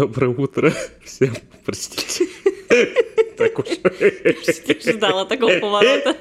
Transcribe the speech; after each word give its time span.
Доброе 0.00 0.30
утро 0.30 0.72
всем, 1.04 1.34
простите. 1.66 2.24
Так 3.36 3.58
уж. 3.58 3.66
Ждала 4.82 5.26
такого 5.26 5.58
поворота. 5.60 6.16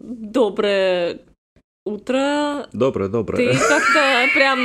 Доброе 0.00 1.20
утро. 1.84 2.68
Доброе, 2.72 3.06
Ты 3.06 3.12
доброе. 3.12 3.52
как-то 3.56 4.26
прям 4.34 4.58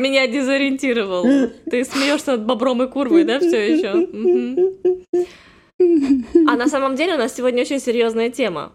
меня 0.00 0.26
дезориентировал. 0.26 1.24
Ты 1.70 1.84
смеешься 1.84 2.38
над 2.38 2.46
бобром 2.46 2.82
и 2.84 2.88
курвой, 2.88 3.24
да, 3.24 3.38
все 3.38 3.76
еще? 3.76 3.90
А 6.48 6.56
на 6.56 6.68
самом 6.68 6.96
деле 6.96 7.16
у 7.16 7.18
нас 7.18 7.36
сегодня 7.36 7.64
очень 7.64 7.80
серьезная 7.80 8.30
тема. 8.30 8.74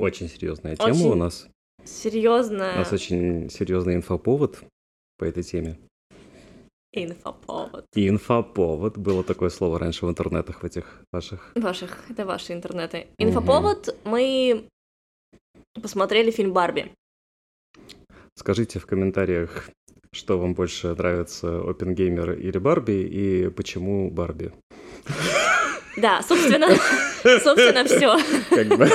Очень 0.00 0.28
серьезная 0.28 0.74
тема 0.74 0.90
Очень. 0.90 1.10
у 1.10 1.14
нас. 1.14 1.46
У 1.84 1.86
Серьезная 1.86 2.76
нас 2.76 2.92
очень 2.92 3.50
серьезный 3.50 3.96
инфоповод 3.96 4.60
по 5.22 5.24
этой 5.24 5.44
теме. 5.44 5.78
инфоповод. 6.92 7.84
Инфоповод. 7.94 8.98
Было 8.98 9.22
такое 9.22 9.50
слово 9.50 9.78
раньше 9.78 10.04
в 10.04 10.08
интернетах 10.08 10.62
в 10.62 10.64
этих 10.64 10.84
ваших. 11.12 11.52
Ваших, 11.54 12.10
это 12.10 12.26
ваши 12.26 12.52
интернеты. 12.52 13.06
Инфоповод, 13.18 13.96
мы 14.04 14.68
посмотрели 15.80 16.32
фильм 16.32 16.52
«Барби». 16.52 16.92
Скажите 18.34 18.80
в 18.80 18.86
комментариях, 18.86 19.70
что 20.12 20.38
вам 20.38 20.54
больше 20.54 20.88
нравится, 20.88 21.60
Опенгеймер 21.70 22.32
или 22.32 22.58
Барби, 22.58 23.06
и 23.12 23.48
почему 23.48 24.10
Барби. 24.10 24.52
Да, 25.96 26.22
собственно, 26.22 26.66
собственно, 27.22 27.84
все. 27.84 28.18
Как 28.50 28.66
бы 28.76 28.88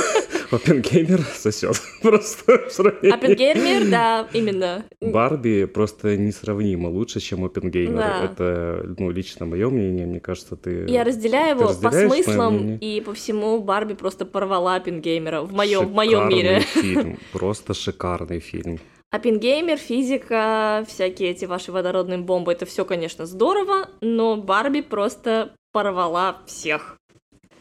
Опенгеймер 0.52 1.22
сосет 1.22 1.82
просто 2.02 2.68
в 2.68 2.72
сравнении. 2.72 3.14
Оппенгеймер, 3.14 3.90
да, 3.90 4.28
именно. 4.34 4.86
Барби 5.02 5.66
просто 5.66 6.18
несравнимо 6.18 6.88
лучше, 6.88 7.20
чем 7.20 7.44
Опенгеймер. 7.44 7.98
Да. 7.98 8.24
Это, 8.24 8.96
ну, 8.98 9.12
лично 9.12 9.46
мое 9.46 9.70
мнение, 9.70 10.06
мне 10.06 10.20
кажется, 10.20 10.56
ты... 10.56 10.86
Я 10.88 11.04
разделяю 11.04 11.58
Ты 11.58 11.64
его 11.64 11.74
по 11.74 11.92
смыслам 11.92 12.78
и 12.78 13.02
по 13.02 13.14
всему 13.14 13.60
Барби 13.62 13.94
просто 13.94 14.26
порвала 14.26 14.76
Оппенгеймера 14.76 15.42
в 15.42 15.54
моем, 15.54 15.88
в 15.88 15.94
моем 15.94 16.30
мире. 16.30 16.62
фильм, 16.62 17.20
просто 17.32 17.74
шикарный 17.74 18.40
фильм. 18.40 18.80
Оппенгеймер, 19.10 19.78
физика, 19.78 20.86
всякие 20.88 21.32
эти 21.32 21.46
ваши 21.46 21.72
водородные 21.72 22.20
бомбы, 22.20 22.52
это 22.52 22.66
все, 22.66 22.84
конечно, 22.84 23.26
здорово, 23.26 23.90
но 24.02 24.36
Барби 24.36 24.82
просто 24.82 25.54
порвала 25.72 26.42
всех. 26.46 26.98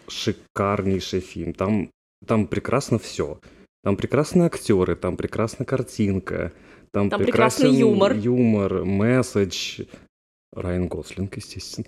Шикарнейший 0.09 1.20
фильм. 1.20 1.53
Там, 1.53 1.91
там 2.27 2.46
прекрасно 2.46 2.98
все. 2.98 3.38
Там 3.84 3.96
прекрасные 3.96 4.46
актеры, 4.46 4.96
там 4.96 5.16
прекрасная 5.16 5.64
картинка, 5.66 6.52
там, 6.92 7.08
Там 7.10 7.22
прекрасный 7.22 7.70
юмор. 7.72 8.14
юмор, 8.16 8.84
месседж. 8.84 9.83
Райан 10.55 10.88
Гослинг, 10.88 11.36
естественно. 11.36 11.86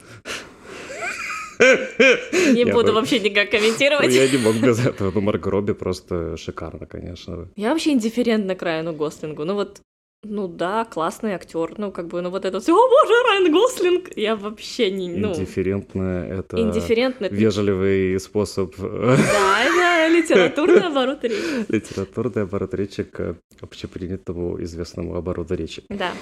Не 1.60 2.60
Я 2.64 2.72
буду 2.72 2.88
бы- 2.88 2.92
вообще 2.94 3.18
никак 3.18 3.50
комментировать. 3.50 4.12
Я 4.14 4.28
не 4.28 4.38
мог 4.38 4.54
без 4.56 4.78
этого, 4.84 5.10
но 5.12 5.20
Марго 5.20 5.50
Робби 5.50 5.72
просто 5.74 6.36
шикарно, 6.36 6.86
конечно. 6.86 7.48
Я 7.56 7.70
вообще 7.70 7.90
индифферентна 7.92 8.54
к 8.54 8.62
Райану 8.62 8.92
Гослингу. 8.92 9.44
Ну 9.44 9.54
вот, 9.54 9.80
ну 10.24 10.46
да, 10.46 10.84
классный 10.84 11.32
актер, 11.34 11.74
ну 11.78 11.90
как 11.90 12.06
бы, 12.06 12.20
ну 12.22 12.30
вот 12.30 12.44
это 12.44 12.60
все, 12.60 12.72
о 12.74 12.88
боже, 12.88 13.12
Райан 13.28 13.52
Гослинг! 13.52 14.16
Я 14.16 14.36
вообще 14.36 14.90
не, 14.92 15.08
ну, 15.08 15.32
Индифферентно 15.34 16.26
это 16.30 16.60
индифферентно. 16.60 17.26
вежливый 17.26 18.20
способ 18.20 18.74
э, 18.78 19.16
Да, 19.16 19.64
литературный 20.22 20.86
оборот 20.86 21.22
речи. 21.24 21.66
литературный 21.68 22.42
оборот 22.42 22.74
речи 22.74 23.02
к 23.02 23.36
общепринятому 23.60 24.62
известному 24.62 25.14
обороту 25.16 25.54
речи. 25.54 25.82
Да. 25.88 26.12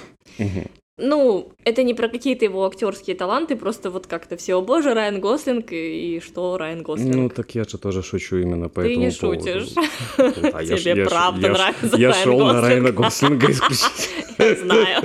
Ну, 0.99 1.53
это 1.65 1.83
не 1.83 1.93
про 1.93 2.09
какие-то 2.09 2.47
его 2.47 2.65
актерские 2.65 3.15
таланты, 3.17 3.55
просто 3.55 3.91
вот 3.91 4.07
как-то 4.07 4.39
все, 4.39 4.55
о 4.55 4.63
боже, 4.63 4.95
Райан 4.95 5.21
Гослинг, 5.21 5.71
и, 5.73 6.17
и 6.17 6.21
что 6.21 6.57
Райан 6.57 6.83
Гослинг? 6.83 7.15
Ну, 7.15 7.29
так 7.29 7.55
я 7.55 7.65
же 7.65 7.77
тоже 7.77 8.03
шучу 8.03 8.39
именно 8.39 8.71
по 8.71 8.81
Ты 8.81 8.93
этому 8.93 9.05
не 9.05 9.11
поводу. 9.13 9.41
шутишь. 9.41 9.75
Да, 10.17 10.33
Тебе 10.65 11.03
я 11.03 11.07
правда 11.07 11.49
я 11.49 11.55
ж- 11.55 11.59
нравится 11.59 11.97
Я 11.99 12.11
Райан 12.13 12.25
шел 12.25 12.39
на 12.39 12.45
Гослинг. 12.47 12.63
Райана 12.65 12.93
Гослинга 12.93 13.51
исключительно. 13.51 14.17
Я 14.39 14.55
знаю. 14.57 15.03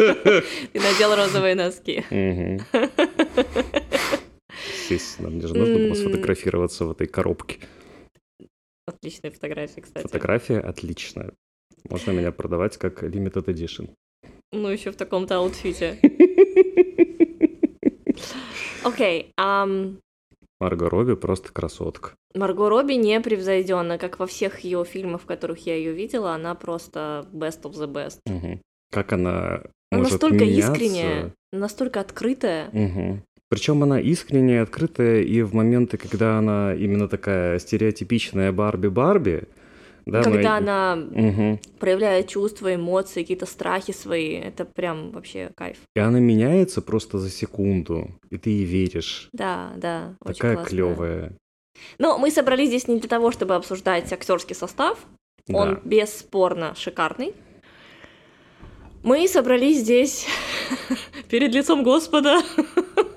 Ты 0.74 0.80
надел 0.80 1.16
розовые 1.16 1.56
носки. 1.56 2.04
Естественно, 4.82 5.30
мне 5.30 5.48
же 5.48 5.54
нужно 5.56 5.76
было 5.78 5.94
сфотографироваться 5.94 6.86
в 6.86 6.92
этой 6.92 7.08
коробке. 7.08 7.60
Отличные 9.02 9.32
фотографии, 9.32 9.82
кстати. 9.82 10.04
Фотография 10.04 10.60
отличная. 10.60 11.34
Можно 11.90 12.12
меня 12.12 12.32
продавать 12.32 12.78
как 12.78 13.04
limited 13.04 13.46
edition. 13.46 13.90
Ну, 14.52 14.68
еще 14.68 14.92
в 14.92 14.96
таком-то 14.96 15.38
аутфите. 15.38 15.98
Окей, 18.84 19.34
Марго 20.60 20.90
Робби 20.90 21.16
просто 21.16 21.52
красотка. 21.52 22.14
Марго 22.36 22.70
Робби 22.70 22.94
непревзойденна, 22.94 23.98
как 23.98 24.20
во 24.20 24.28
всех 24.28 24.60
ее 24.60 24.86
фильмах, 24.86 25.24
в 25.24 25.26
которых 25.26 25.66
я 25.66 25.76
ее 25.76 25.94
видела, 25.94 26.36
она 26.36 26.54
просто 26.54 27.28
best 27.34 27.64
of 27.64 27.74
the 27.74 27.92
best. 27.92 28.20
Мгм. 28.28 28.62
Как 28.92 29.14
она 29.14 29.64
Она 29.90 30.02
может 30.02 30.12
настолько 30.12 30.46
меняться. 30.46 30.74
искренняя, 30.74 31.34
настолько 31.52 32.02
открытая. 32.02 32.70
Причем 33.52 33.84
она 33.84 34.00
искренняя, 34.00 34.64
открытая, 34.64 35.24
и 35.24 35.42
в 35.42 35.54
моменты, 35.54 35.98
когда 35.98 36.38
она 36.38 36.74
именно 36.74 37.10
такая 37.10 37.60
стереотипичная 37.60 38.54
Барби-Барби, 38.54 39.44
да, 40.06 40.24
Когда 40.24 40.58
она 40.58 40.96
Мгм. 40.96 41.60
проявляет 41.78 42.30
чувства, 42.30 42.74
эмоции, 42.74 43.22
какие-то 43.22 43.46
страхи 43.46 43.92
свои, 43.92 44.36
это 44.36 44.64
прям 44.64 45.12
вообще 45.12 45.52
кайф. 45.54 45.78
И 45.98 46.00
она 46.00 46.20
меняется 46.20 46.82
просто 46.82 47.20
за 47.20 47.30
секунду, 47.30 48.08
и 48.30 48.38
ты 48.38 48.50
ей 48.52 48.64
веришь. 48.64 49.28
Да, 49.34 49.74
да, 49.76 50.16
очень 50.24 50.38
Такая 50.38 50.64
клевая. 50.64 51.34
Но 52.00 52.18
мы 52.18 52.32
собрались 52.32 52.70
здесь 52.70 52.88
не 52.88 53.00
для 53.00 53.10
того, 53.10 53.32
чтобы 53.32 53.56
обсуждать 53.56 54.12
актерский 54.14 54.56
состав. 54.56 54.98
Он 55.50 55.74
Да. 55.76 55.82
бесспорно 55.84 56.74
шикарный. 56.76 57.34
Мы 59.04 59.28
собрались 59.28 59.80
здесь 59.82 60.26
перед 61.30 61.54
лицом 61.54 61.84
Господа. 61.84 62.42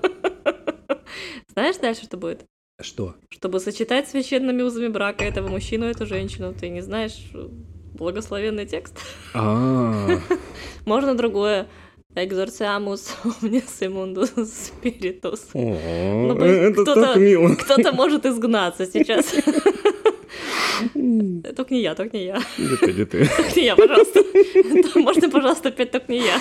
Знаешь 1.55 1.77
дальше, 1.77 2.03
что 2.03 2.17
будет? 2.17 2.43
Что? 2.81 3.15
Чтобы 3.29 3.59
сочетать 3.61 4.09
священными 4.09 4.61
узами 4.61 4.89
брака 4.89 5.23
этого 5.23 5.47
мужчину 5.47 5.87
и 5.87 5.91
эту 5.91 6.05
женщину. 6.05 6.53
Ты 6.53 6.67
не 6.67 6.81
знаешь 6.81 7.29
э, 7.33 7.47
благословенный 7.97 8.65
текст? 8.65 8.97
А, 9.33 10.07
Можно 10.85 11.15
другое. 11.15 11.67
Exorciamus 12.13 13.11
omnes 13.23 13.81
immundus 13.81 14.33
spiritus. 14.37 15.39
о, 15.53 16.33
Ну, 16.33 16.35
это 16.45 16.73
кто-то- 16.83 17.01
так 17.01 17.15
мило. 17.17 17.55
Кто-то 17.55 17.91
может 17.93 18.25
изгнаться 18.25 18.85
сейчас. 18.85 19.25
Только 20.93 21.73
не 21.73 21.81
я, 21.81 21.95
только 21.95 22.17
не 22.17 22.25
я. 22.25 22.39
Не 22.57 22.75
ты, 22.77 22.93
не 22.93 23.05
ты. 23.05 23.25
Только 23.37 23.55
не 23.59 23.65
я, 23.65 23.75
пожалуйста. 23.77 24.23
Можно, 24.99 25.29
пожалуйста, 25.29 25.69
опять 25.69 25.91
только 25.91 26.11
не 26.11 26.19
я. 26.19 26.39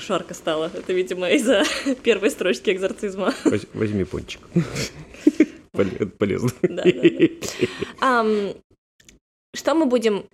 Жарко 0.00 0.34
стало. 0.34 0.70
Это, 0.74 0.92
видимо, 0.92 1.30
из-за 1.30 1.64
первой 2.02 2.30
строчки 2.30 2.70
экзорцизма. 2.70 3.34
Воз- 3.44 3.66
Возьми 3.74 4.04
пончик. 4.04 4.40
Поле- 5.72 6.06
Полезно. 6.06 6.50
Что 9.54 9.74
мы 9.74 9.86
будем... 9.86 10.24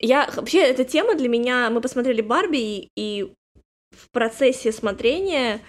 Я... 0.00 0.30
Вообще, 0.36 0.60
эта 0.60 0.84
тема 0.84 1.14
для 1.14 1.28
меня... 1.28 1.70
Мы 1.70 1.80
посмотрели 1.80 2.20
Барби, 2.20 2.88
и 2.96 3.32
в 3.90 4.10
процессе 4.12 4.70
смотрения 4.72 5.60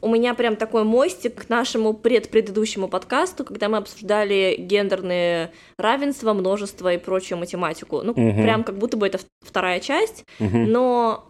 у 0.00 0.08
меня 0.08 0.34
прям 0.34 0.56
такой 0.56 0.84
мостик 0.84 1.46
к 1.46 1.48
нашему 1.48 1.94
предпредыдущему 1.94 2.88
подкасту, 2.88 3.44
когда 3.44 3.68
мы 3.68 3.78
обсуждали 3.78 4.56
гендерные 4.58 5.52
равенства, 5.78 6.32
множество 6.32 6.92
и 6.92 6.98
прочую 6.98 7.38
математику. 7.38 8.02
Ну, 8.02 8.12
Мгм. 8.16 8.42
прям 8.42 8.64
как 8.64 8.78
будто 8.78 8.96
бы 8.96 9.06
это 9.06 9.18
вторая 9.44 9.80
часть, 9.80 10.24
Мгм. 10.38 10.70
но 10.70 11.24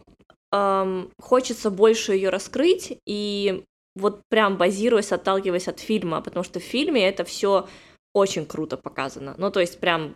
ам, 0.52 1.10
хочется 1.20 1.70
больше 1.70 2.12
ее 2.12 2.30
раскрыть 2.30 2.98
и 3.06 3.64
вот 3.94 4.20
прям 4.28 4.56
базируясь, 4.56 5.12
отталкиваясь 5.12 5.68
от 5.68 5.80
фильма, 5.80 6.20
потому 6.20 6.44
что 6.44 6.60
в 6.60 6.62
фильме 6.62 7.08
это 7.08 7.24
все 7.24 7.66
очень 8.14 8.46
круто 8.46 8.76
показано. 8.76 9.34
Ну, 9.38 9.50
то 9.50 9.60
есть 9.60 9.80
прям, 9.80 10.14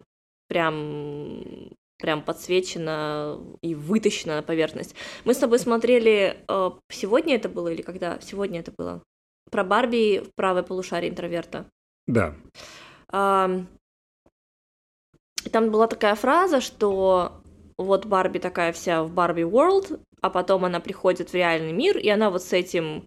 прям, 0.49 1.20
прям 2.01 2.23
подсвечено 2.23 3.39
и 3.63 3.75
вытащено 3.75 4.37
на 4.37 4.43
поверхность. 4.43 4.95
Мы 5.25 5.35
с 5.35 5.39
тобой 5.39 5.59
смотрели, 5.59 6.37
э, 6.49 6.71
сегодня 6.91 7.37
это 7.37 7.49
было 7.49 7.69
или 7.69 7.83
когда? 7.83 8.19
Сегодня 8.21 8.61
это 8.61 8.73
было. 8.77 9.03
Про 9.51 9.65
Барби 9.65 10.21
в 10.21 10.35
правой 10.35 10.63
полушарии 10.63 11.09
интроверта. 11.09 11.67
Да. 12.07 12.35
Ам, 13.13 13.69
Там 15.53 15.71
была 15.71 15.87
такая 15.87 16.15
фраза, 16.15 16.61
что 16.61 17.43
вот 17.79 18.07
Барби 18.07 18.39
такая 18.39 18.73
вся 18.73 19.03
в 19.03 19.13
Барби 19.13 19.43
World, 19.43 20.01
а 20.21 20.31
потом 20.31 20.65
она 20.65 20.81
приходит 20.81 21.31
в 21.31 21.35
реальный 21.35 21.73
мир, 21.73 21.99
и 21.99 22.09
она 22.09 22.31
вот 22.31 22.43
с 22.43 22.53
этим 22.53 23.07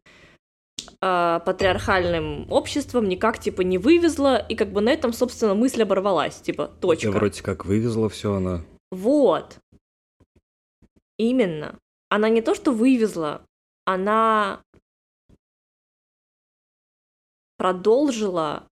э, 1.02 1.40
патриархальным 1.46 2.52
обществом 2.52 3.08
никак, 3.08 3.40
типа, 3.40 3.62
не 3.62 3.78
вывезла, 3.78 4.38
и 4.38 4.56
как 4.56 4.72
бы 4.72 4.82
на 4.82 4.90
этом, 4.90 5.14
собственно, 5.14 5.54
мысль 5.54 5.84
оборвалась, 5.84 6.42
типа, 6.42 6.68
точка. 6.68 7.08
Я 7.08 7.12
вроде 7.14 7.42
как 7.44 7.66
вывезла 7.66 8.10
все 8.10 8.34
она. 8.34 8.62
Вот. 8.94 9.60
Именно. 11.18 11.80
Она 12.10 12.30
не 12.30 12.42
то, 12.42 12.54
что 12.54 12.72
вывезла, 12.72 13.44
она 13.86 14.62
продолжила 17.58 18.68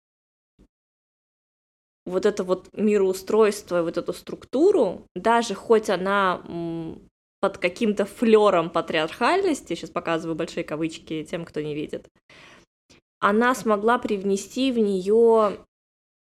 вот 2.05 2.25
это 2.25 2.43
вот 2.43 2.69
мироустройство, 2.73 3.81
вот 3.81 3.97
эту 3.97 4.13
структуру, 4.13 5.07
даже 5.15 5.55
хоть 5.55 5.89
она 5.89 6.43
под 7.39 7.57
каким-то 7.57 8.05
флером 8.05 8.69
патриархальности, 8.69 9.73
сейчас 9.73 9.89
показываю 9.89 10.35
большие 10.35 10.63
кавычки 10.63 11.23
тем, 11.23 11.45
кто 11.45 11.61
не 11.61 11.73
видит, 11.73 12.07
она 13.19 13.55
смогла 13.55 13.97
привнести 13.97 14.71
в 14.71 14.77
нее 14.77 15.65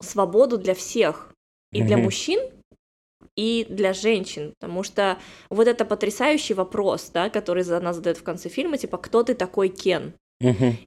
свободу 0.02 0.58
для 0.58 0.75
всех, 0.75 1.32
и 1.73 1.82
для 1.82 1.96
мужчин, 1.99 2.40
и 3.38 3.64
для 3.69 3.93
женщин, 3.93 4.55
потому 4.58 4.82
что 4.82 5.17
вот 5.49 5.69
это 5.69 5.85
потрясающий 5.85 6.55
вопрос, 6.55 7.11
да, 7.14 7.31
который 7.31 7.62
она 7.62 7.93
задает 7.93 8.19
в 8.19 8.25
конце 8.25 8.49
фильма, 8.49 8.79
типа, 8.79 8.99
кто 8.99 9.23
ты 9.23 9.35
такой 9.35 9.69
Кен? 9.69 10.14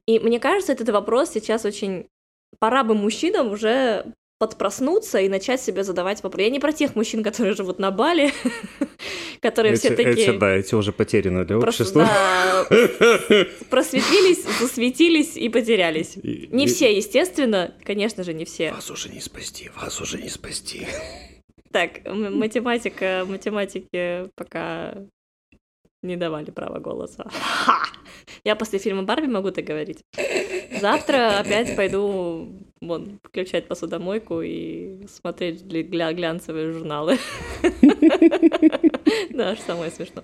И 0.06 0.18
мне 0.18 0.38
кажется, 0.38 0.72
этот 0.72 0.90
вопрос 0.90 1.30
сейчас 1.30 1.64
очень 1.64 2.08
пора 2.58 2.84
бы 2.84 2.94
мужчинам 2.94 3.50
уже 3.52 4.04
подпроснуться 4.38 5.18
и 5.20 5.30
начать 5.30 5.62
себе 5.62 5.82
задавать 5.82 6.22
вопросы. 6.22 6.42
Я 6.42 6.50
не 6.50 6.60
про 6.60 6.72
тех 6.72 6.94
мужчин, 6.94 7.22
которые 7.22 7.54
живут 7.54 7.78
на 7.78 7.90
Бали, 7.90 8.34
которые 9.40 9.76
все 9.76 9.90
такие... 9.90 10.12
Эти, 10.12 10.38
да, 10.38 10.50
эти 10.52 10.74
уже 10.74 10.92
потеряны 10.92 11.46
для 11.46 11.56
общества. 11.58 12.04
Да, 12.04 12.66
просветлились, 13.70 14.44
засветились 14.60 15.36
и 15.36 15.48
потерялись. 15.48 16.16
Не 16.16 16.66
все, 16.66 16.94
естественно, 16.94 17.72
конечно 17.82 18.24
же, 18.24 18.34
не 18.34 18.44
все. 18.44 18.72
Вас 18.72 18.90
уже 18.90 19.08
не 19.08 19.20
спасти, 19.20 19.70
вас 19.80 20.00
уже 20.00 20.20
не 20.20 20.28
спасти. 20.28 20.86
Так, 21.72 22.00
математика, 22.06 23.24
математики 23.26 24.28
пока 24.34 24.94
не 26.02 26.16
давали 26.16 26.50
права 26.50 26.78
голоса. 26.80 27.24
Ха! 27.30 27.82
Я 28.44 28.56
после 28.56 28.78
фильма 28.78 29.02
Барби 29.02 29.26
могу 29.26 29.50
так 29.50 29.64
говорить. 29.64 30.02
Завтра 30.80 31.38
опять 31.38 31.76
пойду 31.76 32.48
вон, 32.80 33.20
включать 33.22 33.68
посудомойку 33.68 34.42
и 34.42 35.06
смотреть 35.06 35.62
гля 35.64 36.12
глянцевые 36.12 36.72
журналы. 36.72 37.18
Да, 39.30 39.50
аж 39.50 39.60
самое 39.60 39.90
смешно. 39.90 40.22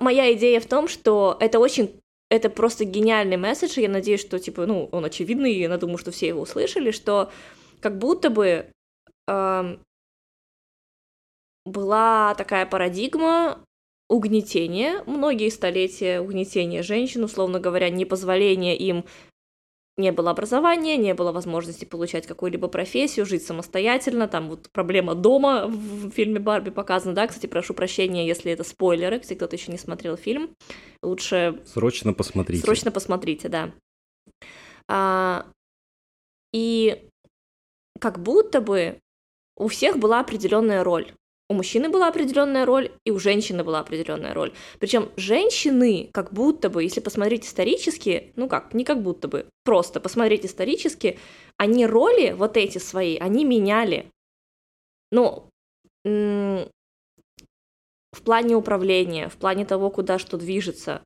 Моя 0.00 0.32
идея 0.34 0.60
в 0.60 0.66
том, 0.66 0.88
что 0.88 1.36
это 1.40 1.58
очень 1.58 2.00
это 2.30 2.50
просто 2.50 2.84
гениальный 2.84 3.38
месседж, 3.38 3.78
и 3.78 3.82
я 3.82 3.88
надеюсь, 3.88 4.20
что, 4.20 4.38
типа, 4.38 4.66
ну, 4.66 4.88
он 4.92 5.04
очевидный, 5.04 5.52
и 5.52 5.60
я 5.60 5.76
думаю, 5.78 5.96
что 5.96 6.10
все 6.10 6.28
его 6.28 6.42
услышали, 6.42 6.90
что 6.90 7.30
как 7.80 7.96
будто 7.98 8.28
бы 8.28 8.66
была 11.68 12.34
такая 12.34 12.66
парадигма 12.66 13.60
угнетения, 14.08 15.02
многие 15.06 15.50
столетия 15.50 16.20
угнетения 16.20 16.82
женщин, 16.82 17.24
условно 17.24 17.60
говоря, 17.60 17.90
непозволения 17.90 18.76
им 18.76 19.04
не 19.98 20.12
было 20.12 20.30
образования, 20.30 20.96
не 20.96 21.12
было 21.12 21.32
возможности 21.32 21.84
получать 21.84 22.26
какую-либо 22.26 22.68
профессию, 22.68 23.26
жить 23.26 23.44
самостоятельно, 23.44 24.28
там 24.28 24.48
вот 24.48 24.70
проблема 24.70 25.14
дома 25.14 25.66
в 25.66 26.10
фильме 26.10 26.38
Барби 26.38 26.70
показана, 26.70 27.14
да, 27.14 27.26
кстати, 27.26 27.46
прошу 27.46 27.74
прощения, 27.74 28.26
если 28.26 28.52
это 28.52 28.62
спойлеры, 28.64 29.16
если 29.16 29.34
кто-то 29.34 29.56
еще 29.56 29.72
не 29.72 29.78
смотрел 29.78 30.16
фильм, 30.16 30.54
лучше... 31.02 31.60
Срочно 31.66 32.12
посмотрите. 32.14 32.62
Срочно 32.62 32.92
посмотрите, 32.92 33.48
да. 33.48 33.72
А, 34.88 35.46
и 36.52 37.08
как 38.00 38.20
будто 38.20 38.60
бы 38.60 39.00
у 39.56 39.66
всех 39.66 39.98
была 39.98 40.20
определенная 40.20 40.84
роль 40.84 41.12
у 41.48 41.54
мужчины 41.54 41.88
была 41.88 42.08
определенная 42.08 42.66
роль, 42.66 42.92
и 43.04 43.10
у 43.10 43.18
женщины 43.18 43.64
была 43.64 43.80
определенная 43.80 44.34
роль. 44.34 44.52
Причем 44.78 45.10
женщины, 45.16 46.10
как 46.12 46.32
будто 46.32 46.68
бы, 46.68 46.82
если 46.82 47.00
посмотреть 47.00 47.46
исторически, 47.46 48.32
ну 48.36 48.48
как, 48.48 48.74
не 48.74 48.84
как 48.84 49.02
будто 49.02 49.28
бы, 49.28 49.46
просто 49.64 50.00
посмотреть 50.00 50.44
исторически, 50.44 51.18
они 51.56 51.86
роли 51.86 52.32
вот 52.32 52.56
эти 52.56 52.78
свои, 52.78 53.16
они 53.16 53.44
меняли. 53.44 54.10
Ну, 55.10 55.48
в 56.04 56.68
плане 58.22 58.54
управления, 58.54 59.28
в 59.28 59.36
плане 59.36 59.64
того, 59.64 59.90
куда 59.90 60.18
что 60.18 60.36
движется. 60.36 61.02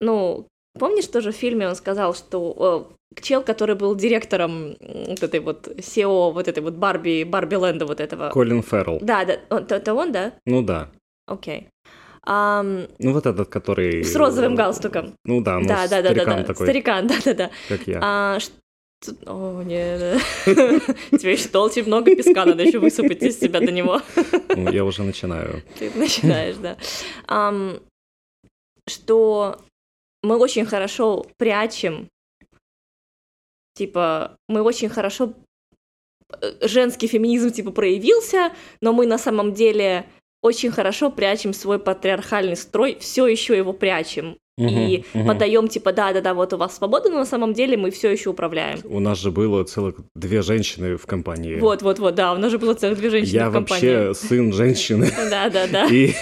Ну, 0.00 0.46
помнишь 0.80 1.06
тоже 1.06 1.30
в 1.30 1.36
фильме 1.36 1.68
он 1.68 1.76
сказал, 1.76 2.14
что 2.14 2.88
чел, 3.20 3.42
который 3.42 3.74
был 3.74 3.94
директором 3.94 4.76
вот 4.80 5.22
этой 5.22 5.40
вот 5.40 5.68
SEO, 5.68 6.32
вот 6.32 6.48
этой 6.48 6.62
вот 6.62 6.74
Барби, 6.74 7.24
Барби 7.24 7.56
Ленда 7.56 7.84
вот 7.86 8.00
этого. 8.00 8.30
Колин 8.30 8.62
Феррелл. 8.62 8.98
Да, 9.02 9.24
да, 9.24 9.34
это, 9.50 9.74
это 9.76 9.94
он, 9.94 10.12
да? 10.12 10.32
Ну 10.46 10.62
да. 10.62 10.88
Окей. 11.26 11.60
Okay. 11.60 11.66
Um, 12.26 12.90
ну 12.98 13.12
вот 13.12 13.26
этот, 13.26 13.48
который... 13.48 14.04
С 14.04 14.14
розовым 14.14 14.54
галстуком. 14.54 15.14
Ну 15.24 15.40
да, 15.42 15.58
ну 15.58 15.66
да, 15.66 15.88
да, 15.88 16.02
да, 16.02 16.14
да, 16.14 16.24
да. 16.24 16.42
такой. 16.44 16.66
Старикан, 16.66 17.06
да-да-да. 17.08 17.50
Как 17.68 17.86
я. 17.86 18.00
А. 18.02 18.38
О, 19.26 19.62
нет. 19.62 20.20
Тебе 20.44 21.32
еще 21.32 21.48
толще 21.48 21.82
много 21.82 22.14
песка, 22.14 22.44
надо 22.44 22.62
еще 22.62 22.78
высыпать 22.78 23.22
из 23.22 23.40
себя 23.40 23.60
до 23.60 23.72
него. 23.72 24.00
Ну, 24.56 24.70
я 24.70 24.84
уже 24.84 25.02
начинаю. 25.02 25.62
Ты 25.78 25.90
начинаешь, 25.94 26.56
да. 26.56 26.76
Что 28.86 29.58
мы 30.22 30.36
очень 30.36 30.66
хорошо 30.66 31.26
прячем 31.36 32.08
типа, 33.80 34.36
мы 34.48 34.62
очень 34.62 34.90
хорошо 34.90 35.32
э, 36.42 36.68
женский 36.68 37.06
феминизм 37.06 37.50
типа 37.50 37.70
проявился, 37.70 38.52
но 38.82 38.92
мы 38.92 39.06
на 39.06 39.18
самом 39.18 39.54
деле 39.54 40.04
очень 40.42 40.70
хорошо 40.70 41.10
прячем 41.10 41.54
свой 41.54 41.78
патриархальный 41.78 42.56
строй, 42.56 42.96
все 43.00 43.26
еще 43.26 43.56
его 43.56 43.72
прячем. 43.72 44.36
Uh-huh, 44.58 44.68
и 44.68 45.04
uh-huh. 45.14 45.26
подаем 45.26 45.68
типа 45.68 45.92
да 45.92 46.12
да 46.12 46.20
да 46.20 46.34
вот 46.34 46.52
у 46.52 46.58
вас 46.58 46.76
свобода, 46.76 47.08
но 47.08 47.18
на 47.18 47.24
самом 47.24 47.54
деле 47.54 47.78
мы 47.78 47.90
все 47.90 48.10
еще 48.10 48.28
управляем. 48.28 48.80
У 48.84 49.00
нас 49.00 49.18
же 49.18 49.30
было 49.30 49.64
целых 49.64 49.94
две 50.14 50.42
женщины 50.42 50.98
в 50.98 51.06
компании. 51.06 51.58
Вот 51.58 51.80
вот 51.80 51.98
вот 51.98 52.14
да, 52.14 52.34
у 52.34 52.36
нас 52.36 52.50
же 52.50 52.58
было 52.58 52.74
целых 52.74 52.98
две 52.98 53.08
женщины 53.08 53.36
Я 53.36 53.48
в 53.48 53.54
компании. 53.54 53.86
Я 53.86 54.08
вообще 54.08 54.26
сын 54.26 54.52
женщины. 54.52 55.10
Да 55.30 55.48
да 55.48 55.66
да. 55.66 55.86
И 55.86 56.12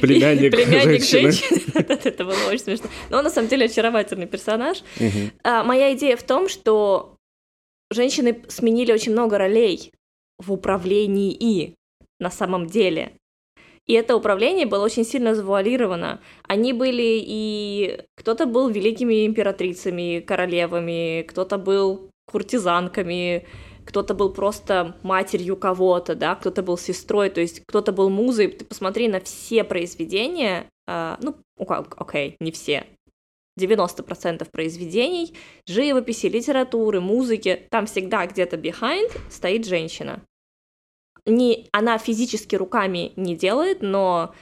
племянник 0.00 1.02
женщины. 1.04 1.64
Это 2.04 2.24
было 2.24 2.48
очень 2.48 2.64
смешно. 2.64 2.86
Но 3.10 3.18
он 3.18 3.24
на 3.24 3.30
самом 3.30 3.48
деле 3.48 3.66
очаровательный 3.66 4.26
персонаж. 4.26 4.82
А, 5.44 5.64
моя 5.64 5.94
идея 5.94 6.16
в 6.16 6.22
том, 6.22 6.48
что 6.48 7.16
женщины 7.90 8.42
сменили 8.48 8.92
очень 8.92 9.12
много 9.12 9.38
ролей 9.38 9.92
в 10.38 10.52
управлении 10.52 11.74
на 12.20 12.30
самом 12.30 12.66
деле. 12.66 13.12
И 13.86 13.94
это 13.94 14.14
управление 14.14 14.66
было 14.66 14.84
очень 14.84 15.04
сильно 15.04 15.34
завуалировано. 15.34 16.20
Они 16.46 16.74
были 16.74 17.20
и... 17.24 18.02
Кто-то 18.16 18.44
был 18.44 18.68
великими 18.68 19.26
императрицами, 19.26 20.20
королевами, 20.20 21.22
кто-то 21.22 21.56
был 21.56 22.10
куртизанками, 22.30 23.46
кто-то 23.88 24.12
был 24.12 24.30
просто 24.30 24.94
матерью 25.02 25.56
кого-то, 25.56 26.14
да, 26.14 26.34
кто-то 26.34 26.62
был 26.62 26.76
сестрой, 26.76 27.30
то 27.30 27.40
есть 27.40 27.62
кто-то 27.66 27.90
был 27.90 28.10
музой. 28.10 28.48
Ты 28.48 28.66
посмотри 28.66 29.08
на 29.08 29.18
все 29.18 29.64
произведения, 29.64 30.66
э, 30.86 31.16
ну, 31.22 31.36
окей, 31.58 31.86
okay, 31.96 32.36
не 32.38 32.52
все, 32.52 32.86
90% 33.58 34.46
произведений, 34.50 35.32
живописи, 35.66 36.26
литературы, 36.26 37.00
музыки, 37.00 37.66
там 37.70 37.86
всегда 37.86 38.26
где-то 38.26 38.56
behind 38.56 39.10
стоит 39.30 39.66
женщина. 39.66 40.20
Не, 41.24 41.66
она 41.72 41.96
физически 41.96 42.56
руками 42.56 43.12
не 43.16 43.34
делает, 43.36 43.80
но 43.80 44.34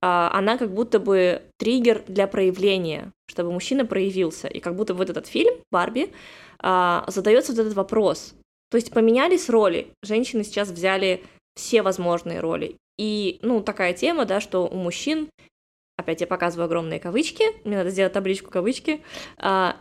а, 0.00 0.30
она 0.32 0.56
как 0.56 0.72
будто 0.72 0.98
бы 0.98 1.42
триггер 1.58 2.04
для 2.08 2.26
проявления, 2.26 3.12
чтобы 3.26 3.52
мужчина 3.52 3.84
проявился. 3.84 4.48
И 4.48 4.60
как 4.60 4.76
будто 4.76 4.94
вот 4.94 5.10
этот 5.10 5.26
фильм 5.26 5.54
Барби 5.70 6.10
а, 6.58 7.04
задается 7.08 7.52
вот 7.52 7.60
этот 7.60 7.74
вопрос: 7.74 8.34
то 8.70 8.76
есть 8.76 8.92
поменялись 8.92 9.48
роли. 9.48 9.88
Женщины 10.02 10.44
сейчас 10.44 10.70
взяли 10.70 11.22
все 11.54 11.82
возможные 11.82 12.40
роли. 12.40 12.76
И, 12.98 13.38
ну, 13.42 13.62
такая 13.62 13.92
тема, 13.92 14.24
да, 14.24 14.40
что 14.40 14.66
у 14.66 14.76
мужчин, 14.76 15.28
опять 15.96 16.20
я 16.20 16.26
показываю 16.26 16.66
огромные 16.66 17.00
кавычки, 17.00 17.44
мне 17.64 17.76
надо 17.76 17.90
сделать 17.90 18.12
табличку 18.12 18.50
кавычки, 18.50 19.02
а, 19.36 19.76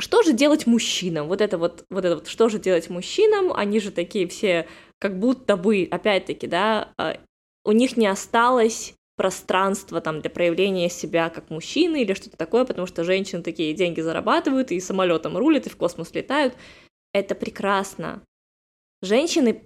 что 0.00 0.22
же 0.22 0.32
делать 0.32 0.66
мужчинам? 0.66 1.28
Вот 1.28 1.40
это 1.40 1.58
вот, 1.58 1.84
вот 1.90 2.04
это 2.04 2.16
вот, 2.16 2.26
что 2.26 2.48
же 2.48 2.58
делать 2.58 2.90
мужчинам? 2.90 3.52
Они 3.52 3.78
же 3.78 3.92
такие 3.92 4.26
все, 4.26 4.66
как 4.98 5.18
будто 5.18 5.56
бы, 5.56 5.86
опять-таки, 5.90 6.46
да, 6.46 6.92
а, 6.98 7.18
у 7.64 7.72
них 7.72 7.96
не 7.96 8.06
осталось 8.06 8.94
пространства 9.16 10.00
там 10.00 10.20
для 10.20 10.30
проявления 10.30 10.88
себя 10.88 11.28
как 11.30 11.50
мужчины 11.50 12.02
или 12.02 12.14
что-то 12.14 12.36
такое, 12.36 12.64
потому 12.64 12.86
что 12.86 13.04
женщины 13.04 13.42
такие 13.42 13.74
деньги 13.74 14.00
зарабатывают 14.00 14.72
и 14.72 14.80
самолетом 14.80 15.36
рулят 15.36 15.66
и 15.66 15.70
в 15.70 15.76
космос 15.76 16.12
летают. 16.14 16.54
Это 17.12 17.34
прекрасно 17.34 18.22
женщины 19.02 19.62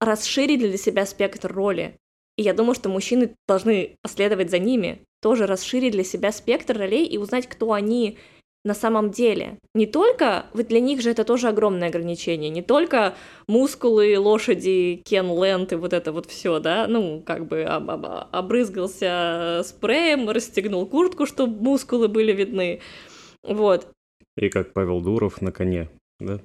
расширили 0.00 0.68
для 0.68 0.78
себя 0.78 1.04
спектр 1.04 1.52
роли. 1.52 1.96
И 2.36 2.42
я 2.42 2.54
думаю, 2.54 2.74
что 2.74 2.88
мужчины 2.88 3.34
должны 3.48 3.96
последовать 4.02 4.50
за 4.50 4.58
ними, 4.58 5.02
тоже 5.20 5.46
расширить 5.46 5.92
для 5.92 6.04
себя 6.04 6.32
спектр 6.32 6.76
ролей 6.78 7.06
и 7.06 7.18
узнать, 7.18 7.46
кто 7.46 7.72
они 7.72 8.18
на 8.64 8.74
самом 8.74 9.10
деле. 9.10 9.58
Не 9.74 9.86
только, 9.86 10.46
ведь 10.52 10.68
для 10.68 10.80
них 10.80 11.00
же 11.00 11.10
это 11.10 11.24
тоже 11.24 11.48
огромное 11.48 11.88
ограничение, 11.88 12.50
не 12.50 12.62
только 12.62 13.14
мускулы, 13.48 14.18
лошади, 14.18 15.00
Кен 15.04 15.30
Лэнд 15.30 15.72
и 15.72 15.76
вот 15.76 15.92
это 15.92 16.12
вот 16.12 16.26
все, 16.26 16.58
да, 16.58 16.86
ну, 16.88 17.22
как 17.24 17.46
бы 17.46 17.62
об, 17.62 17.88
об, 17.90 18.04
обрызгался 18.32 19.62
спреем, 19.64 20.28
расстегнул 20.28 20.84
куртку, 20.84 21.26
чтобы 21.26 21.62
мускулы 21.62 22.08
были 22.08 22.32
видны, 22.32 22.80
вот. 23.42 23.88
И 24.36 24.48
как 24.48 24.72
Павел 24.72 25.00
Дуров 25.00 25.40
на 25.40 25.52
коне, 25.52 25.88
да? 26.18 26.40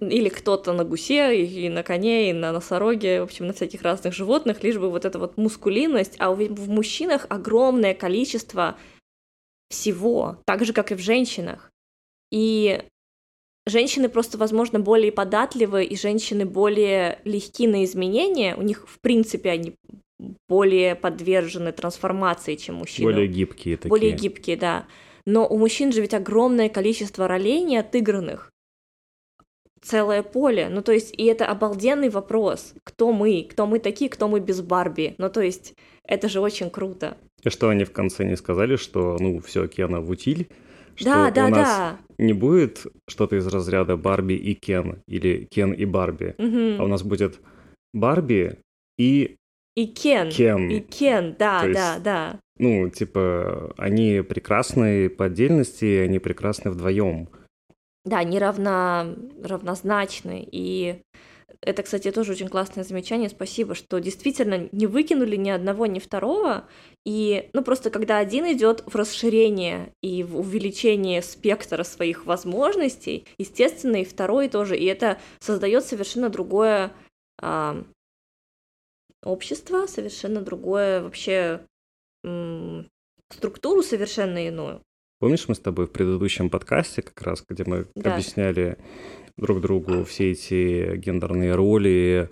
Или 0.00 0.28
кто-то 0.28 0.74
на 0.74 0.84
гусе, 0.84 1.42
и 1.42 1.68
на 1.70 1.82
коне, 1.82 2.30
и 2.30 2.32
на 2.34 2.52
носороге, 2.52 3.20
в 3.20 3.24
общем, 3.24 3.46
на 3.46 3.54
всяких 3.54 3.80
разных 3.82 4.12
животных, 4.12 4.62
лишь 4.62 4.76
бы 4.76 4.90
вот 4.90 5.06
эта 5.06 5.18
вот 5.18 5.38
мускулинность, 5.38 6.16
а 6.18 6.32
в 6.32 6.68
мужчинах 6.68 7.26
огромное 7.30 7.94
количество 7.94 8.76
всего, 9.70 10.38
так 10.44 10.64
же, 10.66 10.74
как 10.74 10.92
и 10.92 10.94
в 10.94 11.00
женщинах. 11.00 11.72
И 12.30 12.82
женщины 13.66 14.10
просто, 14.10 14.36
возможно, 14.36 14.80
более 14.80 15.12
податливы, 15.12 15.84
и 15.84 15.96
женщины 15.96 16.44
более 16.44 17.18
легки 17.24 17.66
на 17.66 17.82
изменения, 17.84 18.54
у 18.54 18.62
них, 18.62 18.86
в 18.86 19.00
принципе, 19.00 19.50
они 19.50 19.74
более 20.48 20.94
подвержены 20.94 21.72
трансформации, 21.72 22.56
чем 22.56 22.76
мужчины. 22.76 23.12
Более 23.12 23.28
гибкие 23.28 23.76
такие. 23.76 23.88
Более 23.88 24.12
гибкие, 24.12 24.56
да. 24.56 24.86
Но 25.24 25.46
у 25.46 25.56
мужчин 25.58 25.92
же 25.92 26.02
ведь 26.02 26.14
огромное 26.14 26.68
количество 26.68 27.26
ролей 27.26 27.62
не 27.62 27.78
отыгранных. 27.78 28.52
Целое 29.82 30.22
поле. 30.22 30.68
Ну, 30.70 30.82
то 30.82 30.92
есть, 30.92 31.14
и 31.16 31.24
это 31.26 31.46
обалденный 31.46 32.08
вопрос. 32.08 32.74
Кто 32.84 33.12
мы? 33.12 33.46
Кто 33.50 33.66
мы 33.66 33.78
такие? 33.78 34.10
Кто 34.10 34.28
мы 34.28 34.40
без 34.40 34.60
Барби? 34.60 35.14
Ну, 35.18 35.28
то 35.30 35.40
есть, 35.40 35.74
это 36.04 36.28
же 36.28 36.40
очень 36.40 36.70
круто. 36.70 37.16
И 37.42 37.50
что 37.50 37.68
они 37.68 37.84
в 37.84 37.92
конце 37.92 38.24
не 38.24 38.36
сказали, 38.36 38.76
что, 38.76 39.16
ну, 39.20 39.40
все, 39.40 39.66
Кена 39.68 40.00
в 40.00 40.10
утиль, 40.10 40.48
что 40.94 41.04
да, 41.10 41.30
да, 41.30 41.46
у 41.46 41.48
нас 41.50 41.68
да. 41.68 41.98
не 42.18 42.32
будет 42.32 42.86
что-то 43.08 43.36
из 43.36 43.46
разряда 43.46 43.96
Барби 43.96 44.32
и 44.34 44.54
Кен, 44.54 45.02
или 45.06 45.44
Кен 45.50 45.72
и 45.72 45.84
Барби, 45.84 46.34
Мгм. 46.38 46.80
а 46.80 46.84
у 46.84 46.88
нас 46.88 47.02
будет 47.02 47.38
Барби 47.92 48.58
и 48.98 49.36
И 49.76 49.86
Кен. 49.86 50.30
Кен. 50.30 50.70
И 50.70 50.80
Кен, 50.80 51.36
да, 51.38 51.60
То 51.60 51.68
есть- 51.68 51.80
да, 51.80 51.98
да. 51.98 52.40
Ну, 52.58 52.88
типа, 52.88 53.74
они 53.76 54.22
прекрасны 54.22 55.10
по 55.10 55.26
отдельности, 55.26 55.98
они 55.98 56.18
прекрасны 56.18 56.70
вдвоем. 56.70 57.28
Да, 58.06 58.18
они 58.18 58.38
равно, 58.38 59.16
равнозначны. 59.42 60.48
И 60.52 61.02
это, 61.60 61.82
кстати, 61.82 62.12
тоже 62.12 62.32
очень 62.32 62.48
классное 62.48 62.84
замечание. 62.84 63.28
Спасибо, 63.28 63.74
что 63.74 63.98
действительно 63.98 64.68
не 64.70 64.86
выкинули 64.86 65.34
ни 65.34 65.50
одного, 65.50 65.86
ни 65.86 65.98
второго. 65.98 66.68
И, 67.04 67.50
ну, 67.52 67.64
просто 67.64 67.90
когда 67.90 68.18
один 68.18 68.46
идет 68.52 68.84
в 68.86 68.94
расширение 68.94 69.92
и 70.02 70.22
в 70.22 70.38
увеличение 70.38 71.20
спектра 71.20 71.82
своих 71.82 72.26
возможностей, 72.26 73.26
естественно, 73.38 73.96
и 73.96 74.04
второй 74.04 74.48
тоже. 74.48 74.76
И 74.78 74.84
это 74.84 75.18
создает 75.40 75.84
совершенно 75.84 76.28
другое 76.30 76.92
а, 77.42 77.82
общество, 79.24 79.86
совершенно 79.86 80.42
другое 80.42 81.02
вообще 81.02 81.66
м, 82.24 82.88
структуру 83.30 83.82
совершенно 83.82 84.46
иную. 84.46 84.85
Помнишь, 85.18 85.48
мы 85.48 85.54
с 85.54 85.60
тобой 85.60 85.86
в 85.86 85.92
предыдущем 85.92 86.50
подкасте, 86.50 87.02
как 87.02 87.20
раз, 87.22 87.42
где 87.48 87.64
мы 87.64 87.86
Да. 87.94 88.12
объясняли 88.14 88.76
друг 89.38 89.60
другу 89.60 90.04
все 90.04 90.32
эти 90.32 90.96
гендерные 90.96 91.54
роли, 91.54 92.28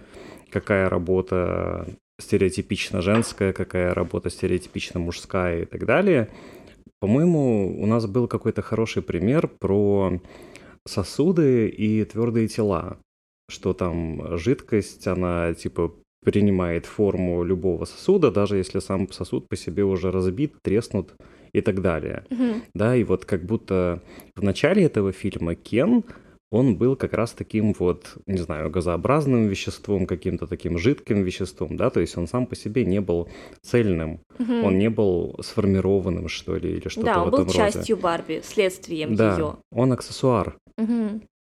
какая 0.50 0.88
работа 0.88 1.86
стереотипично 2.20 3.00
женская, 3.00 3.52
какая 3.52 3.94
работа 3.94 4.30
стереотипично 4.30 5.00
мужская 5.00 5.62
и 5.62 5.64
так 5.64 5.86
далее. 5.86 6.28
По-моему, 7.00 7.82
у 7.82 7.86
нас 7.86 8.06
был 8.06 8.28
какой-то 8.28 8.62
хороший 8.62 9.02
пример 9.02 9.48
про 9.48 10.20
сосуды 10.86 11.68
и 11.68 12.04
твердые 12.04 12.48
тела, 12.48 12.98
что 13.48 13.72
там 13.72 14.38
жидкость, 14.38 15.06
она 15.06 15.54
типа 15.54 15.94
принимает 16.24 16.86
форму 16.86 17.44
любого 17.44 17.84
сосуда, 17.84 18.30
даже 18.30 18.56
если 18.56 18.80
сам 18.80 19.10
сосуд 19.12 19.48
по 19.48 19.56
себе 19.56 19.84
уже 19.84 20.10
разбит, 20.10 20.54
треснут 20.62 21.14
и 21.52 21.60
так 21.60 21.80
далее. 21.82 22.24
Мгм. 22.30 22.62
Да, 22.74 22.96
и 22.96 23.04
вот 23.04 23.24
как 23.24 23.44
будто 23.44 24.00
в 24.36 24.42
начале 24.42 24.82
этого 24.84 25.12
фильма 25.12 25.54
Кен, 25.54 26.02
он 26.50 26.76
был 26.76 26.94
как 26.96 27.12
раз 27.14 27.32
таким 27.32 27.74
вот, 27.78 28.14
не 28.26 28.38
знаю, 28.38 28.70
газообразным 28.70 29.48
веществом, 29.48 30.06
каким-то 30.06 30.46
таким 30.46 30.78
жидким 30.78 31.22
веществом, 31.24 31.76
да, 31.76 31.90
то 31.90 32.00
есть 32.00 32.16
он 32.16 32.28
сам 32.28 32.46
по 32.46 32.54
себе 32.56 32.84
не 32.84 33.00
был 33.00 33.28
цельным, 33.62 34.20
Мгм. 34.38 34.64
он 34.64 34.78
не 34.78 34.88
был 34.88 35.36
сформированным, 35.42 36.28
что 36.28 36.56
ли, 36.56 36.70
или 36.76 36.88
что-то 36.88 37.06
Да, 37.06 37.18
в 37.20 37.24
он 37.24 37.30
был 37.30 37.38
этом 37.40 37.46
роде. 37.48 37.58
частью 37.72 37.96
Барби, 37.96 38.40
следствием 38.44 39.14
Да, 39.16 39.36
ее. 39.36 39.56
он 39.72 39.92
аксессуар. 39.92 40.56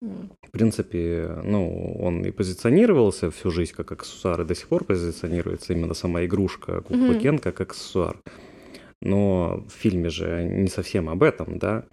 В 0.02 0.50
принципе, 0.50 1.40
ну, 1.42 1.96
он 1.98 2.24
и 2.24 2.30
позиционировался 2.30 3.30
всю 3.30 3.50
жизнь 3.50 3.72
как 3.72 3.92
аксессуар, 3.92 4.42
и 4.42 4.44
до 4.44 4.54
сих 4.54 4.68
пор 4.68 4.84
позиционируется 4.84 5.72
именно 5.72 5.94
сама 5.94 6.24
игрушка 6.24 6.82
кукла 6.82 6.96
Мгм. 6.96 7.20
Кен 7.20 7.38
как 7.38 7.60
аксессуар. 7.60 8.20
Но 9.02 9.64
в 9.68 9.72
фильме 9.72 10.08
же 10.08 10.44
не 10.44 10.68
совсем 10.68 11.08
об 11.08 11.22
этом, 11.22 11.58
да. 11.58 11.84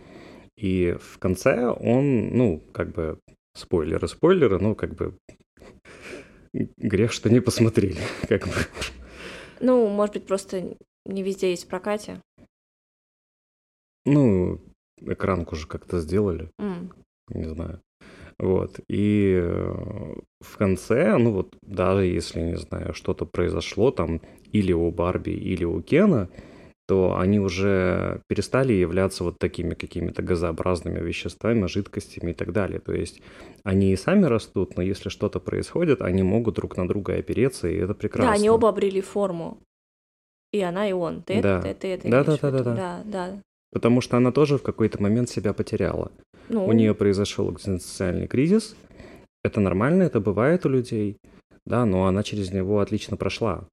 И 0.58 0.96
в 1.00 1.18
конце 1.20 1.68
он, 1.68 2.30
ну, 2.36 2.60
как 2.74 2.92
бы, 2.92 3.20
спойлеры, 3.56 4.08
спойлеры, 4.08 4.60
ну, 4.60 4.76
как 4.76 4.96
бы, 4.96 5.18
грех, 6.54 7.12
что 7.12 7.30
не 7.30 7.40
посмотрели, 7.40 8.00
как 8.30 8.46
бы. 8.48 8.54
Ну, 9.60 9.88
может 9.88 10.16
быть, 10.16 10.28
просто 10.28 10.76
не 11.06 11.24
везде 11.24 11.52
есть 11.52 11.66
в 11.66 11.68
прокате. 11.68 12.22
Ну, 14.06 14.60
экранку 15.02 15.56
же 15.56 15.68
как-то 15.68 16.00
сделали. 16.02 16.50
М. 16.60 16.94
не 17.30 17.46
знаю. 17.46 17.82
Вот. 18.40 18.80
И 18.88 19.40
э, 19.42 20.16
в 20.42 20.58
конце, 20.58 21.18
ну 21.18 21.32
вот, 21.32 21.56
даже 21.62 22.06
если, 22.06 22.42
не 22.42 22.58
знаю, 22.58 22.94
что-то 22.94 23.26
произошло 23.26 23.92
там 23.92 24.22
или 24.52 24.74
у 24.74 24.92
Барби, 24.92 25.32
или 25.32 25.64
у 25.64 25.82
Кена, 25.82 26.30
то 26.86 27.18
они 27.18 27.40
уже 27.40 28.22
перестали 28.28 28.74
являться 28.74 29.24
вот 29.24 29.40
такими 29.40 29.74
какими-то 29.74 30.22
газообразными 30.22 31.00
веществами, 31.00 31.68
жидкостями 31.68 32.32
и 32.32 32.34
так 32.34 32.52
далее. 32.52 32.80
То 32.80 32.94
есть 32.94 33.22
они 33.64 33.94
и 33.94 33.96
сами 33.96 34.26
растут, 34.26 34.76
но 34.76 34.84
если 34.84 35.10
что-то 35.10 35.40
происходит, 35.40 36.02
они 36.02 36.24
могут 36.24 36.56
друг 36.56 36.76
на 36.76 36.88
друга 36.88 37.16
опереться, 37.16 37.70
и 37.70 37.78
это 37.78 37.94
прекрасно. 37.94 38.32
Да, 38.32 38.36
они 38.36 38.50
оба 38.50 38.70
обрели 38.70 39.02
форму. 39.02 39.60
И 40.52 40.62
она, 40.62 40.88
и 40.88 40.92
он. 40.92 41.24
Ты 41.24 41.42
Да. 41.42 41.60
это, 41.60 41.74
ты 41.74 41.88
это 41.88 42.10
Да, 42.10 42.24
да, 42.24 42.38
да, 42.38 42.48
виду? 42.50 42.64
да, 42.64 42.74
да, 42.76 43.04
да. 43.06 43.42
Потому 43.74 44.02
что 44.02 44.18
она 44.18 44.32
тоже 44.32 44.58
в 44.58 44.64
какой-то 44.64 45.02
момент 45.02 45.30
себя 45.30 45.54
потеряла. 45.54 46.12
Ну, 46.50 46.68
У 46.68 46.74
нее 46.74 46.94
произошел 46.94 47.52
экзистенциальный 47.52 48.28
кризис. 48.28 48.76
Это 49.44 49.60
нормально, 49.60 50.04
это 50.04 50.20
бывает 50.20 50.66
у 50.66 50.70
людей. 50.70 51.18
Да, 51.66 51.86
но 51.86 52.06
она 52.06 52.24
через 52.24 52.52
него 52.52 52.80
отлично 52.80 53.18
прошла. 53.18 53.68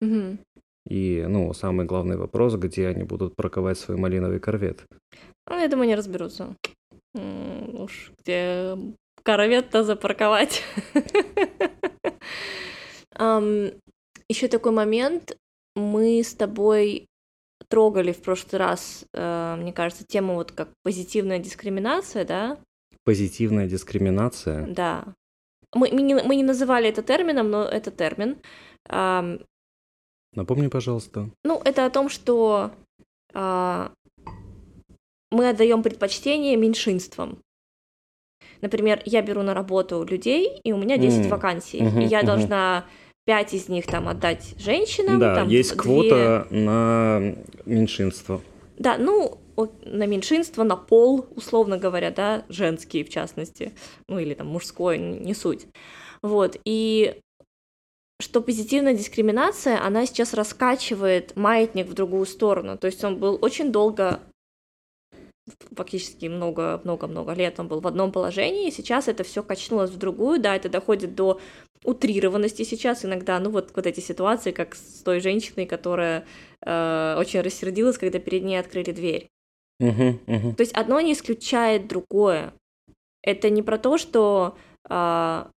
мгм. 0.00 0.38
И, 0.88 1.24
ну, 1.28 1.52
самый 1.54 1.86
главный 1.86 2.16
вопрос, 2.16 2.56
где 2.56 2.88
они 2.88 3.04
будут 3.04 3.36
парковать 3.36 3.78
свой 3.78 3.96
малиновый 3.96 4.40
корвет. 4.40 4.84
Ну, 5.48 5.58
я 5.60 5.68
думаю, 5.68 5.86
не 5.88 5.94
разберутся. 5.94 6.56
М, 7.14 7.80
Уж 7.80 8.12
где 8.18 8.76
корвет-то 9.22 9.84
запарковать. 9.84 10.62
Еще 14.28 14.48
такой 14.48 14.72
момент. 14.72 15.36
Мы 15.76 16.22
с 16.22 16.34
тобой 16.34 17.06
трогали 17.72 18.12
в 18.12 18.20
прошлый 18.20 18.58
раз, 18.58 19.06
э, 19.14 19.56
мне 19.58 19.72
кажется, 19.72 20.04
тему 20.04 20.34
вот 20.34 20.52
как 20.52 20.68
позитивная 20.82 21.38
дискриминация, 21.38 22.26
да? 22.26 22.58
Позитивная 23.04 23.66
дискриминация. 23.66 24.66
Да. 24.66 25.04
Мы, 25.74 25.88
мы, 25.90 26.02
не, 26.02 26.14
мы 26.16 26.36
не 26.36 26.42
называли 26.42 26.90
это 26.90 27.02
термином, 27.02 27.50
но 27.50 27.64
это 27.64 27.90
термин. 27.90 28.36
Напомни, 30.34 30.68
пожалуйста. 30.68 31.30
Ну, 31.44 31.62
это 31.64 31.86
о 31.86 31.90
том, 31.90 32.10
что 32.10 32.72
а, 33.32 33.92
мы 35.30 35.48
отдаем 35.48 35.82
предпочтение 35.82 36.56
меньшинствам. 36.56 37.38
Например, 38.60 39.00
я 39.06 39.22
беру 39.22 39.42
на 39.42 39.54
работу 39.54 40.04
людей, 40.04 40.60
и 40.62 40.72
у 40.72 40.76
меня 40.76 40.98
10 40.98 41.24
М, 41.24 41.30
вакансий, 41.30 41.82
мгм, 41.82 42.00
и 42.00 42.04
я 42.04 42.18
мгм. 42.18 42.26
должна 42.26 42.84
5 43.24 43.54
из 43.54 43.68
них 43.68 43.86
там 43.86 44.08
отдать 44.08 44.54
женщинам. 44.58 45.18
да, 45.18 45.34
там, 45.36 45.48
есть 45.48 45.70
две- 45.70 45.78
квота 45.78 46.46
на 46.50 47.36
меньшинство. 47.66 48.40
Да, 48.78 48.96
ну, 48.98 49.38
на 49.84 50.06
меньшинство, 50.06 50.64
на 50.64 50.76
пол, 50.76 51.26
условно 51.36 51.78
говоря, 51.78 52.10
да, 52.10 52.44
женские 52.48 53.04
в 53.04 53.10
частности, 53.10 53.72
ну 54.08 54.18
или 54.18 54.34
там 54.34 54.48
мужское, 54.48 54.96
не 54.98 55.34
суть. 55.34 55.66
Вот, 56.22 56.56
и 56.64 57.20
что 58.20 58.40
позитивная 58.40 58.94
дискриминация, 58.94 59.84
она 59.84 60.06
сейчас 60.06 60.32
раскачивает 60.34 61.36
маятник 61.36 61.88
в 61.88 61.94
другую 61.94 62.24
сторону. 62.26 62.78
То 62.78 62.86
есть 62.86 63.02
он 63.02 63.18
был 63.18 63.38
очень 63.42 63.72
долго, 63.72 64.20
фактически 65.76 66.26
много-много-много 66.26 67.32
лет 67.32 67.58
он 67.58 67.68
был 67.68 67.80
в 67.80 67.86
одном 67.86 68.12
положении, 68.12 68.68
и 68.68 68.72
сейчас 68.72 69.08
это 69.08 69.24
все 69.24 69.42
качнулось 69.42 69.90
в 69.90 69.98
другую, 69.98 70.40
да, 70.40 70.54
это 70.54 70.68
доходит 70.68 71.14
до 71.14 71.40
утрированности 71.84 72.62
сейчас 72.62 73.04
иногда, 73.04 73.38
ну 73.40 73.50
вот, 73.50 73.72
вот 73.74 73.86
эти 73.86 74.00
ситуации, 74.00 74.52
как 74.52 74.74
с 74.74 75.02
той 75.02 75.20
женщиной, 75.20 75.66
которая 75.66 76.24
э, 76.64 77.16
очень 77.18 77.40
рассердилась, 77.40 77.98
когда 77.98 78.18
перед 78.18 78.44
ней 78.44 78.56
открыли 78.56 78.92
дверь. 78.92 79.28
Мгм, 79.80 80.20
мгм. 80.26 80.54
То 80.54 80.62
есть 80.62 80.72
одно 80.72 81.00
не 81.00 81.12
исключает 81.12 81.88
другое. 81.88 82.54
Это 83.22 83.50
не 83.50 83.62
про 83.62 83.78
то, 83.78 83.98
что 83.98 84.56
а, 84.88 85.50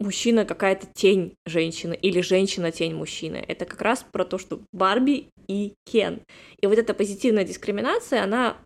мужчина 0.00 0.44
какая-то 0.44 0.86
тень 0.86 1.34
женщины 1.46 1.94
или 1.94 2.20
женщина 2.20 2.72
тень 2.72 2.94
мужчины. 2.94 3.44
Это 3.46 3.66
как 3.66 3.80
раз 3.82 4.04
про 4.10 4.24
то, 4.24 4.38
что 4.38 4.60
Барби 4.72 5.28
и 5.46 5.74
Кен. 5.84 6.22
И 6.60 6.66
вот 6.66 6.78
эта 6.78 6.94
позитивная 6.94 7.44
дискриминация, 7.44 8.24
она 8.24 8.56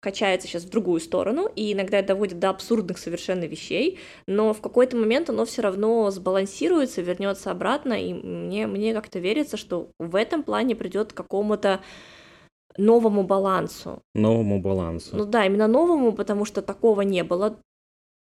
качается 0.00 0.46
сейчас 0.46 0.64
в 0.64 0.70
другую 0.70 1.00
сторону 1.00 1.50
и 1.54 1.72
иногда 1.72 2.02
доводит 2.02 2.38
до 2.38 2.50
абсурдных 2.50 2.98
совершенно 2.98 3.44
вещей, 3.44 3.98
но 4.26 4.54
в 4.54 4.60
какой-то 4.60 4.96
момент 4.96 5.28
оно 5.28 5.44
все 5.44 5.62
равно 5.62 6.10
сбалансируется, 6.10 7.02
вернется 7.02 7.50
обратно, 7.50 7.94
и 7.94 8.14
мне, 8.14 8.66
мне 8.66 8.94
как-то 8.94 9.18
верится, 9.18 9.56
что 9.56 9.90
в 9.98 10.14
этом 10.14 10.42
плане 10.42 10.76
придет 10.76 11.12
к 11.12 11.16
какому-то 11.16 11.80
новому 12.76 13.24
балансу. 13.24 14.02
Новому 14.14 14.60
балансу. 14.60 15.16
Ну 15.16 15.24
да, 15.24 15.44
именно 15.44 15.66
новому, 15.66 16.12
потому 16.12 16.44
что 16.44 16.62
такого 16.62 17.00
не 17.00 17.24
было, 17.24 17.60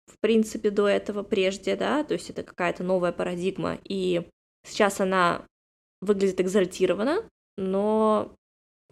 в 0.06 0.20
принципе, 0.20 0.70
до 0.70 0.86
этого 0.86 1.24
прежде, 1.24 1.74
да, 1.74 2.04
то 2.04 2.14
есть 2.14 2.30
это 2.30 2.44
какая-то 2.44 2.84
новая 2.84 3.10
парадигма, 3.10 3.78
и 3.82 4.28
сейчас 4.64 5.00
она 5.00 5.44
выглядит 6.00 6.40
экзальтированно, 6.40 7.28
но 7.56 8.36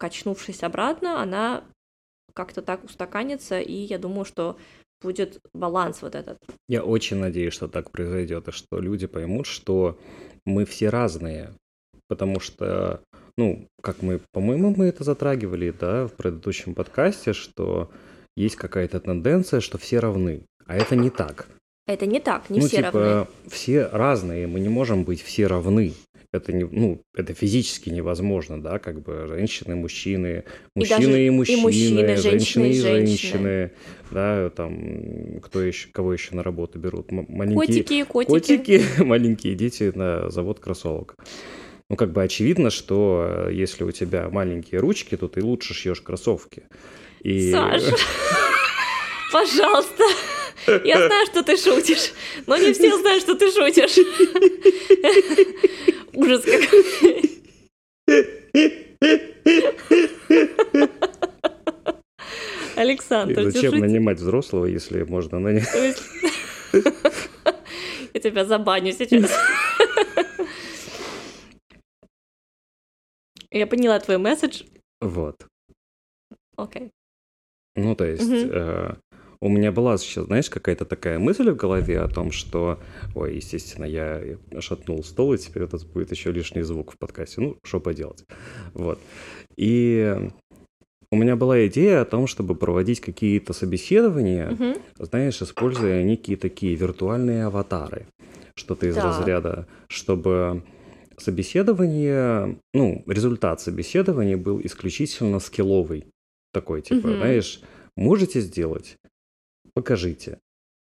качнувшись 0.00 0.64
обратно, 0.64 1.22
она 1.22 1.64
как-то 2.34 2.62
так 2.62 2.84
устаканится, 2.84 3.60
и 3.60 3.72
я 3.72 3.98
думаю, 3.98 4.24
что 4.24 4.56
будет 5.00 5.40
баланс 5.52 6.02
вот 6.02 6.14
этот. 6.14 6.38
Я 6.68 6.82
очень 6.82 7.18
надеюсь, 7.18 7.52
что 7.52 7.68
так 7.68 7.90
произойдет, 7.90 8.48
и 8.48 8.52
что 8.52 8.80
люди 8.80 9.06
поймут, 9.06 9.46
что 9.46 9.98
мы 10.44 10.64
все 10.64 10.88
разные. 10.88 11.52
Потому 12.08 12.40
что, 12.40 13.00
ну, 13.38 13.66
как 13.82 14.02
мы, 14.02 14.20
по-моему, 14.32 14.74
мы 14.76 14.86
это 14.86 15.04
затрагивали, 15.04 15.70
да, 15.70 16.06
в 16.06 16.12
предыдущем 16.12 16.74
подкасте, 16.74 17.32
что 17.32 17.90
есть 18.36 18.56
какая-то 18.56 19.00
тенденция, 19.00 19.60
что 19.60 19.78
все 19.78 20.00
равны. 20.00 20.44
А 20.66 20.76
это 20.76 20.96
не 20.96 21.10
так. 21.10 21.46
Это 21.86 22.06
не 22.06 22.18
так, 22.18 22.48
не 22.48 22.60
ну, 22.60 22.66
все 22.66 22.78
типа, 22.78 22.92
равны. 22.92 23.26
все 23.48 23.86
разные, 23.86 24.46
мы 24.46 24.58
не 24.60 24.70
можем 24.70 25.04
быть 25.04 25.22
все 25.22 25.46
равны. 25.46 25.92
Это 26.34 26.52
не, 26.52 26.64
ну, 26.64 27.00
это 27.14 27.32
физически 27.32 27.90
невозможно, 27.90 28.60
да, 28.60 28.80
как 28.80 29.00
бы 29.00 29.26
женщины, 29.28 29.76
мужчины, 29.76 30.42
И 30.74 30.78
мужчины 30.80 31.16
и 31.16 31.26
и 31.26 31.30
мужчины, 31.30 31.62
мужчины, 31.62 32.16
женщины 32.16 32.64
и 32.66 32.70
и 32.70 32.80
женщины. 32.80 33.06
женщины, 33.06 33.70
да, 34.10 34.50
там, 34.50 35.40
кто 35.42 35.62
еще, 35.62 35.90
кого 35.92 36.12
еще 36.12 36.34
на 36.34 36.42
работу 36.42 36.80
берут, 36.80 37.12
маленькие 37.12 37.54
Котики, 37.54 38.02
котики. 38.02 38.30
котики, 38.30 38.82
маленькие 39.04 39.54
дети 39.54 39.92
на 39.94 40.28
завод 40.28 40.58
кроссовок. 40.58 41.14
Ну, 41.88 41.94
как 41.94 42.12
бы 42.12 42.24
очевидно, 42.24 42.70
что 42.70 43.46
э, 43.46 43.52
если 43.52 43.84
у 43.84 43.92
тебя 43.92 44.28
маленькие 44.28 44.80
ручки, 44.80 45.16
то 45.16 45.28
ты 45.28 45.40
лучше 45.40 45.72
шьешь 45.72 46.00
кроссовки. 46.00 46.64
И... 47.22 47.52
Саша, 47.52 47.94
пожалуйста. 49.32 50.02
Я 50.84 51.06
знаю, 51.06 51.26
что 51.26 51.42
ты 51.42 51.56
шутишь, 51.56 52.12
но 52.46 52.56
не 52.56 52.72
все 52.72 52.96
знают, 52.98 53.22
что 53.22 53.34
ты 53.34 53.50
шутишь. 53.50 53.98
Ужас 56.14 56.42
какой. 56.42 57.40
Александр, 62.76 63.32
И 63.40 63.44
зачем 63.44 63.62
держите. 63.72 63.86
нанимать 63.86 64.18
взрослого, 64.18 64.66
если 64.66 65.02
можно 65.04 65.38
нанять? 65.38 65.68
Я 68.12 68.20
тебя 68.20 68.44
забаню 68.44 68.92
сейчас. 68.92 69.30
Я 73.50 73.66
поняла 73.68 74.00
твой 74.00 74.18
месседж. 74.18 74.64
Вот. 75.00 75.46
Окей. 76.56 76.90
Ну, 77.76 77.94
то 77.94 78.04
есть, 78.04 78.22
Мгм. 78.24 78.50
э, 78.52 78.94
у 79.44 79.48
меня 79.50 79.72
была 79.72 79.98
сейчас, 79.98 80.24
знаешь, 80.24 80.48
какая-то 80.48 80.86
такая 80.86 81.18
мысль 81.18 81.50
в 81.50 81.56
голове 81.56 82.00
о 82.00 82.08
том, 82.08 82.32
что... 82.32 82.78
Ой, 83.14 83.36
естественно, 83.36 83.84
я 83.84 84.38
шатнул 84.60 85.04
стол, 85.04 85.34
и 85.34 85.38
теперь 85.38 85.64
это 85.64 85.76
будет 85.92 86.10
еще 86.12 86.32
лишний 86.32 86.62
звук 86.62 86.92
в 86.92 86.98
подкасте. 86.98 87.42
Ну, 87.42 87.58
что 87.62 87.78
поделать. 87.78 88.24
Вот. 88.72 88.98
И 89.56 90.30
у 91.10 91.16
меня 91.16 91.36
была 91.36 91.66
идея 91.66 92.00
о 92.00 92.04
том, 92.06 92.26
чтобы 92.26 92.54
проводить 92.54 93.00
какие-то 93.00 93.52
собеседования, 93.52 94.50
Мгм. 94.52 94.76
знаешь, 94.98 95.42
используя 95.42 96.02
некие 96.02 96.38
такие 96.38 96.74
виртуальные 96.74 97.44
аватары. 97.44 98.06
Что-то 98.56 98.86
из 98.86 98.94
Так. 98.94 99.04
разряда, 99.04 99.66
чтобы 99.88 100.62
собеседование, 101.18 102.58
ну, 102.72 103.04
результат 103.06 103.60
собеседования 103.60 104.38
был 104.38 104.58
исключительно 104.64 105.38
скилловый. 105.38 106.06
Такой, 106.50 106.80
типа, 106.80 107.08
Мгм. 107.08 107.16
знаешь, 107.18 107.60
можете 107.94 108.40
сделать? 108.40 108.96
Покажите. 109.74 110.38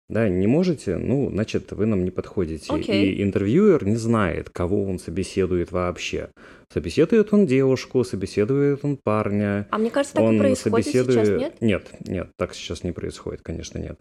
Да, 0.09 0.27
не 0.27 0.47
можете? 0.47 0.97
Ну, 0.97 1.29
значит, 1.31 1.73
вы 1.73 1.85
нам 1.85 2.03
не 2.03 2.11
подходите. 2.11 2.73
Окей. 2.73 3.13
И 3.13 3.23
интервьюер 3.23 3.85
не 3.85 3.97
знает, 3.97 4.49
кого 4.49 4.85
он 4.85 4.99
собеседует 4.99 5.71
вообще. 5.71 6.31
Собеседует 6.73 7.35
он 7.35 7.47
девушку, 7.47 8.03
собеседует 8.05 8.83
он 8.85 8.97
парня. 8.97 9.69
А 9.71 9.77
мне 9.77 9.91
кажется, 9.91 10.15
так 10.15 10.25
и 10.25 10.27
он 10.27 10.39
происходит 10.39 10.87
собеседует... 10.87 11.27
сейчас, 11.27 11.39
нет? 11.39 11.61
Нет, 11.61 11.89
нет, 12.07 12.31
так 12.39 12.55
сейчас 12.55 12.85
не 12.85 12.93
происходит, 12.93 13.43
конечно, 13.43 13.79
нет. 13.79 13.99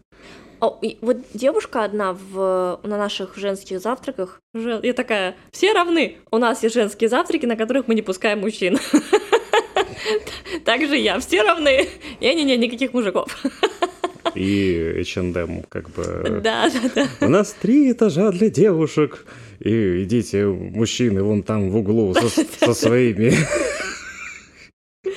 О, 0.60 0.78
и 0.80 0.96
вот 1.02 1.18
девушка 1.34 1.84
одна 1.84 2.14
в, 2.14 2.80
на 2.82 2.96
наших 2.96 3.36
женских 3.36 3.80
завтраках, 3.80 4.40
я 4.54 4.94
такая, 4.94 5.36
все 5.52 5.74
равны, 5.74 6.16
у 6.30 6.38
нас 6.38 6.62
есть 6.62 6.74
женские 6.74 7.10
завтраки, 7.10 7.44
на 7.44 7.56
которых 7.56 7.86
мы 7.86 7.94
не 7.94 8.02
пускаем 8.02 8.40
мужчин. 8.40 8.78
Также 10.64 10.96
я, 10.96 11.18
все 11.20 11.42
равны, 11.42 11.86
не-не-не, 12.20 12.56
никаких 12.56 12.94
мужиков. 12.94 13.44
И 14.34 14.94
H&M 15.00 15.62
как 15.68 15.90
бы... 15.90 16.40
Да, 16.42 16.70
да, 16.70 16.90
да. 16.94 17.26
У 17.26 17.28
нас 17.28 17.52
три 17.52 17.92
этажа 17.92 18.30
для 18.30 18.50
девушек. 18.50 19.24
И 19.60 20.02
идите, 20.04 20.46
мужчины, 20.46 21.22
вон 21.22 21.42
там 21.42 21.70
в 21.70 21.76
углу 21.76 22.14
со, 22.14 22.28
со 22.64 22.74
своими 22.74 23.32
Ну, 25.04 25.10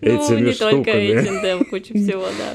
этими 0.00 0.46
не 0.48 0.52
только 0.54 0.90
штуками. 0.90 1.12
H&M, 1.12 1.64
куча 1.66 1.94
всего, 1.94 2.26
да. 2.38 2.54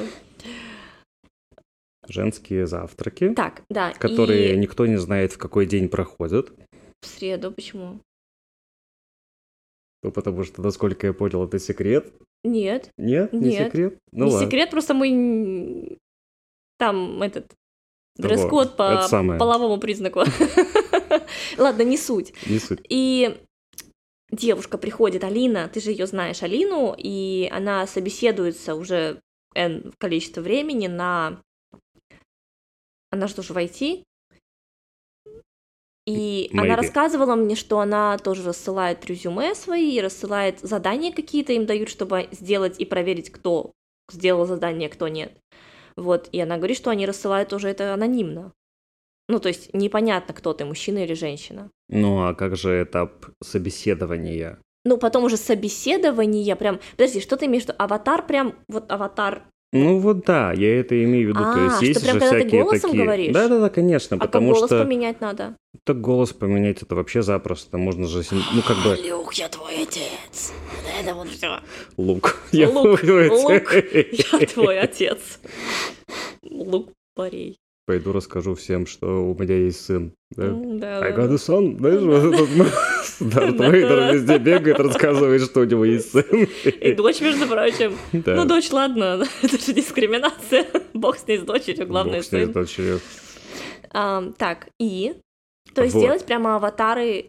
Женские 2.10 2.68
завтраки, 2.68 3.34
Так, 3.36 3.64
да, 3.70 3.92
которые 4.00 4.54
и 4.54 4.58
никто 4.58 4.86
не 4.86 4.98
знает, 4.98 5.34
в 5.34 5.38
какой 5.38 5.66
день 5.66 5.90
проходят. 5.90 6.52
в 7.02 7.06
среду, 7.08 7.52
почему? 7.52 8.00
Ну, 10.04 10.12
потому 10.12 10.44
что, 10.44 10.62
насколько 10.62 11.08
я 11.08 11.14
понял, 11.14 11.44
это 11.46 11.60
секрет. 11.60 12.14
Нет, 12.44 12.92
Нет, 12.98 13.34
не 13.34 13.50
Нет. 13.50 13.68
секрет? 13.68 13.98
Ну 14.12 14.26
не 14.26 14.32
ладно. 14.32 14.48
секрет, 14.48 14.70
просто 14.70 14.94
мы 14.94 15.98
там 16.78 17.22
этот 17.22 17.54
дресс-код 18.18 18.78
по 18.78 19.08
половому 19.10 19.80
признаку. 19.80 20.24
Ладно, 21.58 21.82
не 21.82 21.98
суть. 21.98 22.34
Не 22.48 22.60
суть. 22.60 22.80
И 22.90 23.38
девушка 24.32 24.78
приходит, 24.78 25.24
Алина, 25.24 25.68
ты 25.68 25.80
же 25.80 25.92
ее 25.92 26.06
знаешь, 26.06 26.44
Алину, 26.44 26.96
и 26.98 27.50
она 27.52 27.88
собеседуется 27.88 28.76
уже 28.76 29.22
N 29.56 29.94
количество 29.98 30.42
времени 30.42 30.88
на... 30.88 31.42
Она 33.10 33.28
что 33.28 33.42
же 33.42 33.54
в 33.54 33.58
IT? 33.58 34.04
И 36.08 36.50
она 36.54 36.68
Maybe. 36.68 36.76
рассказывала 36.78 37.36
мне, 37.36 37.56
что 37.56 37.80
она 37.80 38.18
тоже 38.18 38.44
рассылает 38.44 39.06
резюме 39.06 39.54
свои, 39.54 40.00
рассылает 40.00 40.62
задания 40.62 41.12
какие-то 41.12 41.52
им 41.52 41.66
дают, 41.66 41.90
чтобы 41.90 42.30
сделать 42.32 42.80
и 42.80 42.86
проверить, 42.86 43.30
кто 43.30 43.74
сделал 44.10 44.46
задание, 44.46 44.88
кто 44.88 45.10
нет. 45.10 45.34
Вот, 45.98 46.30
и 46.32 46.40
она 46.40 46.58
говорит, 46.58 46.78
что 46.78 46.92
они 46.92 47.06
рассылают 47.06 47.50
тоже 47.50 47.68
это 47.68 47.94
анонимно. 47.94 48.54
Ну, 49.28 49.40
то 49.40 49.50
есть 49.50 49.74
непонятно, 49.74 50.34
кто 50.34 50.54
ты, 50.54 50.64
мужчина 50.64 51.00
или 51.00 51.14
женщина. 51.14 51.70
Ну, 51.90 52.26
а 52.26 52.34
как 52.34 52.56
же 52.56 52.84
этап 52.84 53.26
собеседования? 53.44 54.60
Ну, 54.86 54.98
потом 54.98 55.26
уже 55.26 55.36
собеседование 55.36 56.56
прям... 56.56 56.80
Подожди, 56.92 57.20
что 57.20 57.36
ты 57.36 57.48
имеешь 57.48 57.66
в 57.66 57.68
виду? 57.68 57.76
Аватар 57.80 58.26
прям... 58.26 58.56
Вот 58.70 58.90
аватар... 58.90 59.44
Ну 59.74 60.00
вот 60.00 60.24
да, 60.26 60.54
я 60.54 60.80
это 60.80 61.04
имею 61.04 61.28
в 61.28 61.30
виду. 61.30 61.40
То 61.40 61.54
А, 61.54 61.64
есть 61.66 61.76
что 61.76 61.86
есть 61.86 62.02
прям 62.04 62.14
же 62.16 62.20
когда 62.22 62.30
ты 62.32 62.40
всякие 62.40 62.64
голосом 62.64 62.90
такие. 62.92 63.04
говоришь? 63.04 63.34
Да, 63.34 63.48
да, 63.50 63.60
да, 63.60 63.70
конечно, 63.70 64.16
А 64.16 64.20
как 64.20 64.28
потому 64.30 64.54
голос 64.54 64.66
что 64.70 64.84
поменять 64.84 65.20
надо? 65.22 65.56
так 65.84 66.00
голос 66.02 66.32
поменять 66.34 66.82
это 66.82 66.96
вообще 66.96 67.22
запросто. 67.22 67.78
Можно 67.78 68.08
же, 68.08 68.24
ну 68.32 68.62
как 68.62 68.78
бы 68.78 68.98
Люк, 69.06 69.34
я 69.34 69.50
твой 69.50 69.84
отец. 69.84 70.54
Это 71.00 71.14
вот 71.14 71.28
все. 71.30 71.60
лук. 71.98 72.38
Я 72.54 72.70
Лук, 72.70 73.02
твой 73.02 73.30
лук. 73.30 73.74
Я 74.32 74.48
твой 74.48 74.80
отец. 74.80 75.40
Лук 76.50 76.90
парей. 77.16 77.58
Пойду 77.86 78.12
расскажу 78.14 78.56
всем, 78.56 78.86
что 78.86 79.30
у 79.30 79.36
меня 79.38 79.56
есть 79.56 79.86
сын. 79.86 80.14
Да? 80.32 80.50
Да, 80.50 81.00
I 81.02 81.12
да, 81.14 81.18
got 81.24 81.28
да. 81.28 81.34
a 81.34 81.38
son. 81.38 81.78
Знаешь, 81.78 82.02
вот 82.02 82.34
этот 82.34 82.50
Дарт 83.20 83.60
Вейдер 83.60 84.14
везде 84.14 84.38
бегает, 84.38 84.80
рассказывает, 84.80 85.42
что 85.44 85.62
у 85.62 85.64
него 85.64 85.86
есть 85.86 86.12
сын. 86.12 86.48
И 86.66 86.94
дочь, 86.94 87.22
между 87.22 87.48
прочим. 87.48 87.96
Да. 88.14 88.36
Ну, 88.36 88.46
дочь, 88.46 88.72
ладно, 88.72 89.26
это 89.42 89.58
же 89.58 89.74
дискриминация. 89.74 90.68
Бог 90.94 91.18
с 91.18 91.28
ней 91.28 91.40
с 91.40 91.42
дочерью, 91.42 91.88
главное, 91.88 92.18
Бог 92.18 92.26
с 92.26 92.32
ней, 92.32 92.44
сын. 92.46 92.52
с 92.52 92.54
дочерью. 92.54 93.00
Так, 93.92 94.70
и... 94.80 95.16
То 95.74 95.84
есть 95.84 95.94
Вот. 95.96 96.02
сделать 96.02 96.26
прямо 96.26 96.56
аватары 96.56 97.28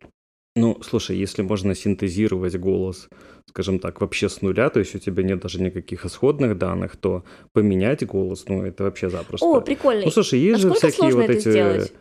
Ну, 0.55 0.79
слушай, 0.83 1.16
если 1.16 1.42
можно 1.42 1.74
синтезировать 1.74 2.57
голос, 2.57 3.09
скажем 3.48 3.79
так, 3.79 4.01
вообще 4.01 4.29
с 4.29 4.42
нуля, 4.42 4.70
то 4.70 4.81
есть 4.81 4.94
у 4.94 4.98
тебя 4.98 5.22
нет 5.22 5.40
даже 5.40 5.61
никаких 5.61 6.05
исходных 6.05 6.57
данных, 6.57 6.96
то 6.96 7.24
поменять 7.53 8.07
голос, 8.07 8.44
ну, 8.48 8.64
это 8.64 8.85
вообще 8.85 9.11
запросто. 9.11 9.46
О, 9.46 9.61
прикольно. 9.61 10.05
Ну, 10.05 10.11
слушай, 10.11 10.38
есть 10.38 10.64
Насколько 10.64 10.87
же 10.87 10.92
всякие 10.92 11.14
вот 11.16 11.31
эти... 11.31 11.51
сделать? 11.51 11.92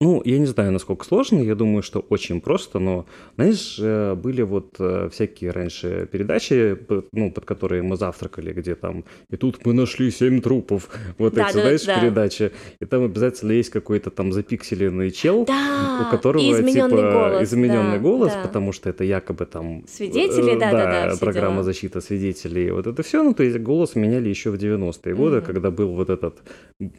Ну, 0.00 0.22
я 0.24 0.38
не 0.38 0.46
знаю, 0.46 0.70
насколько 0.70 1.04
сложно, 1.04 1.40
я 1.40 1.56
думаю, 1.56 1.82
что 1.82 1.98
очень 1.98 2.40
просто, 2.40 2.78
но, 2.78 3.06
знаешь, 3.34 3.78
э, 3.80 4.14
были 4.14 4.42
вот 4.42 4.76
э, 4.78 5.08
всякие 5.10 5.50
раньше 5.50 6.08
передачи, 6.12 6.78
ну, 7.10 7.32
под 7.32 7.44
которые 7.44 7.82
мы 7.82 7.96
завтракали, 7.96 8.52
где 8.52 8.76
там, 8.76 9.04
и 9.28 9.36
тут 9.36 9.66
мы 9.66 9.72
нашли 9.72 10.12
семь 10.12 10.40
трупов, 10.40 10.88
вот 11.18 11.34
Да, 11.34 11.48
эти, 11.48 11.54
да, 11.56 11.60
знаешь, 11.62 11.84
да. 11.84 12.00
передачи, 12.00 12.52
и 12.80 12.84
там 12.84 13.02
обязательно 13.06 13.50
есть 13.50 13.70
какой-то 13.70 14.10
там 14.10 14.32
запикселенный 14.32 15.10
чел, 15.10 15.44
Да, 15.44 16.06
у 16.06 16.10
которого 16.12 16.42
измененный 16.42 16.90
типа 16.90 17.12
голос. 17.30 17.42
измененный 17.48 17.96
да, 17.96 17.98
голос, 17.98 18.32
да. 18.34 18.42
потому 18.42 18.70
что 18.70 18.90
это 18.90 19.02
якобы 19.02 19.46
там 19.46 19.84
Свидетели, 19.88 20.54
э, 20.54 20.58
да-да-да, 20.60 21.10
все 21.10 21.18
программа 21.24 21.54
дела. 21.54 21.64
защиты 21.64 22.00
свидетелей, 22.00 22.70
вот 22.70 22.86
это 22.86 23.02
все, 23.02 23.24
ну 23.24 23.34
то 23.34 23.42
есть 23.42 23.58
голос 23.58 23.96
меняли 23.96 24.28
еще 24.28 24.50
в 24.50 24.54
90-е 24.54 25.14
годы, 25.16 25.36
Мгм. 25.38 25.44
когда 25.46 25.72
был 25.72 25.88
вот 25.88 26.08
этот, 26.08 26.38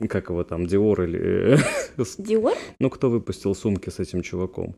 как 0.09 0.29
его 0.31 0.43
там, 0.43 0.65
Диор 0.65 1.01
или, 1.03 1.57
с- 1.97 2.17
Диор? 2.17 2.55
ну 2.79 2.88
кто 2.89 3.09
выпустил 3.09 3.55
сумки 3.55 3.89
с 3.89 3.99
этим 3.99 4.21
чуваком, 4.21 4.75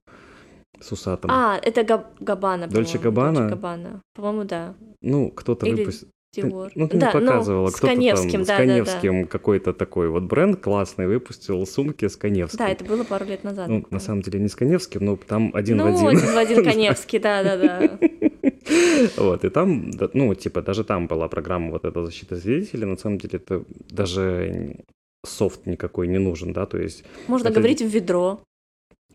с 0.79 0.91
усатым, 0.91 1.31
А, 1.31 1.59
это 1.61 1.83
Габ- 1.83 2.13
Габбана, 2.19 2.67
Дольче 2.67 2.97
Габбана? 2.97 3.41
Дольче 3.41 3.55
Габбана. 3.55 4.01
По-моему, 4.13 4.43
да. 4.45 4.75
ну 5.01 5.31
кто-то 5.31 5.65
или 5.65 5.85
выпустил. 5.85 6.07
Диор. 6.33 6.71
Ну, 6.75 6.87
ты 6.87 6.97
да, 6.97 7.07
не 7.07 7.11
показывала, 7.11 7.67
с 7.67 7.75
кто-то 7.75 7.93
Каневским, 7.93 8.31
там 8.31 8.43
с 8.45 8.47
да, 8.47 8.57
да, 8.57 8.63
да. 8.63 8.69
Каневским 8.69 9.27
какой-то 9.27 9.73
такой 9.73 10.07
вот 10.07 10.23
бренд 10.23 10.61
классный 10.61 11.05
выпустил 11.05 11.65
сумки 11.67 12.07
с 12.07 12.15
Каневским. 12.15 12.57
Да, 12.57 12.69
это 12.69 12.85
было 12.85 13.03
пару 13.03 13.25
лет 13.25 13.43
назад. 13.43 13.67
Ну, 13.67 13.85
на 13.89 13.99
самом 13.99 14.21
деле 14.21 14.39
не 14.39 14.47
с 14.47 14.55
Каневским, 14.55 15.03
но 15.03 15.17
там 15.17 15.51
один 15.53 15.77
ну, 15.77 15.91
в 15.91 16.07
один. 16.07 16.07
один 16.07 16.33
в 16.33 16.37
один 16.37 16.63
Каневский, 16.71 17.19
да-да-да. 17.19 17.99
Вот, 19.17 19.43
и 19.43 19.49
там, 19.49 19.91
да, 19.91 20.09
ну, 20.13 20.33
типа, 20.33 20.61
даже 20.61 20.83
там 20.83 21.07
была 21.07 21.27
программа 21.27 21.71
вот 21.71 21.83
эта 21.83 22.05
защита 22.05 22.37
свидетелей, 22.37 22.85
на 22.85 22.95
самом 22.95 23.17
деле 23.17 23.37
это 23.37 23.65
даже 23.89 24.77
софт 25.25 25.65
никакой 25.65 26.07
не 26.07 26.17
нужен, 26.19 26.53
да, 26.53 26.65
то 26.65 26.77
есть 26.77 27.03
Можно 27.27 27.49
Это- 27.49 27.59
говорить 27.59 27.81
в 27.81 27.87
ведро. 27.87 28.39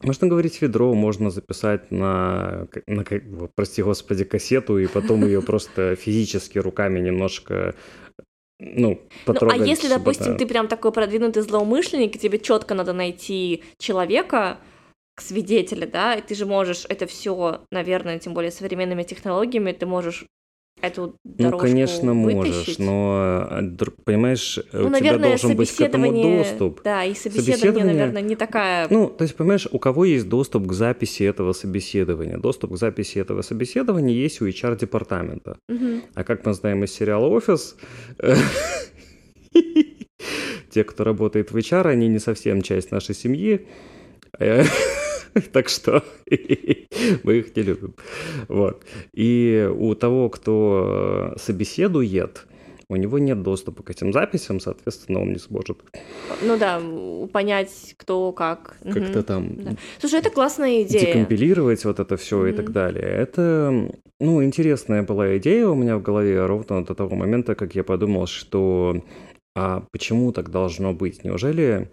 можно 0.03 0.29
говорить 0.29 0.61
ведро, 0.62 0.95
можно 0.95 1.31
записать 1.31 1.90
на, 1.90 2.69
на 2.87 3.05
прости 3.55 3.83
господи, 3.83 4.25
кассету, 4.25 4.79
и 4.79 4.87
потом 4.87 5.25
ее 5.25 5.42
просто 5.42 5.97
физически 5.97 6.59
руками 6.59 7.01
немножко, 7.01 7.75
ну, 8.61 8.90
Ну, 8.90 9.01
потрогать. 9.25 9.61
а 9.61 9.64
если, 9.64 9.88
допустим, 9.88 10.33
это- 10.33 10.38
ты 10.38 10.47
прям 10.47 10.69
такой 10.69 10.92
продвинутый 10.92 11.42
злоумышленник, 11.42 12.14
и 12.16 12.19
тебе 12.19 12.38
четко 12.38 12.75
надо 12.75 12.92
найти 12.92 13.62
человека, 13.79 14.59
к 15.16 15.23
свидетеля, 15.23 15.87
да, 15.87 16.14
и 16.14 16.21
ты 16.21 16.35
же 16.35 16.45
можешь 16.45 16.85
это 16.90 17.07
все, 17.07 17.62
наверное, 17.73 18.19
тем 18.19 18.35
более 18.35 18.51
современными 18.51 19.03
технологиями, 19.03 19.73
ты 19.73 19.87
можешь 19.87 20.27
эту 20.83 21.17
Ну, 21.25 21.35
дорожку 21.39 21.67
конечно, 21.67 22.15
можешь, 22.15 22.55
вытащить. 22.55 22.79
но, 22.79 23.49
э, 23.51 23.61
др- 23.62 23.95
понимаешь, 24.05 24.59
э, 24.59 24.62
Ну, 24.73 24.89
у 24.89 24.91
тебя 24.91 24.91
наверное, 25.12 25.29
должен 25.31 25.57
быть 25.57 25.71
к 25.75 25.81
этому 25.81 26.12
доступ. 26.12 26.83
да, 26.85 27.05
и 27.05 27.15
собеседование, 27.15 27.57
Собеседование- 27.57 27.95
наверное, 27.95 28.23
не 28.23 28.37
такая. 28.37 28.87
Ну, 28.91 29.09
то 29.09 29.23
есть, 29.25 29.35
понимаешь, 29.37 29.67
у 29.71 29.79
кого 29.79 30.05
есть 30.05 30.29
доступ 30.29 30.67
к 30.67 30.73
записи 30.73 31.23
этого 31.23 31.53
собеседования? 31.55 32.37
Доступ 32.39 32.73
к 32.75 32.77
записи 32.77 33.19
этого 33.19 33.43
собеседования 33.43 34.15
есть 34.15 34.41
у 34.43 34.47
HR-департамента. 34.47 35.57
Мгм. 35.69 36.03
А 36.15 36.25
как 36.25 36.45
мы 36.47 36.53
знаем 36.53 36.85
из 36.85 36.93
сериала 36.93 37.27
«Офис», 37.27 37.77
э, 38.19 38.35
те, 40.71 40.85
кто 40.85 41.05
работает 41.05 41.51
в 41.53 41.57
HR, 41.57 41.89
они 41.89 42.09
не 42.09 42.19
совсем 42.19 42.61
часть 42.62 42.91
нашей 42.91 43.15
семьи. 43.15 43.67
Так 45.53 45.68
что 45.68 46.03
мы 47.25 47.37
их 47.38 47.57
не 47.57 47.62
любим. 47.62 47.94
Вот. 48.49 48.85
И 49.12 49.68
у 49.79 49.94
того, 49.94 50.29
кто 50.31 51.33
э, 51.35 51.38
собеседует, 51.38 52.46
у 52.88 52.96
него 52.96 53.18
нет 53.18 53.42
доступа 53.42 53.83
к 53.83 53.90
этим 53.90 54.12
записям, 54.12 54.61
соответственно, 54.61 55.20
он 55.20 55.33
не 55.33 55.38
сможет 55.38 55.79
Ну 56.42 56.57
да, 56.57 56.81
понять, 57.33 57.94
кто 57.96 58.33
как. 58.33 58.77
Как-то 58.85 59.22
там 59.22 59.57
Да. 59.57 59.70
Слушай, 59.99 60.20
это 60.20 60.31
классная 60.31 60.83
идея. 60.83 61.07
декомпилировать 61.07 61.85
вот 61.85 61.99
это 62.01 62.16
все 62.16 62.46
и 62.46 62.53
Мгм. 62.53 62.57
так 62.57 62.72
далее. 62.72 63.05
Это, 63.05 63.90
ну, 64.20 64.42
интересная 64.44 65.03
была 65.03 65.37
идея 65.38 65.66
у 65.66 65.75
меня 65.75 65.96
в 65.99 66.03
голове 66.03 66.46
ровно 66.46 66.85
до 66.85 66.94
того 66.94 67.16
момента, 67.16 67.55
как 67.55 67.75
я 67.75 67.83
подумал, 67.83 68.27
что 68.27 69.03
а 69.59 69.83
почему 69.90 70.33
так 70.33 70.51
должно 70.51 70.92
быть? 70.92 71.25
Неужели, 71.25 71.90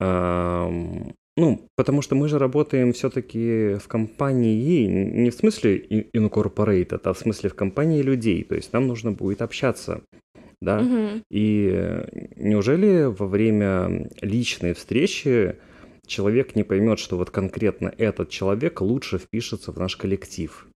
ам, 0.00 1.12
ну, 1.36 1.68
потому 1.76 2.02
что 2.02 2.14
мы 2.14 2.28
же 2.28 2.38
работаем 2.38 2.92
все-таки 2.92 3.74
в 3.74 3.88
компании, 3.88 4.86
не 4.86 5.30
в 5.30 5.34
смысле 5.34 5.76
и- 5.76 6.18
incorporated, 6.18 7.00
а 7.04 7.12
в 7.12 7.18
смысле 7.18 7.50
в 7.50 7.54
компании 7.54 8.02
людей, 8.02 8.42
то 8.44 8.54
есть 8.54 8.72
нам 8.72 8.86
нужно 8.86 9.12
будет 9.12 9.42
общаться, 9.42 10.02
да? 10.62 10.80
Мгм. 10.80 11.22
И 11.30 12.04
неужели 12.36 13.04
во 13.04 13.26
время 13.26 14.10
личной 14.22 14.72
встречи 14.72 15.56
человек 16.06 16.56
не 16.56 16.64
поймет, 16.64 16.98
что 16.98 17.16
вот 17.18 17.30
конкретно 17.30 17.92
этот 17.98 18.30
человек 18.30 18.80
лучше 18.80 19.18
впишется 19.18 19.72
в 19.72 19.78
наш 19.78 19.96
коллектив? 19.96 20.66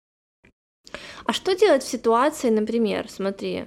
А 1.24 1.32
что 1.32 1.54
делать 1.54 1.82
в 1.82 1.88
ситуации, 1.88 2.50
например, 2.50 3.08
смотри, 3.08 3.64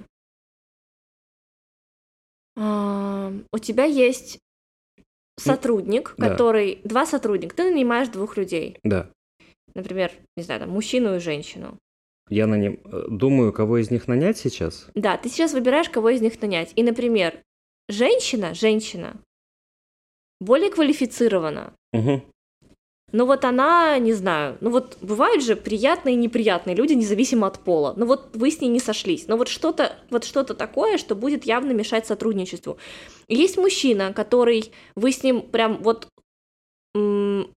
а, 2.56 3.32
у 3.52 3.58
тебя 3.58 3.84
есть 3.84 4.38
сотрудник, 5.38 6.14
да. 6.16 6.30
который... 6.30 6.80
Два 6.84 7.06
сотрудника, 7.06 7.56
ты 7.56 7.70
нанимаешь 7.70 8.08
двух 8.08 8.36
людей, 8.36 8.78
Да. 8.84 9.10
например, 9.74 10.12
не 10.36 10.42
знаю, 10.42 10.60
там, 10.60 10.70
мужчину 10.70 11.16
и 11.16 11.20
женщину. 11.20 11.78
Я 12.30 12.46
на 12.46 12.54
нем 12.56 12.78
э, 12.84 13.04
думаю, 13.08 13.52
кого 13.52 13.78
из 13.78 13.90
них 13.90 14.08
нанять 14.08 14.38
сейчас. 14.38 14.88
Да, 14.94 15.16
ты 15.18 15.28
сейчас 15.28 15.52
выбираешь, 15.52 15.90
кого 15.90 16.10
из 16.10 16.20
них 16.22 16.40
нанять. 16.40 16.72
И, 16.74 16.82
например, 16.82 17.34
женщина, 17.88 18.54
женщина, 18.54 19.16
более 20.40 20.70
квалифицирована, 20.70 21.74
Мгм. 21.92 22.22
Но 23.14 23.26
вот 23.26 23.44
она, 23.44 23.96
не 24.00 24.12
знаю, 24.12 24.58
ну 24.60 24.70
вот 24.70 24.98
бывают 25.00 25.40
же 25.40 25.54
приятные 25.54 26.16
и 26.16 26.18
неприятные 26.18 26.74
люди, 26.74 26.94
независимо 26.94 27.46
от 27.46 27.60
пола. 27.60 27.94
Ну 27.96 28.06
вот 28.06 28.30
вы 28.34 28.50
с 28.50 28.60
ней 28.60 28.66
не 28.66 28.80
сошлись. 28.80 29.28
Но 29.28 29.36
вот 29.36 29.46
что-то 29.46 29.96
вот 30.10 30.24
что-то 30.24 30.52
такое, 30.52 30.98
что 30.98 31.14
будет 31.14 31.44
явно 31.44 31.70
мешать 31.70 32.08
сотрудничеству. 32.08 32.76
Есть 33.28 33.56
мужчина, 33.56 34.12
который 34.12 34.72
вы 34.96 35.12
с 35.12 35.22
ним 35.22 35.42
прям 35.42 35.80
вот 35.80 36.08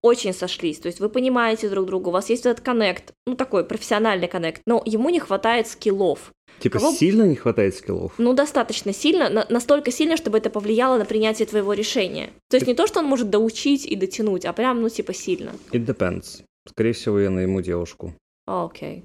очень 0.00 0.32
сошлись. 0.32 0.78
То 0.78 0.86
есть 0.86 1.00
вы 1.00 1.08
понимаете 1.08 1.68
друг 1.68 1.86
друга, 1.86 2.10
у 2.10 2.12
вас 2.12 2.30
есть 2.30 2.46
этот 2.46 2.64
коннект, 2.64 3.12
ну 3.26 3.34
такой 3.34 3.64
профессиональный 3.64 4.28
коннект, 4.28 4.62
но 4.64 4.80
ему 4.86 5.10
не 5.10 5.18
хватает 5.18 5.66
скиллов. 5.66 6.32
Типа 6.60 6.78
Кого- 6.78 6.92
сильно 6.92 7.22
не 7.24 7.36
хватает 7.36 7.74
скиллов? 7.74 8.12
Ну, 8.18 8.32
достаточно 8.34 8.92
сильно, 8.92 9.28
на- 9.30 9.46
настолько 9.48 9.90
сильно, 9.92 10.16
чтобы 10.16 10.38
это 10.38 10.50
повлияло 10.50 10.98
на 10.98 11.04
принятие 11.04 11.46
твоего 11.46 11.72
решения. 11.72 12.30
То 12.50 12.56
есть 12.56 12.66
не 12.66 12.74
то, 12.74 12.86
что 12.86 13.00
он 13.00 13.06
может 13.06 13.30
доучить 13.30 13.86
и 13.86 13.94
дотянуть, 13.96 14.44
а 14.44 14.52
прям, 14.52 14.82
ну, 14.82 14.88
типа, 14.88 15.12
сильно. 15.14 15.52
It 15.72 15.86
depends. 15.86 16.42
Скорее 16.68 16.92
всего, 16.92 17.20
я 17.20 17.30
найму 17.30 17.60
девушку. 17.62 18.12
А, 18.46 18.64
Окей. 18.66 19.04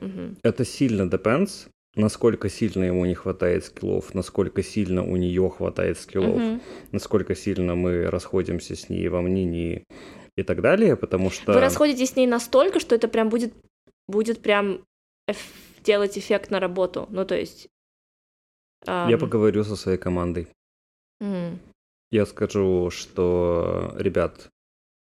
Мгм. 0.00 0.36
Это 0.42 0.64
сильно 0.64 1.02
depends, 1.02 1.66
насколько 1.94 2.48
сильно 2.48 2.84
ему 2.84 3.04
не 3.06 3.14
хватает 3.14 3.64
скиллов, 3.64 4.14
насколько 4.14 4.62
сильно 4.62 5.04
у 5.04 5.16
нее 5.16 5.48
хватает 5.50 5.98
скиллов, 5.98 6.40
Мгм. 6.40 6.60
насколько 6.92 7.34
сильно 7.34 7.74
мы 7.74 8.06
расходимся 8.10 8.74
с 8.74 8.88
ней 8.88 9.08
во 9.08 9.20
мнении 9.22 9.84
и 10.36 10.42
так 10.42 10.60
далее, 10.62 10.96
потому 10.96 11.30
что... 11.30 11.52
Вы 11.52 11.60
расходитесь 11.60 12.10
с 12.10 12.16
ней 12.16 12.26
настолько, 12.26 12.80
что 12.80 12.94
это 12.94 13.06
прям 13.08 13.28
будет, 13.28 13.52
будет 14.08 14.40
прям 14.40 14.80
эф- 15.30 15.36
делать 15.84 16.18
эффект 16.18 16.50
на 16.50 16.60
работу. 16.60 17.06
Ну, 17.10 17.24
то 17.24 17.36
есть... 17.36 17.68
Я 18.86 19.14
ам, 19.14 19.18
поговорю 19.18 19.64
со 19.64 19.76
своей 19.76 19.98
командой. 19.98 20.48
м, 21.20 21.58
Я 22.10 22.26
скажу, 22.26 22.90
что, 22.90 23.94
ребят, 23.96 24.48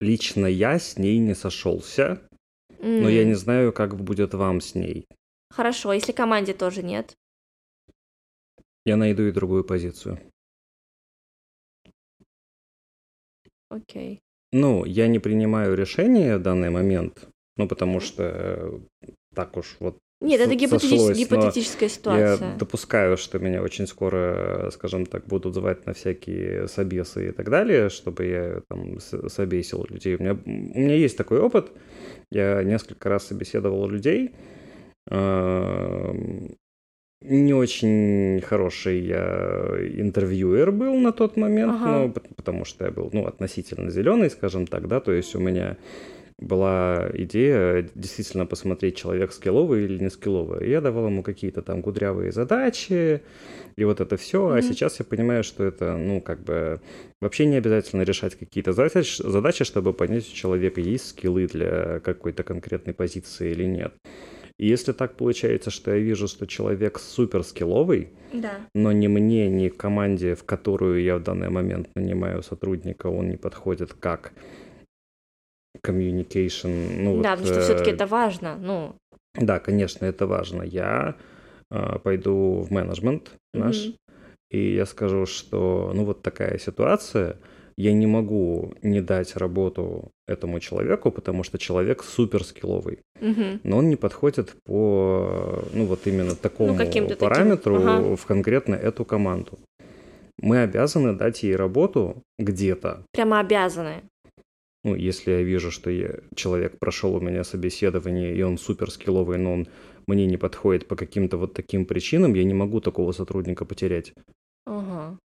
лично 0.00 0.46
я 0.46 0.78
с 0.78 0.98
ней 0.98 1.18
не 1.18 1.34
сошелся, 1.34 2.20
но 2.80 3.08
я 3.08 3.24
не 3.24 3.34
знаю, 3.34 3.72
как 3.72 3.96
будет 3.96 4.34
вам 4.34 4.60
с 4.60 4.74
ней. 4.74 5.06
Хорошо, 5.50 5.92
если 5.92 6.12
команде 6.12 6.54
тоже 6.54 6.82
нет? 6.82 7.14
Я 8.84 8.96
найду 8.96 9.22
и 9.22 9.32
другую 9.32 9.64
позицию. 9.64 10.18
Окей. 13.70 14.20
Ну, 14.52 14.84
я 14.84 15.08
не 15.08 15.18
принимаю 15.18 15.74
решения 15.74 16.36
в 16.36 16.42
данный 16.42 16.70
момент, 16.70 17.28
ну, 17.56 17.66
потому 17.68 18.00
что 18.00 18.22
э, 18.22 18.80
так 19.34 19.56
уж 19.56 19.76
вот 19.80 19.98
Нет, 20.24 20.40
это 20.40 20.54
гипотетич- 20.54 20.98
сошлось, 20.98 21.18
гипотетическая 21.18 21.88
ситуация. 21.88 22.48
Я 22.50 22.56
допускаю, 22.58 23.16
что 23.16 23.38
меня 23.38 23.62
очень 23.62 23.86
скоро, 23.86 24.70
скажем 24.72 25.06
так, 25.06 25.26
будут 25.26 25.54
звать 25.54 25.86
на 25.86 25.92
всякие 25.92 26.66
собесы 26.68 27.28
и 27.28 27.32
так 27.32 27.50
далее, 27.50 27.88
чтобы 27.90 28.24
я 28.24 28.60
там 28.68 28.98
собесил 29.28 29.86
людей. 29.88 30.16
У 30.16 30.22
меня, 30.22 30.32
у 30.44 30.78
меня 30.80 30.94
есть 30.94 31.16
такой 31.16 31.38
опыт. 31.40 31.70
Я 32.30 32.62
несколько 32.64 33.08
раз 33.08 33.26
собеседовал 33.26 33.86
людей. 33.88 34.34
Эм, 35.10 36.56
Не 37.26 37.54
очень 37.54 38.42
хороший 38.42 39.00
я 39.00 39.78
интервьюер 39.96 40.70
был 40.72 40.94
на 41.00 41.10
тот 41.10 41.38
момент, 41.38 41.72
Ага. 41.76 41.86
но 41.88 42.08
пот- 42.10 42.34
потому 42.36 42.66
что 42.66 42.84
я 42.84 42.90
был, 42.90 43.08
ну, 43.14 43.26
относительно 43.26 43.90
зеленый, 43.90 44.28
скажем 44.28 44.66
так, 44.66 44.86
да, 44.88 45.00
то 45.00 45.10
есть 45.10 45.34
у 45.34 45.38
меня 45.40 45.78
была 46.38 47.08
идея 47.14 47.88
действительно 47.94 48.46
посмотреть, 48.46 48.96
человек 48.96 49.32
скилловый 49.32 49.84
или 49.84 50.02
не 50.02 50.10
скилловый. 50.10 50.66
И 50.66 50.70
я 50.70 50.80
давал 50.80 51.06
ему 51.06 51.22
какие-то 51.22 51.62
там 51.62 51.82
кудрявые 51.82 52.32
задачи, 52.32 53.22
и 53.76 53.84
вот 53.84 54.00
это 54.00 54.16
все. 54.16 54.48
Mm-hmm. 54.48 54.58
А 54.58 54.62
сейчас 54.62 54.98
я 54.98 55.04
понимаю, 55.04 55.44
что 55.44 55.64
это, 55.64 55.96
ну, 55.96 56.20
как 56.20 56.42
бы 56.42 56.80
вообще 57.20 57.46
не 57.46 57.56
обязательно 57.56 58.02
решать 58.02 58.34
какие-то 58.34 58.72
задачи, 58.72 59.22
задачи, 59.22 59.64
чтобы 59.64 59.92
понять, 59.92 60.28
у 60.30 60.34
человека 60.34 60.80
есть 60.80 61.08
скиллы 61.08 61.46
для 61.46 62.00
какой-то 62.00 62.42
конкретной 62.42 62.94
позиции 62.94 63.50
или 63.50 63.64
нет. 63.64 63.94
И 64.58 64.68
если 64.68 64.92
так 64.92 65.16
получается, 65.16 65.70
что 65.70 65.92
я 65.92 65.98
вижу, 65.98 66.28
что 66.28 66.46
человек 66.46 67.00
супер 67.00 67.42
скилловый, 67.42 68.10
да. 68.32 68.60
но 68.72 68.92
ни 68.92 69.08
мне, 69.08 69.48
ни 69.48 69.68
команде, 69.68 70.36
в 70.36 70.44
которую 70.44 71.02
я 71.02 71.16
в 71.16 71.22
данный 71.24 71.50
момент 71.50 71.88
нанимаю 71.96 72.42
сотрудника, 72.42 73.08
он 73.08 73.30
не 73.30 73.36
подходит 73.36 73.94
как 73.94 74.32
communication. 75.82 77.02
Ну, 77.02 77.22
да, 77.22 77.36
вот, 77.36 77.40
потому 77.40 77.46
что 77.46 77.60
э... 77.60 77.62
все-таки 77.62 77.90
это 77.90 78.06
важно. 78.06 78.56
Ну. 78.56 78.94
Да, 79.34 79.58
конечно, 79.58 80.04
это 80.04 80.26
важно. 80.26 80.62
Я 80.62 81.16
э, 81.70 81.98
пойду 82.02 82.60
в 82.60 82.70
менеджмент 82.70 83.32
наш, 83.52 83.76
mm-hmm. 83.76 83.96
и 84.50 84.74
я 84.74 84.86
скажу, 84.86 85.26
что 85.26 85.92
ну 85.94 86.04
вот 86.04 86.22
такая 86.22 86.58
ситуация– 86.58 87.36
я 87.76 87.92
не 87.92 88.06
могу 88.06 88.74
не 88.82 89.00
дать 89.00 89.36
работу 89.36 90.10
этому 90.28 90.60
человеку, 90.60 91.10
потому 91.10 91.42
что 91.42 91.58
человек 91.58 92.04
супер 92.04 92.44
скилловый. 92.44 93.00
Угу. 93.20 93.60
Но 93.64 93.78
он 93.78 93.88
не 93.88 93.96
подходит 93.96 94.54
по, 94.64 95.64
ну 95.72 95.86
вот 95.86 96.06
именно 96.06 96.34
такому 96.34 96.74
ну, 96.74 97.16
параметру 97.16 97.76
ага. 97.76 98.16
в 98.16 98.26
конкретно 98.26 98.74
эту 98.74 99.04
команду. 99.04 99.58
Мы 100.40 100.62
обязаны 100.62 101.14
дать 101.14 101.42
ей 101.42 101.56
работу 101.56 102.22
где-то. 102.38 103.04
Прямо 103.12 103.40
обязаны. 103.40 104.02
Ну, 104.84 104.94
если 104.94 105.30
я 105.30 105.42
вижу, 105.42 105.70
что 105.70 105.90
я, 105.90 106.20
человек 106.36 106.78
прошел 106.78 107.14
у 107.14 107.20
меня 107.20 107.42
собеседование, 107.42 108.36
и 108.36 108.42
он 108.42 108.58
супер 108.58 108.90
скилловый, 108.90 109.38
но 109.38 109.52
он 109.54 109.68
мне 110.06 110.26
не 110.26 110.36
подходит 110.36 110.86
по 110.86 110.94
каким-то 110.94 111.38
вот 111.38 111.54
таким 111.54 111.86
причинам, 111.86 112.34
я 112.34 112.44
не 112.44 112.52
могу 112.54 112.80
такого 112.80 113.12
сотрудника 113.12 113.64
потерять. 113.64 114.12
Ага. 114.66 115.18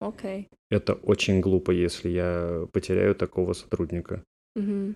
Окей. 0.00 0.48
Это 0.68 0.94
очень 0.94 1.40
глупо, 1.40 1.70
если 1.70 2.08
я 2.08 2.66
потеряю 2.72 3.14
такого 3.14 3.52
сотрудника. 3.52 4.24
Угу. 4.56 4.94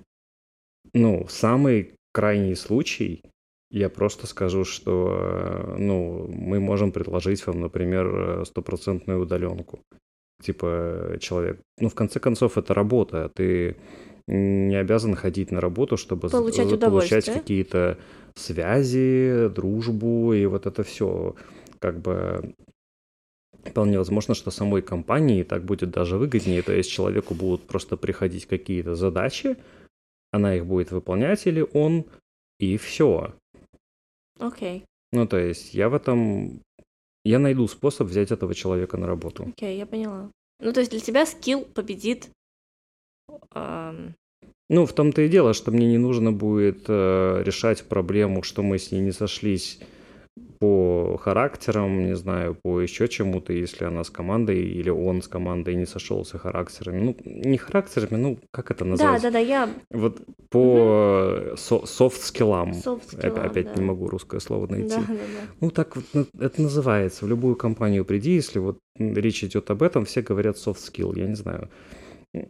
Ну, 0.95 1.27
самый 1.29 1.95
крайний 2.13 2.57
случай, 2.57 3.23
я 3.71 3.89
просто 3.89 4.27
скажу, 4.27 4.65
что 4.65 5.77
ну, 5.79 6.27
мы 6.29 6.59
можем 6.59 6.91
предложить 6.91 7.47
вам, 7.47 7.61
например, 7.61 8.45
стопроцентную 8.45 9.21
удаленку. 9.21 9.81
Типа 10.43 11.17
человек, 11.21 11.61
ну, 11.79 11.89
в 11.89 11.95
конце 11.95 12.21
концов, 12.21 12.59
это 12.59 12.75
работа, 12.75 13.25
а 13.25 13.29
ты 13.29 13.77
не 14.27 14.77
обязан 14.77 15.15
ходить 15.15 15.51
на 15.51 15.61
работу, 15.61 15.97
чтобы 15.97 16.29
получать, 16.29 16.81
получать 16.81 17.25
какие-то 17.27 17.99
связи, 18.35 19.49
дружбу 19.49 20.33
и 20.33 20.47
вот 20.47 20.67
это 20.67 20.83
все. 20.83 21.35
Как 21.81 22.01
бы 22.01 22.55
Вполне 23.65 23.99
возможно, 23.99 24.35
что 24.35 24.51
самой 24.51 24.83
компании 24.83 25.43
так 25.43 25.65
будет 25.65 25.91
даже 25.91 26.17
выгоднее, 26.17 26.63
то 26.63 26.73
есть 26.73 26.91
человеку 26.91 27.35
будут 27.35 27.67
просто 27.67 27.97
приходить 27.97 28.47
какие-то 28.47 28.95
задачи, 28.95 29.57
она 30.31 30.55
их 30.55 30.67
будет 30.67 30.91
выполнять 30.91 31.47
или 31.47 31.67
он, 31.73 32.05
и 32.59 32.77
все. 32.77 33.35
Окей. 34.39 34.79
Okay. 34.79 34.85
Ну, 35.13 35.27
то 35.27 35.39
есть 35.39 35.75
я 35.75 35.89
в 35.89 35.95
этом... 35.95 36.61
Я 37.29 37.39
найду 37.39 37.69
способ 37.69 38.09
взять 38.09 38.31
этого 38.31 38.55
человека 38.55 38.97
на 38.97 39.07
работу. 39.07 39.43
Окей, 39.43 39.75
okay, 39.75 39.79
я 39.79 39.85
поняла. 39.85 40.31
Ну, 40.61 40.73
то 40.73 40.81
есть 40.81 40.91
для 40.91 41.01
тебя 41.01 41.27
скилл 41.27 41.67
победит... 41.67 42.31
Эм... 43.55 44.15
Ну, 44.71 44.87
в 44.87 44.95
том-то 44.95 45.21
и 45.21 45.29
дело, 45.29 45.53
что 45.53 45.71
мне 45.71 45.87
не 45.89 45.99
нужно 45.99 46.33
будет 46.33 46.85
э, 46.89 47.43
решать 47.45 47.85
проблему, 47.85 48.43
что 48.43 48.63
мы 48.63 48.79
с 48.79 48.93
ней 48.93 49.03
не 49.03 49.13
сошлись 49.13 49.79
по 50.59 51.19
характерам, 51.23 52.07
не 52.07 52.17
знаю, 52.17 52.55
по 52.55 52.81
еще 52.81 53.09
чему-то, 53.09 53.53
если 53.53 53.85
она 53.85 54.05
с 54.05 54.11
командой 54.11 54.61
или 54.61 54.91
он 54.91 55.23
с 55.23 55.29
командой 55.29 55.75
не 55.75 55.87
сошелся 55.87 56.39
характерами. 56.39 57.01
Ну, 57.01 57.17
не 57.25 57.57
характерами, 57.59 58.21
ну, 58.21 58.39
как 58.51 58.71
это 58.71 58.85
назвать? 58.85 59.23
Да, 59.23 59.29
да, 59.29 59.33
да, 59.33 59.39
я... 59.39 59.69
Вот 59.91 60.21
по 60.51 61.53
угу. 61.53 61.57
софт-скиллам. 61.57 62.75
Софт-скиллам, 62.75 63.47
Опять 63.47 63.67
да. 63.67 63.75
не 63.75 63.83
могу 63.83 64.09
русское 64.09 64.41
слово 64.41 64.67
найти. 64.67 64.89
Да, 64.89 65.05
да, 65.09 65.15
да. 65.15 65.53
Ну, 65.61 65.71
так 65.71 65.97
вот 65.97 66.05
ну, 66.13 66.27
это 66.41 66.63
называется. 66.63 67.25
В 67.25 67.29
любую 67.29 67.57
компанию 67.57 68.05
приди, 68.05 68.33
если 68.35 68.59
вот 68.59 68.79
речь 68.99 69.45
идет 69.45 69.71
об 69.71 69.83
этом, 69.83 70.05
все 70.05 70.23
говорят 70.23 70.57
soft-skill, 70.57 71.19
я 71.19 71.27
не 71.27 71.37
знаю. 71.37 71.69
Э, 72.35 72.41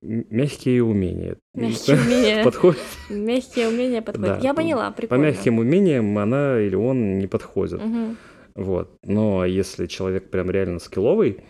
мягкие 0.00 0.82
умения. 0.82 1.36
Мягкие 1.54 1.96
умения. 1.96 2.44
Подходит. 2.44 2.80
Мягкие 3.10 3.68
умения 3.68 4.02
подходят. 4.02 4.38
Да. 4.38 4.42
Я 4.42 4.54
поняла, 4.54 4.90
прикольно. 4.90 5.24
По 5.24 5.26
мягким 5.26 5.58
умениям 5.58 6.16
она 6.18 6.60
или 6.60 6.74
он 6.74 7.18
не 7.18 7.26
подходит. 7.26 7.82
Угу. 7.82 8.16
Вот. 8.54 8.96
Но 9.02 9.44
если 9.44 9.86
человек 9.86 10.30
прям 10.30 10.50
реально 10.50 10.78
скилловый, 10.78 11.44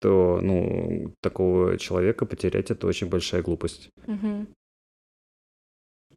то, 0.00 0.40
ну, 0.42 1.14
такого 1.20 1.78
человека 1.78 2.26
потерять 2.26 2.70
это 2.70 2.86
очень 2.86 3.08
большая 3.08 3.42
глупость. 3.42 3.90
Угу. 4.06 4.46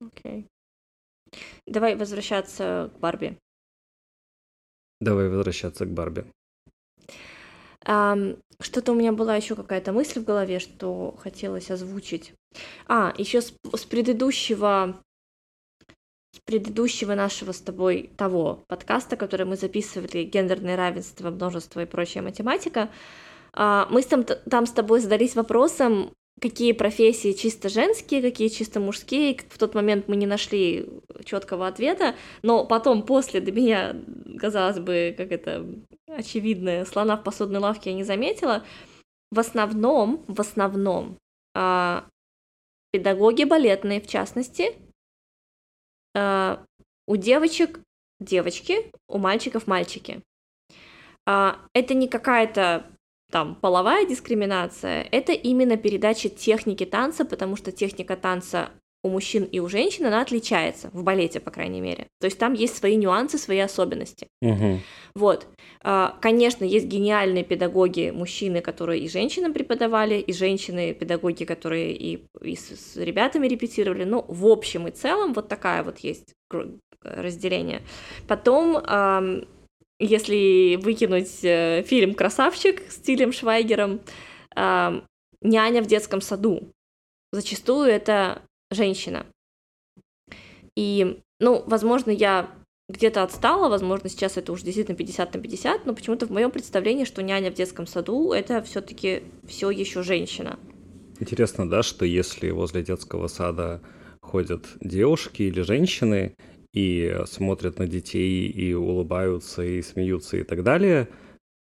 Окей. 0.08 0.48
Давай 1.68 1.96
возвращаться 1.96 2.92
к 2.96 3.00
Барби. 3.00 3.38
Давай 5.00 5.30
возвращаться 5.30 5.86
к 5.86 5.92
Барби. 5.92 6.26
Что-то 7.84 8.92
у 8.92 8.96
меня 8.96 9.12
была 9.12 9.36
еще 9.36 9.56
какая-то 9.56 9.92
мысль 9.92 10.22
в 10.22 10.26
голове, 10.26 10.60
что 10.60 11.16
хотелось 11.22 11.70
озвучить. 11.70 12.34
А, 12.88 13.14
еще 13.18 13.42
с, 13.42 13.54
с 13.76 13.86
предыдущего 13.86 15.02
с 16.34 16.40
предыдущего 16.46 17.14
нашего 17.14 17.52
с 17.52 17.60
тобой 17.60 18.10
того 18.18 18.64
подкаста, 18.68 19.18
который 19.18 19.46
мы 19.46 19.56
записывали 19.56 20.24
«Гендерное 20.24 20.76
равенство, 20.76 21.30
множество 21.30 21.82
и 21.82 21.86
прочая 21.86 22.24
математика», 22.24 22.90
а, 23.54 23.88
мы 23.92 24.02
там, 24.02 24.24
там 24.24 24.66
с 24.66 24.72
тобой 24.72 25.00
задались 25.00 25.36
вопросом, 25.36 26.12
какие 26.44 26.74
профессии 26.74 27.32
чисто 27.32 27.70
женские, 27.70 28.22
какие 28.22 28.50
чисто 28.50 28.82
мужские. 28.82 29.40
В 29.48 29.58
тот 29.58 29.76
момент 29.76 30.10
мы 30.10 30.18
не 30.18 30.26
нашли 30.26 30.90
четкого 31.24 31.68
ответа, 31.68 32.16
но 32.42 32.66
потом, 32.66 33.04
после, 33.04 33.40
до 33.40 33.54
меня, 33.54 33.96
казалось 34.38 34.80
бы, 34.80 35.16
как 35.18 35.32
это 35.32 35.66
очевидное, 36.06 36.84
слона 36.84 37.16
в 37.16 37.24
посудной 37.24 37.62
лавке 37.62 37.92
я 37.92 37.96
не 37.96 38.04
заметила. 38.04 38.66
В 39.32 39.40
основном, 39.40 40.26
в 40.28 40.42
основном, 40.42 41.18
а, 41.56 42.06
педагоги 42.92 43.46
балетные, 43.46 44.02
в 44.02 44.08
частности, 44.08 44.74
а, 46.14 46.62
у 47.08 47.16
девочек 47.16 47.80
девочки, 48.20 48.92
у 49.08 49.18
мальчиков 49.18 49.66
мальчики. 49.66 50.22
А, 51.26 51.58
это 51.74 51.94
не 51.94 52.10
какая-то 52.10 52.86
там 53.34 53.56
половая 53.56 54.06
дискриминация, 54.06 55.08
это 55.12 55.32
именно 55.32 55.76
передача 55.76 56.30
техники 56.30 56.86
танца, 56.86 57.26
потому 57.26 57.56
что 57.56 57.72
техника 57.72 58.16
танца 58.16 58.70
у 59.04 59.10
мужчин 59.10 59.44
и 59.46 59.60
у 59.60 59.68
женщин 59.68 60.06
она 60.06 60.22
отличается, 60.22 60.92
в 60.94 61.04
балете, 61.04 61.40
по 61.40 61.50
крайней 61.50 61.82
мере. 61.82 62.06
То 62.22 62.26
есть 62.26 62.38
там 62.38 62.54
есть 62.54 62.78
свои 62.78 62.96
нюансы, 62.96 63.40
свои 63.40 63.58
особенности. 63.58 64.28
Угу. 64.44 64.80
Вот. 65.16 65.48
А, 65.82 66.16
конечно, 66.22 66.64
есть 66.64 66.86
гениальные 66.86 67.44
педагоги, 67.44 68.12
мужчины, 68.12 68.62
которые 68.62 69.02
и 69.02 69.10
женщинам 69.10 69.52
преподавали, 69.52 70.20
и 70.20 70.32
женщины-педагоги, 70.32 71.44
которые 71.44 71.92
и, 71.92 72.28
и 72.40 72.56
с, 72.56 72.70
с 72.70 72.98
ребятами 72.98 73.48
репетировали. 73.48 74.04
Ну, 74.04 74.24
в 74.28 74.46
общем 74.46 74.88
и 74.88 74.92
целом, 74.92 75.34
вот 75.34 75.48
такая 75.50 75.82
вот 75.84 75.98
есть 76.00 76.34
разделение. 77.02 77.82
Потом 78.28 78.78
если 80.04 80.78
выкинуть 80.82 81.44
э, 81.44 81.84
фильм 81.84 82.14
«Красавчик» 82.14 82.82
с 82.90 82.98
Тилем 82.98 83.32
Швайгером, 83.32 84.02
няня 84.56 85.82
в 85.82 85.88
детском 85.88 86.22
саду. 86.22 86.72
Зачастую 87.32 87.90
это 87.90 88.42
женщина. 88.72 89.26
И, 90.76 91.20
ну, 91.40 91.64
возможно, 91.66 92.12
я 92.12 92.50
где-то 92.90 93.24
отстала, 93.24 93.70
возможно, 93.70 94.10
сейчас 94.10 94.38
это 94.38 94.52
уже 94.52 94.64
действительно 94.66 94.98
50 94.98 95.34
на 95.34 95.42
50, 95.42 95.86
но 95.86 95.94
почему-то 95.94 96.28
в 96.28 96.32
моем 96.32 96.52
представлении, 96.52 97.06
что 97.06 97.24
няня 97.24 97.52
в 97.52 97.56
детском 97.56 97.88
саду 97.88 98.34
это 98.34 98.62
все-таки 98.62 99.24
все 99.48 99.70
еще 99.70 100.04
женщина. 100.04 100.60
Интересно, 101.20 101.70
да, 101.70 101.84
что 101.84 102.06
если 102.06 102.50
возле 102.50 102.84
детского 102.84 103.28
сада 103.28 103.82
ходят 104.22 104.66
девушки 104.82 105.44
или 105.44 105.62
женщины, 105.62 106.34
и 106.74 107.22
смотрят 107.26 107.80
на 107.80 107.88
детей, 107.88 108.48
и 108.48 108.74
улыбаются, 108.74 109.64
и 109.64 109.82
смеются, 109.82 110.38
и 110.38 110.44
так 110.44 110.64
далее, 110.64 111.08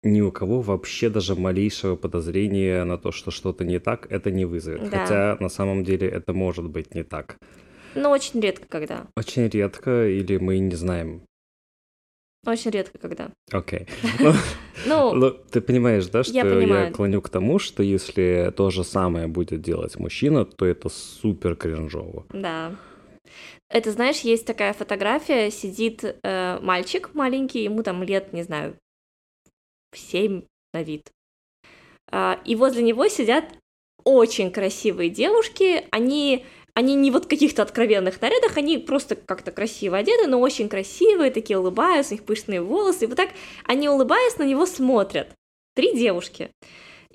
ни 0.03 0.21
у 0.21 0.31
кого 0.31 0.61
вообще 0.61 1.09
даже 1.09 1.35
малейшего 1.35 1.95
подозрения 1.95 2.83
на 2.83 2.97
то, 2.97 3.11
что 3.11 3.31
что-то 3.31 3.65
не 3.65 3.79
так, 3.79 4.09
это 4.11 4.31
не 4.31 4.45
вызовет. 4.45 4.89
Да. 4.89 4.99
Хотя 4.99 5.37
на 5.39 5.49
самом 5.49 5.83
деле 5.83 6.07
это 6.07 6.33
может 6.33 6.69
быть 6.69 6.95
не 6.95 7.03
так. 7.03 7.37
Но 7.95 8.11
очень 8.11 8.39
редко 8.39 8.67
когда. 8.67 9.07
Очень 9.17 9.47
редко, 9.47 10.07
или 10.07 10.37
мы 10.37 10.59
не 10.59 10.75
знаем. 10.75 11.21
Очень 12.45 12.71
редко 12.71 12.97
когда. 12.99 13.31
Окей. 13.51 13.87
Ну, 14.19 14.33
Ну, 14.85 15.13
ну, 15.15 15.31
ты 15.31 15.61
понимаешь, 15.61 16.05
да, 16.07 16.23
что 16.23 16.33
Я 16.33 16.91
клоню 16.91 17.21
к 17.21 17.29
тому, 17.29 17.57
что 17.57 17.81
если 17.81 18.53
то 18.55 18.69
же 18.69 18.83
самое 18.83 19.27
будет 19.27 19.61
делать 19.61 19.97
мужчина, 19.97 20.45
то 20.45 20.65
это 20.65 20.89
супер 20.89 21.55
кринжово. 21.55 22.25
да. 22.31 22.75
Это, 23.75 23.91
знаешь, 23.91 24.21
есть 24.21 24.45
такая 24.45 24.71
фотография, 24.71 25.51
сидит 25.51 26.01
э, 26.01 26.59
мальчик 26.61 27.13
маленький, 27.13 27.63
ему 27.63 27.83
там 27.83 28.03
лет, 28.03 28.31
не 28.31 28.41
знаю, 28.41 28.77
семь 29.93 30.43
на 30.73 30.81
вид. 30.81 31.11
А, 32.09 32.39
и 32.45 32.55
возле 32.55 32.83
него 32.83 33.09
сидят 33.09 33.43
очень 34.05 34.49
красивые 34.49 35.09
девушки, 35.09 35.89
они, 35.91 36.45
они 36.73 36.95
не 36.95 37.11
вот 37.11 37.25
в 37.25 37.27
каких-то 37.27 37.63
откровенных 37.63 38.21
нарядах, 38.21 38.55
они 38.55 38.77
просто 38.77 39.17
как-то 39.17 39.51
красиво 39.51 39.97
одеты, 39.97 40.27
но 40.27 40.39
очень 40.39 40.69
красивые, 40.69 41.29
такие 41.29 41.59
улыбаются, 41.59 42.13
у 42.13 42.15
них 42.15 42.25
пышные 42.25 42.61
волосы, 42.61 43.03
и 43.03 43.07
вот 43.07 43.17
так 43.17 43.31
они 43.65 43.89
улыбаясь 43.89 44.37
на 44.37 44.43
него 44.43 44.65
смотрят. 44.65 45.35
Три 45.73 45.93
девушки. 45.93 46.49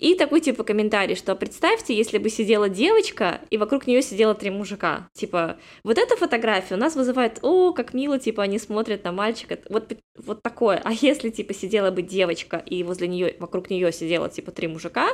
И 0.01 0.15
такой 0.15 0.41
типа 0.41 0.65
комментарий, 0.65 1.15
что 1.15 1.37
представьте, 1.37 1.95
если 1.95 2.17
бы 2.17 2.31
сидела 2.31 2.71
девочка, 2.71 3.43
и 3.51 3.59
вокруг 3.59 3.87
нее 3.87 4.01
сидело 4.01 4.35
три 4.35 4.49
мужика. 4.51 5.09
Типа, 5.13 5.59
вот 5.85 5.99
эта 5.99 6.17
фотография 6.17 6.75
у 6.75 6.79
нас 6.79 6.97
вызывает, 6.97 7.39
о, 7.43 7.75
как 7.75 7.93
мило, 7.93 8.19
типа, 8.19 8.43
они 8.43 8.59
смотрят 8.59 9.05
на 9.05 9.13
мальчика. 9.13 9.59
Вот, 9.69 9.93
вот 10.17 10.43
такое. 10.43 10.81
А 10.83 10.93
если, 10.93 11.29
типа, 11.29 11.53
сидела 11.53 11.91
бы 11.91 12.01
девочка, 12.01 12.57
и 12.65 12.83
возле 12.83 13.09
нее, 13.09 13.37
вокруг 13.39 13.69
нее 13.69 13.93
сидело, 13.93 14.31
типа, 14.31 14.53
три 14.53 14.69
мужика, 14.69 15.11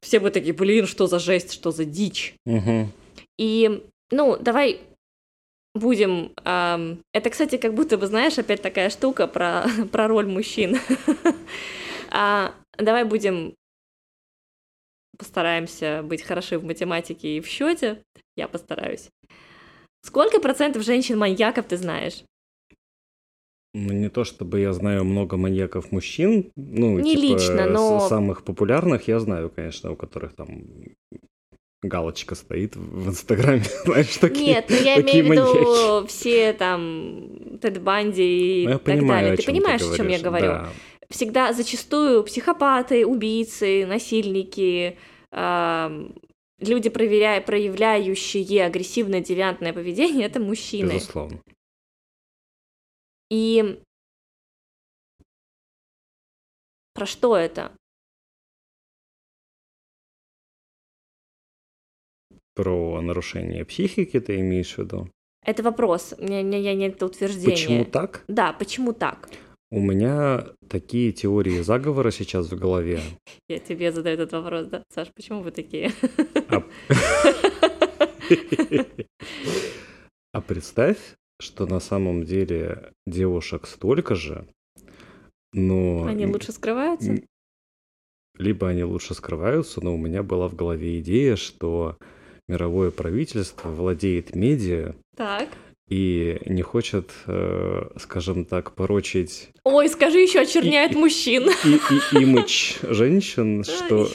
все 0.00 0.18
бы 0.18 0.30
такие, 0.30 0.52
блин, 0.52 0.88
что 0.88 1.06
за 1.06 1.20
жесть, 1.20 1.52
что 1.52 1.70
за 1.70 1.84
дичь. 1.84 2.34
Мгм. 2.44 2.90
И, 3.38 3.84
ну, 4.10 4.36
давай 4.36 4.80
будем... 5.76 6.32
ам, 6.42 6.98
это, 7.12 7.30
кстати, 7.30 7.56
как 7.56 7.74
будто 7.74 7.96
бы, 7.96 8.08
знаешь, 8.08 8.36
опять 8.36 8.62
такая 8.62 8.90
штука 8.90 9.28
про, 9.28 9.64
про 9.92 10.08
роль 10.08 10.26
мужчин. 10.26 10.78
А, 12.14 12.52
Давай 12.78 13.04
будем... 13.04 13.54
Постараемся 15.18 16.02
быть 16.02 16.22
хороши 16.22 16.58
в 16.58 16.64
математике 16.64 17.36
и 17.36 17.40
в 17.40 17.46
счете. 17.46 18.02
Я 18.36 18.48
постараюсь. 18.48 19.08
Сколько 20.04 20.40
процентов 20.40 20.82
женщин-маньяков 20.82 21.66
ты 21.66 21.76
знаешь? 21.76 22.24
Ну, 23.74 23.92
не 23.92 24.10
то 24.10 24.24
чтобы 24.24 24.60
я 24.60 24.72
знаю 24.72 25.04
много 25.04 25.36
маньяков 25.36 25.92
мужчин, 25.92 26.50
ну, 26.56 26.98
Не 26.98 27.14
типа, 27.16 27.22
лично, 27.32 27.66
но- 27.66 28.06
самых 28.08 28.44
популярных 28.44 29.08
я 29.08 29.18
знаю, 29.18 29.48
конечно, 29.48 29.92
у 29.92 29.96
которых 29.96 30.34
там 30.34 30.64
галочка 31.82 32.34
стоит 32.34 32.76
в 32.76 33.08
Инстаграме, 33.08 33.62
знаешь, 33.84 34.16
такие. 34.18 34.46
Нет, 34.46 34.66
ну 34.68 34.76
я 34.76 35.00
имею 35.00 35.26
в 35.26 35.30
виду 35.30 36.06
все 36.06 36.52
там 36.52 37.58
Тед 37.60 37.80
Банди 37.82 38.62
и 38.62 38.66
Ну, 38.66 38.72
так 38.74 38.82
понимаю, 38.82 39.22
далее. 39.22 39.36
Ты 39.36 39.44
понимаешь, 39.44 39.82
о 39.82 39.96
чем 39.96 40.08
я 40.08 40.18
говорю? 40.20 40.46
да. 40.46 40.68
Всегда 41.12 41.52
зачастую 41.52 42.24
психопаты, 42.24 43.06
убийцы, 43.06 43.86
насильники, 43.86 44.98
ам, 45.30 46.14
люди, 46.58 46.88
проверяя, 46.88 47.40
проявляющие 47.40 48.64
агрессивное 48.64 49.20
девиантное 49.20 49.72
поведение, 49.72 50.26
это 50.26 50.40
мужчины. 50.40 50.94
Безусловно. 50.94 51.40
И 53.30 53.80
про 56.94 57.06
что 57.06 57.36
это? 57.36 57.72
Про 62.54 63.00
нарушение 63.00 63.64
психики 63.64 64.20
ты 64.20 64.40
имеешь 64.40 64.74
в 64.74 64.78
виду? 64.78 65.10
Это 65.44 65.62
вопрос, 65.62 66.14
я, 66.18 66.40
я, 66.40 66.58
я 66.58 66.74
не 66.74 66.88
это 66.88 67.06
утверждение. 67.06 67.52
Почему 67.52 67.84
так? 67.84 68.24
Да, 68.28 68.52
почему 68.52 68.92
так? 68.92 69.28
У 69.72 69.80
меня 69.80 70.44
такие 70.68 71.12
теории 71.12 71.62
заговора 71.62 72.10
сейчас 72.10 72.52
в 72.52 72.58
голове. 72.58 73.00
Я 73.48 73.58
тебе 73.58 73.90
задаю 73.90 74.16
этот 74.16 74.32
вопрос, 74.32 74.66
да? 74.66 74.82
Саш, 74.94 75.08
почему 75.14 75.40
вы 75.40 75.50
такие? 75.50 75.90
А- 76.48 76.62
А 80.34 80.40
представь, 80.40 80.98
что 81.40 81.66
на 81.66 81.80
самом 81.80 82.24
деле 82.24 82.92
девушек 83.06 83.66
столько 83.66 84.14
же, 84.14 84.46
но... 85.54 86.04
Они 86.04 86.26
лучше 86.26 86.52
скрываются? 86.52 87.16
Либо 88.38 88.68
они 88.68 88.84
лучше 88.84 89.14
скрываются, 89.14 89.82
но 89.82 89.94
у 89.94 89.98
меня 89.98 90.22
была 90.22 90.48
в 90.48 90.54
голове 90.54 91.00
идея, 91.00 91.36
что 91.36 91.96
мировое 92.46 92.90
правительство 92.90 93.68
владеет 93.70 94.34
медиа 94.34 94.94
Так. 95.16 95.48
И 95.92 96.38
не 96.46 96.62
хочет, 96.62 97.10
э, 97.26 97.82
скажем 97.98 98.44
так, 98.46 98.72
порочить 98.74 99.50
Ой, 99.64 99.88
скажи 99.90 100.20
еще, 100.20 100.40
очерняет 100.40 100.92
И- 100.92 100.96
мужчин. 100.96 101.50
и, 101.64 102.16
и 102.16 102.22
имидж 102.22 102.76
женщин, 102.82 103.62
что 103.76 104.08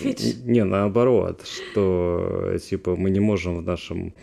не 0.43 0.63
наоборот, 0.63 1.45
что 1.45 2.57
типа 2.67 2.95
мы 2.95 3.11
не 3.11 3.19
можем 3.19 3.57
в 3.59 3.61
нашем 3.61 4.13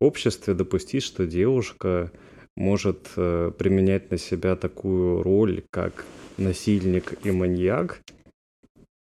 обществе 0.00 0.52
допустить, 0.54 1.02
что 1.02 1.26
девушка 1.26 2.10
может 2.56 3.08
э, 3.16 3.52
применять 3.58 4.10
на 4.10 4.18
себя 4.18 4.54
такую 4.56 5.22
роль, 5.22 5.62
как 5.70 6.04
насильник 6.36 7.14
и 7.24 7.30
маньяк. 7.30 8.00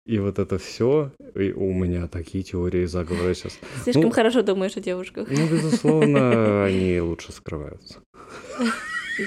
И 0.08 0.20
вот 0.20 0.40
это 0.40 0.58
все, 0.58 1.12
и 1.36 1.52
у 1.52 1.74
меня 1.74 2.08
такие 2.08 2.42
теории 2.42 2.86
заговора 2.86 3.34
сейчас. 3.34 3.60
Слишком 3.84 4.04
Ну, 4.04 4.10
хорошо 4.12 4.42
думаешь 4.42 4.78
о 4.78 4.80
девушках. 4.80 5.28
Ну, 5.30 5.48
безусловно, 5.48 6.64
они 6.64 7.02
лучше 7.02 7.32
скрываются. 7.32 8.02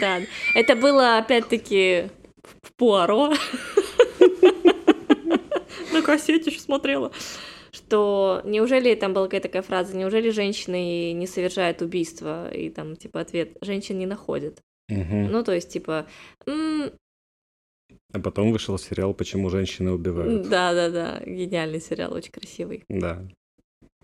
Да, 0.00 0.20
это 0.54 0.76
было 0.76 1.18
опять-таки 1.18 2.10
в 2.62 2.72
Пуаро. 2.76 3.34
На 5.92 6.00
кассете 6.00 6.48
еще 6.48 6.60
смотрела. 6.60 7.10
Что 7.72 8.40
неужели 8.44 8.94
там 8.94 9.12
была 9.12 9.26
какая-то 9.26 9.48
такая 9.48 9.62
фраза, 9.62 9.96
неужели 9.96 10.30
женщины 10.30 11.12
не 11.12 11.26
совершают 11.26 11.82
убийства? 11.82 12.48
И 12.52 12.70
там 12.70 12.94
типа 12.94 13.20
ответ, 13.20 13.56
женщин 13.62 13.98
не 13.98 14.06
находят. 14.06 14.60
Ну, 14.88 15.42
то 15.42 15.52
есть, 15.52 15.70
типа, 15.70 16.06
А 18.12 18.18
потом 18.18 18.50
вышел 18.52 18.76
сериал 18.78 19.14
«Почему 19.14 19.50
женщины 19.50 19.92
убивают». 19.92 20.48
да-да-да, 20.48 21.20
гениальный 21.24 21.80
сериал, 21.80 22.12
очень 22.14 22.32
красивый. 22.32 22.84
Да. 22.88 23.22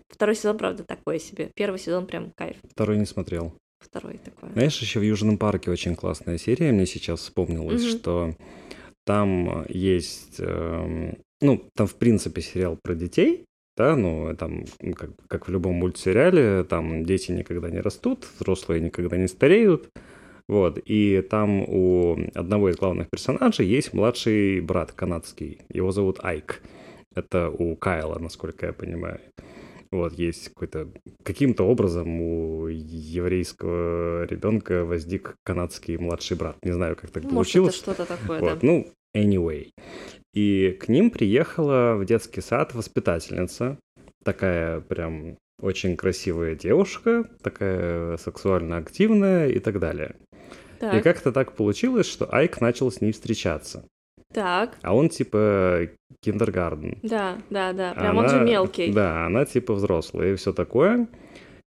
Второй 0.09 0.35
сезон, 0.35 0.57
правда, 0.57 0.83
такой 0.85 1.19
себе. 1.19 1.51
Первый 1.55 1.79
сезон 1.79 2.05
прям 2.07 2.31
кайф, 2.35 2.55
Второй 2.71 2.97
не 2.97 3.05
смотрел. 3.05 3.53
второй 3.79 4.17
такой. 4.17 4.49
Знаешь, 4.53 4.79
еще 4.81 4.99
в 4.99 5.03
Южном 5.03 5.37
парке 5.37 5.69
очень 5.69 5.95
классная 5.95 6.37
серия, 6.37 6.71
мне 6.71 6.85
сейчас 6.85 7.19
вспомнилось, 7.19 7.81
Мгм. 7.83 7.89
что 7.91 8.35
там 9.05 9.65
есть, 9.69 10.35
эм, 10.39 11.17
ну, 11.41 11.63
там 11.75 11.87
в 11.87 11.95
принципе 11.95 12.41
сериал 12.41 12.77
про 12.81 12.95
детей, 12.95 13.45
да, 13.75 13.95
ну, 13.95 14.35
там, 14.35 14.65
ну, 14.81 14.93
как, 14.93 15.11
как 15.27 15.47
в 15.47 15.51
любом 15.51 15.75
мультсериале, 15.75 16.63
там 16.63 17.05
дети 17.05 17.31
никогда 17.31 17.69
не 17.69 17.79
растут, 17.79 18.27
взрослые 18.39 18.81
никогда 18.81 19.17
не 19.17 19.27
стареют, 19.27 19.89
вот, 20.47 20.79
и 20.85 21.21
там 21.21 21.61
у 21.61 22.17
одного 22.33 22.69
из 22.69 22.77
главных 22.77 23.09
персонажей 23.09 23.67
есть 23.67 23.93
младший 23.93 24.61
брат 24.61 24.91
канадский, 24.91 25.61
его 25.69 25.91
зовут 25.91 26.19
Айк, 26.23 26.61
это 27.15 27.49
у 27.49 27.75
Кайла, 27.75 28.19
насколько 28.19 28.67
я 28.67 28.73
понимаю. 28.73 29.19
Вот, 29.91 30.13
есть 30.13 30.49
какой-то... 30.49 30.89
Каким-то 31.23 31.63
образом 31.63 32.21
у 32.21 32.67
еврейского 32.67 34.25
ребенка 34.25 34.83
возник 34.83 35.35
канадский 35.43 35.97
младший 35.97 36.35
брат. 36.35 36.57
Не 36.63 36.73
знаю, 36.73 36.95
как 36.95 37.09
так 37.09 37.23
Может, 37.23 37.27
это 37.27 37.35
получилось. 37.35 37.75
что-то 37.75 38.05
такое, 38.05 38.39
Вот, 38.41 38.59
да. 38.59 38.67
ну, 38.67 38.87
anyway. 39.15 39.69
И 40.33 40.77
к 40.79 40.89
ним 40.89 41.09
приехала 41.09 41.95
в 41.95 42.05
детский 42.05 42.41
сад 42.41 42.75
воспитательница, 42.75 43.79
такая 44.23 44.81
прям 44.81 45.37
очень 45.59 45.95
красивая 45.97 46.55
девушка, 46.55 47.23
такая 47.41 48.17
сексуально 48.17 48.77
активная 48.77 49.47
и 49.47 49.59
так 49.59 49.79
далее. 49.79 50.15
И 50.77 50.79
Так, 50.79 51.03
как-то 51.03 51.31
так 51.31 51.53
получилось, 51.53 52.05
что 52.07 52.27
Айк 52.33 52.61
начал 52.61 52.91
с 52.91 53.01
ней 53.01 53.11
встречаться. 53.11 53.83
так, 54.33 54.77
А 54.83 54.93
он 54.95 55.09
типа 55.09 55.87
киндергарден. 56.21 56.99
да, 57.03 57.37
да, 57.49 57.73
да. 57.73 57.93
Прям 57.93 58.17
он 58.17 58.29
же 58.29 58.35
Она- 58.37 58.45
мелкий. 58.45 58.91
Да, 58.91 59.25
она 59.25 59.45
типа 59.45 59.73
взрослая 59.73 60.33
и 60.33 60.35
все 60.35 60.53
такое. 60.53 61.07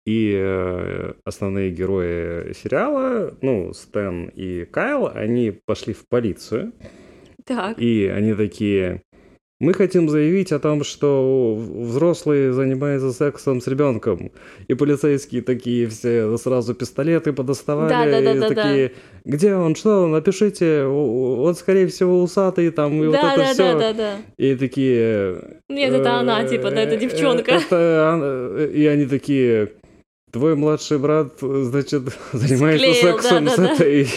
И 0.06 0.34
э, 0.38 1.14
основные 1.26 1.72
герои 1.72 2.54
сериала, 2.54 3.34
ну, 3.42 3.74
Стэн 3.74 4.26
и 4.36 4.66
Кайл, 4.66 5.08
они 5.14 5.52
пошли 5.66 5.94
в 5.94 6.08
полицию, 6.10 6.74
Так. 7.46 7.80
и 7.80 8.08
они 8.08 8.34
такие, 8.34 9.02
мы 9.64 9.74
хотим 9.74 10.10
заявить 10.10 10.52
о 10.52 10.60
том, 10.60 10.84
что 10.84 11.56
взрослые 11.58 12.54
занимаются 12.54 13.14
сексом 13.14 13.62
с 13.62 13.68
ребенком. 13.68 14.32
И 14.68 14.74
полицейские 14.74 15.42
такие 15.42 15.88
все 15.88 16.38
сразу 16.38 16.76
пистолеты 16.76 17.34
подоставали. 17.34 17.90
Да-да-да-да-да. 17.90 18.46
и 18.46 18.56
такие, 18.56 18.92
где 19.26 19.56
он, 19.56 19.76
что, 19.76 20.08
напишите, 20.08 20.84
он, 20.84 21.56
скорее 21.56 21.88
всего, 21.88 22.22
усатый, 22.22 22.70
там, 22.72 23.02
и 23.02 23.08
вот 23.08 23.14
да, 23.14 23.34
это 23.34 23.42
да, 23.42 23.54
все. 23.54 23.74
да, 23.74 23.80
да, 23.80 23.94
да. 23.94 24.16
И 24.38 24.56
такие, 24.56 25.38
Нет, 25.70 25.94
это 25.94 26.20
она, 26.20 26.44
Э, 26.44 26.50
типа, 26.50 26.72
да, 26.72 26.82
это 26.82 26.96
э, 26.96 27.00
девчонка. 27.00 27.52
это 27.52 28.12
она. 28.12 28.64
И 28.66 28.86
они 28.86 29.06
такие, 29.06 29.72
твой 30.32 30.56
младший 30.56 30.98
брат, 30.98 31.34
значит, 31.40 32.04
занимается 32.34 32.94
Склеил, 32.94 33.20
сексом 33.20 33.48
с 33.48 33.56
да-да-да. 33.56 33.74
этой... 33.76 34.08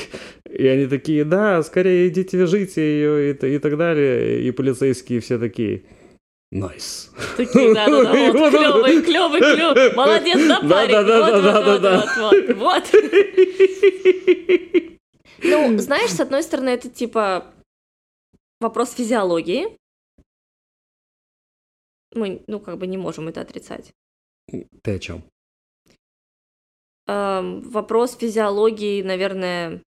И 0.57 0.67
они 0.67 0.87
такие, 0.87 1.25
да, 1.25 1.63
скорее 1.63 2.09
идите 2.09 2.39
вяжите 2.39 2.81
ее 2.81 3.33
и, 3.33 3.55
и 3.55 3.59
так 3.59 3.77
далее. 3.77 4.43
И 4.43 4.51
полицейские 4.53 5.21
все 5.21 5.39
такие, 5.39 5.83
Nice. 6.51 7.13
Такие, 7.37 7.75
да, 7.75 7.87
да, 7.87 8.05
да, 8.05 8.09
вот, 8.33 8.51
клевый, 8.51 9.03
клевый, 9.03 9.41
клевый. 9.41 9.93
Молодец, 9.95 10.49
да, 10.49 10.61
парень? 10.61 10.93
Да, 10.93 11.03
да, 11.03 11.43
да, 11.43 11.63
да, 11.63 11.79
да, 11.79 12.07
вот, 12.19 12.33
вот, 12.33 12.57
вот. 12.57 12.85
Ну, 15.43 15.77
знаешь, 15.79 16.11
с 16.11 16.21
одной 16.21 16.43
стороны, 16.43 16.71
это 16.71 16.89
типа 16.89 17.53
вопрос 18.59 18.95
физиологии. 18.95 19.69
Мы, 22.15 22.43
ну, 22.47 22.59
как 22.59 22.79
бы 22.79 22.87
не 22.87 22.97
можем 22.97 23.29
это 23.29 23.43
отрицать. 23.43 23.93
Ты 24.83 24.95
о 24.95 24.99
чем? 24.99 25.23
Эм, 27.07 27.61
вопрос 27.63 28.17
физиологии, 28.17 29.03
наверное, 29.03 29.83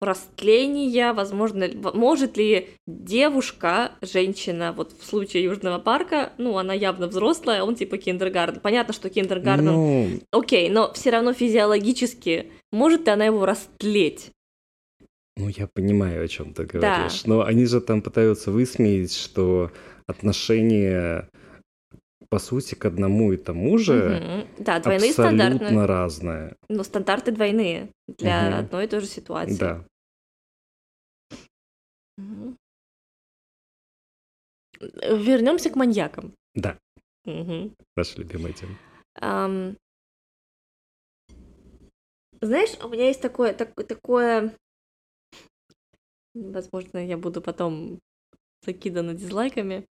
растления, 0.00 1.12
возможно, 1.12 1.68
может 1.94 2.36
ли 2.36 2.68
девушка, 2.86 3.92
женщина, 4.02 4.72
вот 4.76 4.92
в 4.92 5.04
случае 5.04 5.44
Южного 5.44 5.78
парка, 5.78 6.32
ну, 6.38 6.58
она 6.58 6.74
явно 6.74 7.06
взрослая, 7.06 7.62
он 7.62 7.74
типа 7.74 7.96
киндергарден. 7.96 8.60
Понятно, 8.60 8.92
что 8.92 9.08
киндергарден, 9.08 9.64
ну... 9.64 10.20
окей, 10.30 10.68
но 10.68 10.92
все 10.92 11.10
равно 11.10 11.32
физиологически 11.32 12.50
может 12.72 13.06
ли 13.06 13.12
она 13.12 13.26
его 13.26 13.46
растлеть? 13.46 14.32
Ну, 15.36 15.48
я 15.48 15.66
понимаю, 15.66 16.24
о 16.24 16.28
чем 16.28 16.52
ты 16.54 16.64
говоришь. 16.64 17.22
Да. 17.22 17.28
Но 17.28 17.42
они 17.42 17.66
же 17.66 17.80
там 17.80 18.02
пытаются 18.02 18.50
высмеять, 18.50 19.14
что 19.14 19.70
отношения 20.06 21.28
по 22.28 22.38
сути, 22.38 22.74
к 22.74 22.84
одному 22.84 23.32
и 23.32 23.36
тому 23.36 23.78
же 23.78 24.46
угу. 24.46 24.64
да, 24.64 24.80
двойные 24.80 25.10
абсолютно 25.10 25.86
разное. 25.86 26.56
Но 26.68 26.82
стандарты 26.82 27.32
двойные 27.32 27.90
для 28.06 28.48
угу. 28.48 28.56
одной 28.58 28.84
и 28.84 28.88
той 28.88 29.00
же 29.00 29.06
ситуации. 29.06 29.58
Да. 29.58 29.84
Вернемся 34.80 35.70
к 35.70 35.76
маньякам. 35.76 36.34
Да. 36.54 36.78
Угу. 37.24 37.74
Наша 37.96 38.18
любимая 38.18 38.52
тема. 38.52 38.76
Um, 39.20 39.76
знаешь, 42.40 42.76
у 42.82 42.88
меня 42.88 43.06
есть 43.06 43.22
такое, 43.22 43.54
так, 43.54 43.74
такое, 43.86 44.54
возможно, 46.34 46.98
я 46.98 47.16
буду 47.16 47.40
потом 47.40 48.00
закидана 48.62 49.14
дизлайками, 49.14 49.86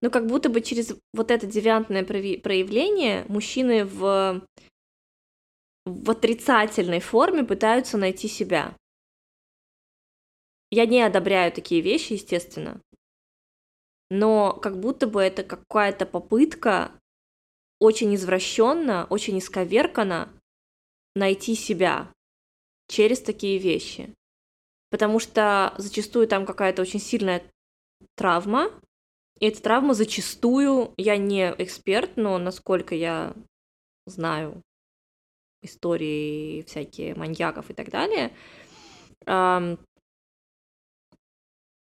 но 0.00 0.10
как 0.10 0.26
будто 0.26 0.48
бы 0.48 0.60
через 0.60 0.94
вот 1.12 1.30
это 1.30 1.46
девиантное 1.46 2.04
проявление 2.04 3.24
мужчины 3.28 3.84
в, 3.84 4.46
в 5.84 6.10
отрицательной 6.10 7.00
форме 7.00 7.44
пытаются 7.44 7.98
найти 7.98 8.28
себя. 8.28 8.76
Я 10.70 10.86
не 10.86 11.00
одобряю 11.00 11.50
такие 11.50 11.80
вещи, 11.80 12.12
естественно, 12.12 12.80
но 14.10 14.52
как 14.52 14.78
будто 14.78 15.06
бы 15.06 15.20
это 15.20 15.42
какая-то 15.42 16.06
попытка 16.06 16.92
очень 17.80 18.14
извращенно, 18.14 19.06
очень 19.08 19.38
исковерканно 19.38 20.28
найти 21.14 21.54
себя 21.54 22.12
через 22.88 23.20
такие 23.20 23.58
вещи. 23.58 24.14
Потому 24.90 25.20
что 25.20 25.74
зачастую 25.76 26.26
там 26.26 26.46
какая-то 26.46 26.82
очень 26.82 27.00
сильная 27.00 27.42
травма, 28.16 28.70
и 29.40 29.46
эта 29.46 29.62
травма 29.62 29.94
зачастую, 29.94 30.92
я 30.96 31.16
не 31.16 31.54
эксперт, 31.58 32.16
но 32.16 32.38
насколько 32.38 32.94
я 32.94 33.34
знаю 34.06 34.62
истории 35.62 36.62
всякие 36.62 37.14
маньяков 37.14 37.70
и 37.70 37.74
так 37.74 37.90
далее, 37.90 38.32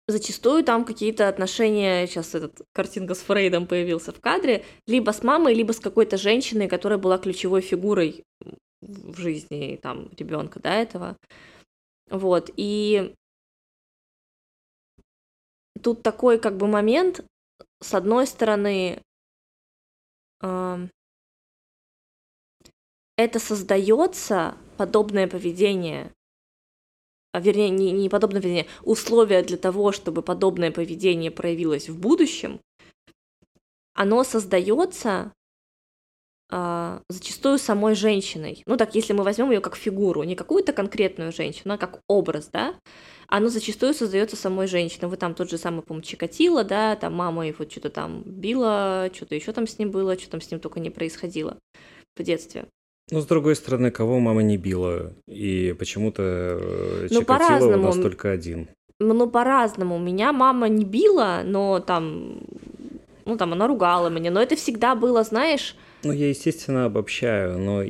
зачастую 0.07 0.63
там 0.63 0.85
какие-то 0.85 1.27
отношения, 1.27 2.07
сейчас 2.07 2.33
этот 2.33 2.61
картинка 2.73 3.13
с 3.13 3.19
Фрейдом 3.19 3.67
появился 3.67 4.11
в 4.11 4.21
кадре, 4.21 4.63
либо 4.87 5.11
с 5.11 5.21
мамой, 5.21 5.53
либо 5.53 5.73
с 5.73 5.79
какой-то 5.79 6.17
женщиной, 6.17 6.67
которая 6.67 6.97
была 6.97 7.17
ключевой 7.17 7.61
фигурой 7.61 8.23
в 8.81 9.17
жизни 9.17 9.79
там 9.81 10.09
ребенка 10.17 10.59
до 10.59 10.69
этого. 10.69 11.17
Вот, 12.09 12.49
и 12.55 13.13
тут 15.83 16.03
такой 16.03 16.39
как 16.39 16.55
бы 16.57 16.67
момент, 16.67 17.25
с 17.81 17.93
одной 17.93 18.27
стороны, 18.27 19.01
это 20.39 20.89
создается 23.39 24.57
подобное 24.77 25.27
поведение 25.27 26.13
а, 27.37 27.39
вернее, 27.39 27.69
не, 27.69 27.91
не 27.91 28.09
подобное 28.09 28.41
поведение, 28.41 28.67
условия 28.81 29.43
для 29.43 29.57
того, 29.57 29.91
чтобы 29.91 30.23
подобное 30.23 30.71
поведение 30.71 31.29
проявилось 31.29 31.87
в 31.87 31.99
будущем, 31.99 32.59
оно 33.93 34.23
создается 34.23 35.33
а, 36.49 37.01
зачастую 37.09 37.57
самой 37.57 37.93
женщиной. 37.93 38.63
Ну 38.65 38.77
так, 38.77 38.95
если 38.95 39.13
мы 39.13 39.23
возьмем 39.23 39.51
ее 39.51 39.59
как 39.59 39.75
фигуру, 39.75 40.23
не 40.23 40.35
какую-то 40.35 40.71
конкретную 40.71 41.33
женщину, 41.33 41.73
а 41.73 41.77
как 41.77 41.99
образ, 42.07 42.49
да, 42.53 42.75
оно 43.27 43.49
зачастую 43.49 43.93
создается 43.93 44.37
самой 44.37 44.67
женщиной. 44.67 45.09
Вы 45.09 45.17
там 45.17 45.35
тот 45.35 45.49
же 45.49 45.57
самый, 45.57 45.81
по-моему, 45.81 46.05
Чикатило, 46.05 46.63
да, 46.63 46.95
там 46.95 47.13
мама 47.13 47.47
его 47.47 47.65
что-то 47.69 47.89
там 47.89 48.23
била, 48.25 49.09
что-то 49.13 49.35
еще 49.35 49.51
там 49.51 49.67
с 49.67 49.77
ним 49.77 49.91
было, 49.91 50.17
что 50.17 50.29
там 50.29 50.39
с 50.41 50.49
ним 50.49 50.61
только 50.61 50.79
не 50.79 50.89
происходило 50.89 51.57
в 52.15 52.23
детстве. 52.23 52.65
Ну, 53.11 53.21
с 53.21 53.25
другой 53.25 53.55
стороны, 53.55 53.91
кого 53.91 54.19
мама 54.19 54.41
не 54.41 54.57
била? 54.57 55.13
И 55.27 55.75
почему-то 55.77 56.23
э, 56.23 57.07
ну, 57.09 57.19
Чикатило 57.21 57.75
у 57.75 57.81
нас 57.81 57.95
только 57.97 58.31
один. 58.31 58.69
Ну, 58.99 59.29
по-разному. 59.29 59.99
Меня 59.99 60.31
мама 60.31 60.69
не 60.69 60.85
била, 60.85 61.41
но 61.45 61.79
там... 61.79 62.39
Ну, 63.25 63.37
там 63.37 63.53
она 63.53 63.67
ругала 63.67 64.07
меня. 64.07 64.31
Но 64.31 64.41
это 64.41 64.55
всегда 64.55 64.95
было, 64.95 65.23
знаешь... 65.23 65.75
Ну, 66.03 66.11
я, 66.11 66.29
естественно, 66.29 66.85
обобщаю, 66.85 67.57
но 67.57 67.83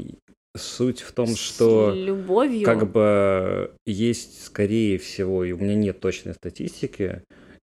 суть 0.56 1.02
в 1.02 1.12
том, 1.12 1.28
что... 1.28 1.94
любовью. 1.94 2.64
Как 2.64 2.90
бы 2.90 3.72
есть, 3.86 4.46
скорее 4.46 4.98
всего, 4.98 5.44
и 5.44 5.52
у 5.52 5.58
меня 5.58 5.76
нет 5.76 6.00
точной 6.00 6.34
статистики, 6.34 7.24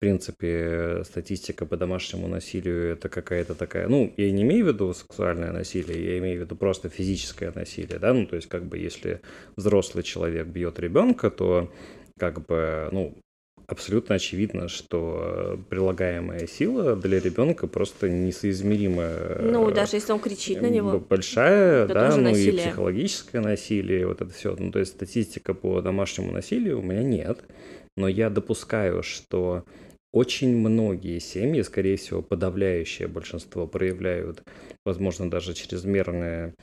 принципе, 0.01 1.03
статистика 1.05 1.67
по 1.67 1.77
домашнему 1.77 2.27
насилию 2.27 2.93
это 2.93 3.07
какая-то 3.07 3.53
такая, 3.53 3.87
ну, 3.87 4.11
я 4.17 4.31
не 4.31 4.41
имею 4.41 4.65
в 4.65 4.69
виду 4.69 4.91
сексуальное 4.95 5.51
насилие, 5.51 6.13
я 6.13 6.17
имею 6.17 6.39
в 6.39 6.41
виду 6.45 6.55
просто 6.55 6.89
физическое 6.89 7.51
насилие, 7.51 7.99
да, 7.99 8.11
ну, 8.11 8.25
то 8.25 8.35
есть, 8.35 8.49
как 8.49 8.65
бы, 8.65 8.79
если 8.79 9.21
взрослый 9.55 10.03
человек 10.03 10.47
бьет 10.47 10.79
ребенка, 10.79 11.29
то, 11.29 11.71
как 12.17 12.43
бы, 12.47 12.89
ну, 12.91 13.15
абсолютно 13.71 14.15
очевидно, 14.15 14.67
что 14.67 15.59
прилагаемая 15.69 16.45
сила 16.45 16.95
для 16.95 17.19
ребенка 17.19 17.67
просто 17.67 18.09
несоизмеримо. 18.09 19.09
Ну, 19.39 19.71
даже 19.71 19.95
если 19.95 20.11
он 20.11 20.19
кричит 20.19 20.61
на 20.61 20.67
него. 20.67 20.99
Большая, 20.99 21.87
да, 21.87 22.15
ну 22.15 22.23
насилие. 22.23 22.53
и 22.53 22.57
психологическое 22.57 23.39
насилие, 23.39 24.05
вот 24.05 24.21
это 24.21 24.31
все. 24.31 24.55
Ну, 24.57 24.71
то 24.71 24.79
есть 24.79 24.91
статистика 24.91 25.53
по 25.53 25.81
домашнему 25.81 26.31
насилию 26.31 26.79
у 26.79 26.81
меня 26.81 27.03
нет. 27.03 27.39
Но 27.95 28.07
я 28.07 28.29
допускаю, 28.29 29.03
что 29.03 29.63
очень 30.11 30.55
многие 30.57 31.19
семьи, 31.19 31.61
скорее 31.61 31.95
всего, 31.95 32.21
подавляющее 32.21 33.07
большинство 33.07 33.67
проявляют, 33.67 34.43
возможно, 34.85 35.29
даже 35.29 35.53
чрезмерное 35.53 36.53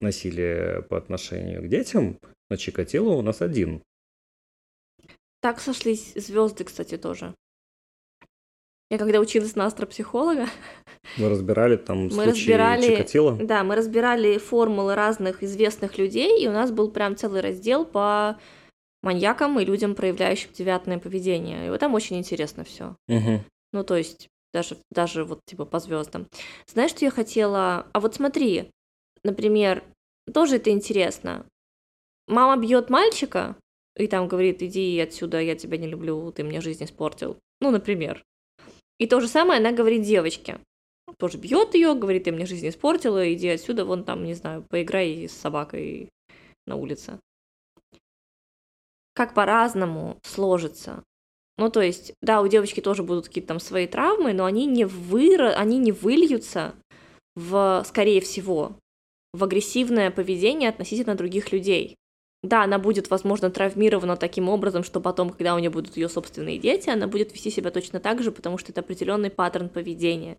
насилие 0.00 0.82
по 0.88 0.96
отношению 0.96 1.62
к 1.62 1.68
детям, 1.68 2.18
но 2.48 2.56
Чикатило 2.56 3.10
у 3.10 3.22
нас 3.22 3.42
один. 3.42 3.82
Так 5.40 5.60
сошлись 5.60 6.12
звезды, 6.14 6.64
кстати, 6.64 6.96
тоже. 6.96 7.34
Я 8.90 8.96
когда 8.96 9.20
училась 9.20 9.54
на 9.54 9.66
астропсихолога, 9.66 10.46
мы 11.18 11.28
разбирали 11.28 11.76
там 11.76 12.08
мы 12.08 12.24
разбирали, 12.24 12.86
Чикатило. 12.86 13.36
Да, 13.36 13.62
мы 13.62 13.74
разбирали 13.74 14.38
формулы 14.38 14.94
разных 14.94 15.42
известных 15.42 15.98
людей, 15.98 16.42
и 16.42 16.48
у 16.48 16.52
нас 16.52 16.70
был 16.70 16.90
прям 16.90 17.14
целый 17.14 17.42
раздел 17.42 17.84
по 17.84 18.38
маньякам 19.02 19.60
и 19.60 19.64
людям, 19.64 19.94
проявляющим 19.94 20.50
девятное 20.54 20.98
поведение. 20.98 21.66
И 21.66 21.70
вот 21.70 21.80
там 21.80 21.94
очень 21.94 22.16
интересно 22.16 22.64
все. 22.64 22.96
Угу. 23.08 23.44
Ну, 23.74 23.84
то 23.84 23.94
есть, 23.94 24.28
даже, 24.54 24.78
даже 24.90 25.24
вот 25.24 25.40
типа 25.44 25.66
по 25.66 25.80
звездам. 25.80 26.26
Знаешь, 26.66 26.90
что 26.90 27.04
я 27.04 27.10
хотела? 27.10 27.86
А 27.92 28.00
вот 28.00 28.14
смотри, 28.14 28.70
например, 29.22 29.84
тоже 30.32 30.56
это 30.56 30.70
интересно. 30.70 31.44
Мама 32.26 32.60
бьет 32.60 32.88
мальчика 32.88 33.56
и 33.98 34.06
там 34.06 34.28
говорит, 34.28 34.62
иди 34.62 34.98
отсюда, 35.00 35.40
я 35.40 35.54
тебя 35.56 35.78
не 35.78 35.86
люблю, 35.86 36.30
ты 36.32 36.44
мне 36.44 36.60
жизнь 36.60 36.84
испортил. 36.84 37.38
Ну, 37.60 37.70
например. 37.70 38.24
И 38.98 39.06
то 39.06 39.20
же 39.20 39.28
самое 39.28 39.60
она 39.60 39.72
говорит 39.72 40.02
девочке. 40.02 40.58
Тоже 41.18 41.38
бьет 41.38 41.74
ее, 41.74 41.94
говорит, 41.94 42.24
ты 42.24 42.32
мне 42.32 42.46
жизнь 42.46 42.68
испортила, 42.68 43.32
иди 43.32 43.48
отсюда, 43.48 43.84
вон 43.84 44.04
там, 44.04 44.24
не 44.24 44.34
знаю, 44.34 44.64
поиграй 44.68 45.28
с 45.28 45.32
собакой 45.32 46.10
на 46.66 46.76
улице 46.76 47.18
как 49.18 49.34
по-разному 49.34 50.20
сложится. 50.22 51.02
Ну, 51.56 51.70
то 51.70 51.82
есть, 51.82 52.12
да, 52.22 52.40
у 52.40 52.46
девочки 52.46 52.80
тоже 52.80 53.02
будут 53.02 53.26
какие-то 53.26 53.48
там 53.48 53.58
свои 53.58 53.88
травмы, 53.88 54.32
но 54.32 54.44
они 54.44 54.64
не, 54.64 54.84
выра... 54.84 55.54
они 55.54 55.78
не 55.78 55.90
выльются 55.90 56.76
в, 57.34 57.82
скорее 57.84 58.20
всего, 58.20 58.78
в 59.32 59.42
агрессивное 59.42 60.12
поведение 60.12 60.68
относительно 60.68 61.16
других 61.16 61.50
людей. 61.50 61.96
Да, 62.42 62.62
она 62.62 62.78
будет, 62.78 63.10
возможно, 63.10 63.50
травмирована 63.50 64.16
таким 64.16 64.48
образом, 64.48 64.84
что 64.84 65.00
потом, 65.00 65.30
когда 65.30 65.54
у 65.54 65.58
нее 65.58 65.70
будут 65.70 65.96
ее 65.96 66.08
собственные 66.08 66.58
дети, 66.58 66.88
она 66.88 67.08
будет 67.08 67.32
вести 67.32 67.50
себя 67.50 67.70
точно 67.70 67.98
так 67.98 68.22
же, 68.22 68.30
потому 68.30 68.58
что 68.58 68.70
это 68.70 68.80
определенный 68.80 69.30
паттерн 69.30 69.68
поведения. 69.68 70.38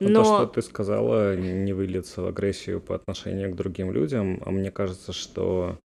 Но... 0.00 0.08
Ну, 0.08 0.14
то, 0.14 0.24
что 0.24 0.46
ты 0.46 0.62
сказала, 0.62 1.36
не 1.36 1.72
выльется 1.72 2.22
в 2.22 2.26
агрессию 2.26 2.80
по 2.80 2.94
отношению 2.94 3.52
к 3.52 3.56
другим 3.56 3.92
людям, 3.92 4.42
а 4.44 4.50
мне 4.50 4.70
кажется, 4.70 5.12
что 5.12 5.78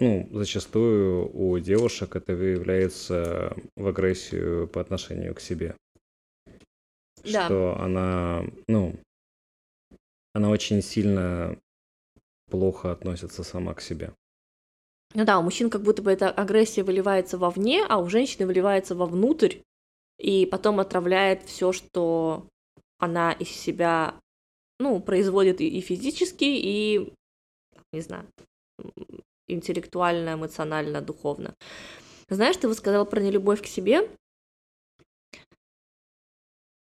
ну, 0.00 0.28
зачастую 0.32 1.30
у 1.36 1.58
девушек 1.58 2.16
это 2.16 2.34
выявляется 2.34 3.54
в 3.76 3.86
агрессию 3.86 4.68
по 4.68 4.80
отношению 4.80 5.34
к 5.34 5.40
себе. 5.40 5.76
Да. 7.24 7.46
Что 7.46 7.76
она, 7.78 8.44
ну, 8.68 8.94
она 10.32 10.50
очень 10.50 10.82
сильно 10.82 11.58
плохо 12.50 12.92
относится 12.92 13.44
сама 13.44 13.74
к 13.74 13.80
себе. 13.80 14.12
Ну 15.14 15.24
да, 15.24 15.38
у 15.38 15.42
мужчин 15.42 15.70
как 15.70 15.82
будто 15.82 16.02
бы 16.02 16.12
эта 16.12 16.30
агрессия 16.30 16.82
выливается 16.82 17.38
вовне, 17.38 17.84
а 17.88 17.98
у 17.98 18.08
женщины 18.08 18.46
выливается 18.46 18.94
вовнутрь, 18.94 19.58
и 20.18 20.46
потом 20.46 20.80
отравляет 20.80 21.42
все, 21.44 21.72
что 21.72 22.48
она 22.98 23.32
из 23.32 23.48
себя, 23.48 24.18
ну, 24.78 25.00
производит 25.00 25.60
и 25.60 25.80
физически, 25.80 26.44
и, 26.44 27.12
не 27.92 28.00
знаю, 28.00 28.26
интеллектуально, 29.48 30.34
эмоционально, 30.34 31.00
духовно. 31.00 31.54
Знаешь, 32.28 32.56
ты 32.56 32.68
вот 32.68 32.76
сказала 32.76 33.04
про 33.04 33.20
нелюбовь 33.20 33.62
к 33.62 33.66
себе. 33.66 34.10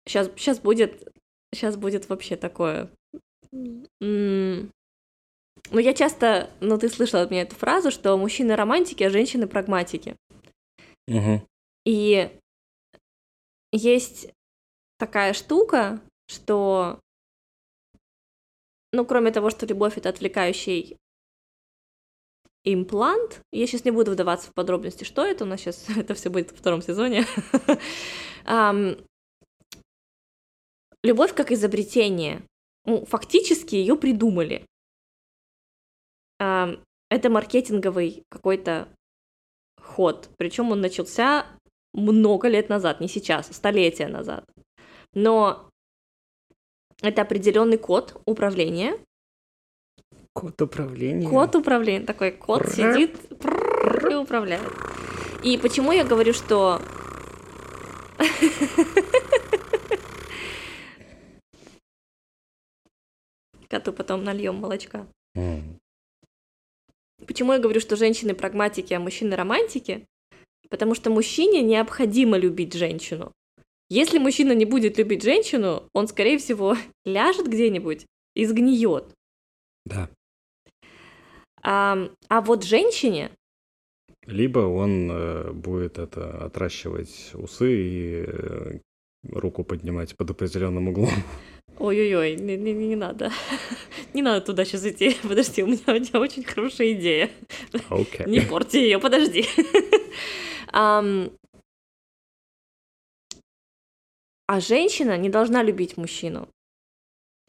Сейчас, 0.06 0.30
сейчас 0.36 0.58
будет, 0.58 1.06
сейчас 1.52 1.76
будет 1.76 2.08
вообще 2.08 2.36
такое. 2.36 2.90
Ну, 5.70 5.78
я 5.78 5.94
часто, 5.94 6.50
ну, 6.60 6.78
ты 6.78 6.88
слышала 6.88 7.22
от 7.22 7.30
меня 7.30 7.42
эту 7.42 7.56
фразу, 7.56 7.90
что 7.90 8.16
мужчины 8.16 8.54
романтики, 8.54 9.02
а 9.02 9.10
женщины 9.10 9.46
прагматики. 9.46 10.16
Угу. 11.08 11.46
И 11.86 12.30
есть 13.72 14.28
такая 14.98 15.32
штука, 15.32 16.00
что, 16.28 17.00
ну, 18.92 19.04
кроме 19.04 19.30
того, 19.32 19.50
что 19.50 19.66
любовь— 19.66 19.96
это 19.98 20.10
отвлекающий 20.10 20.96
имплант, 22.64 23.42
я 23.52 23.66
сейчас 23.66 23.84
не 23.84 23.90
буду 23.90 24.12
вдаваться 24.12 24.50
в 24.50 24.54
подробности, 24.54 25.04
что 25.04 25.24
это, 25.24 25.44
у 25.44 25.46
нас 25.46 25.60
сейчас 25.60 25.86
это 25.96 26.14
все 26.14 26.30
будет 26.30 26.50
во 26.52 26.56
втором 26.56 26.82
сезоне. 26.82 27.26
Любовь 31.02 31.34
как 31.34 31.52
изобретение. 31.52 32.42
Ну, 32.86 33.04
фактически 33.04 33.74
ее 33.74 33.96
придумали. 33.96 34.64
Это 37.10 37.30
маркетинговый 37.30 38.24
какой-то 38.28 38.88
ход, 39.80 40.30
причем 40.36 40.70
он 40.72 40.80
начался 40.80 41.46
много 41.92 42.48
лет 42.48 42.68
назад, 42.68 43.00
не 43.00 43.08
сейчас, 43.08 43.48
столетия 43.54 44.08
назад. 44.08 44.44
Но 45.12 45.68
это 47.02 47.22
определенный 47.22 47.78
код 47.78 48.20
управления. 48.26 48.98
Код 50.32 50.60
управления. 50.60 51.28
Код 51.28 51.54
управления. 51.54 52.04
Такой 52.04 52.32
код 52.32 52.66
сидит 52.68 53.16
и 54.10 54.14
управляет. 54.14 54.72
И 55.44 55.56
почему 55.58 55.92
я 55.92 56.04
говорю, 56.04 56.32
что 56.32 56.80
коту 63.68 63.92
потом 63.92 64.24
нальем 64.24 64.56
молочка. 64.56 65.06
Mm. 65.36 65.78
Почему 67.26 67.52
я 67.52 67.58
говорю, 67.58 67.80
что 67.80 67.96
женщины 67.96 68.34
прагматики, 68.34 68.92
а 68.94 69.00
мужчины 69.00 69.36
романтики? 69.36 70.06
Потому 70.70 70.94
что 70.94 71.10
мужчине 71.10 71.62
необходимо 71.62 72.36
любить 72.36 72.74
женщину. 72.74 73.32
Если 73.90 74.18
мужчина 74.18 74.52
не 74.52 74.64
будет 74.64 74.98
любить 74.98 75.22
женщину, 75.22 75.84
он, 75.92 76.08
скорее 76.08 76.38
всего, 76.38 76.76
ляжет 77.04 77.48
где-нибудь 77.48 78.06
и 78.34 78.46
сгниет. 78.46 79.14
Да. 79.84 80.08
А, 81.62 82.08
а 82.28 82.40
вот 82.40 82.64
женщине... 82.64 83.30
Либо 84.26 84.60
он 84.60 85.10
э, 85.10 85.52
будет 85.52 85.98
это 85.98 86.44
отращивать 86.44 87.30
усы 87.34 87.74
и 87.74 88.24
э, 88.26 88.78
руку 89.30 89.64
поднимать 89.64 90.16
под 90.16 90.30
определенным 90.30 90.88
углом. 90.88 91.10
Ой-ой-ой, 91.78 92.36
не, 92.36 92.56
не, 92.56 92.72
не 92.72 92.96
надо. 92.96 93.32
не 94.14 94.22
надо 94.22 94.40
туда 94.40 94.64
сейчас 94.64 94.86
идти. 94.86 95.16
Подожди, 95.22 95.62
у 95.62 95.66
меня, 95.66 95.80
у 95.86 95.92
меня 95.92 96.20
очень 96.20 96.44
хорошая 96.44 96.92
идея. 96.92 97.30
Okay. 97.72 98.28
не 98.28 98.40
порти 98.40 98.76
ее, 98.76 99.00
подожди. 99.00 99.44
um, 100.72 101.32
а 104.46 104.60
женщина 104.60 105.16
не 105.16 105.30
должна 105.30 105.62
любить 105.62 105.96
мужчину. 105.96 106.48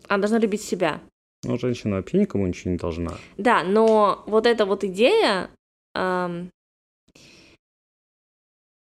Она 0.08 0.22
должна 0.22 0.40
любить 0.40 0.62
себя. 0.62 1.02
Ну, 1.44 1.60
женщина 1.60 1.98
вообще 1.98 2.20
никому 2.20 2.48
ничего 2.48 2.72
не 2.72 2.78
должна. 2.78 3.18
Да, 3.38 3.64
но 3.64 4.24
вот 4.26 4.48
эта 4.48 4.66
вот 4.66 4.84
идея... 4.84 5.52
Эм... 5.94 6.50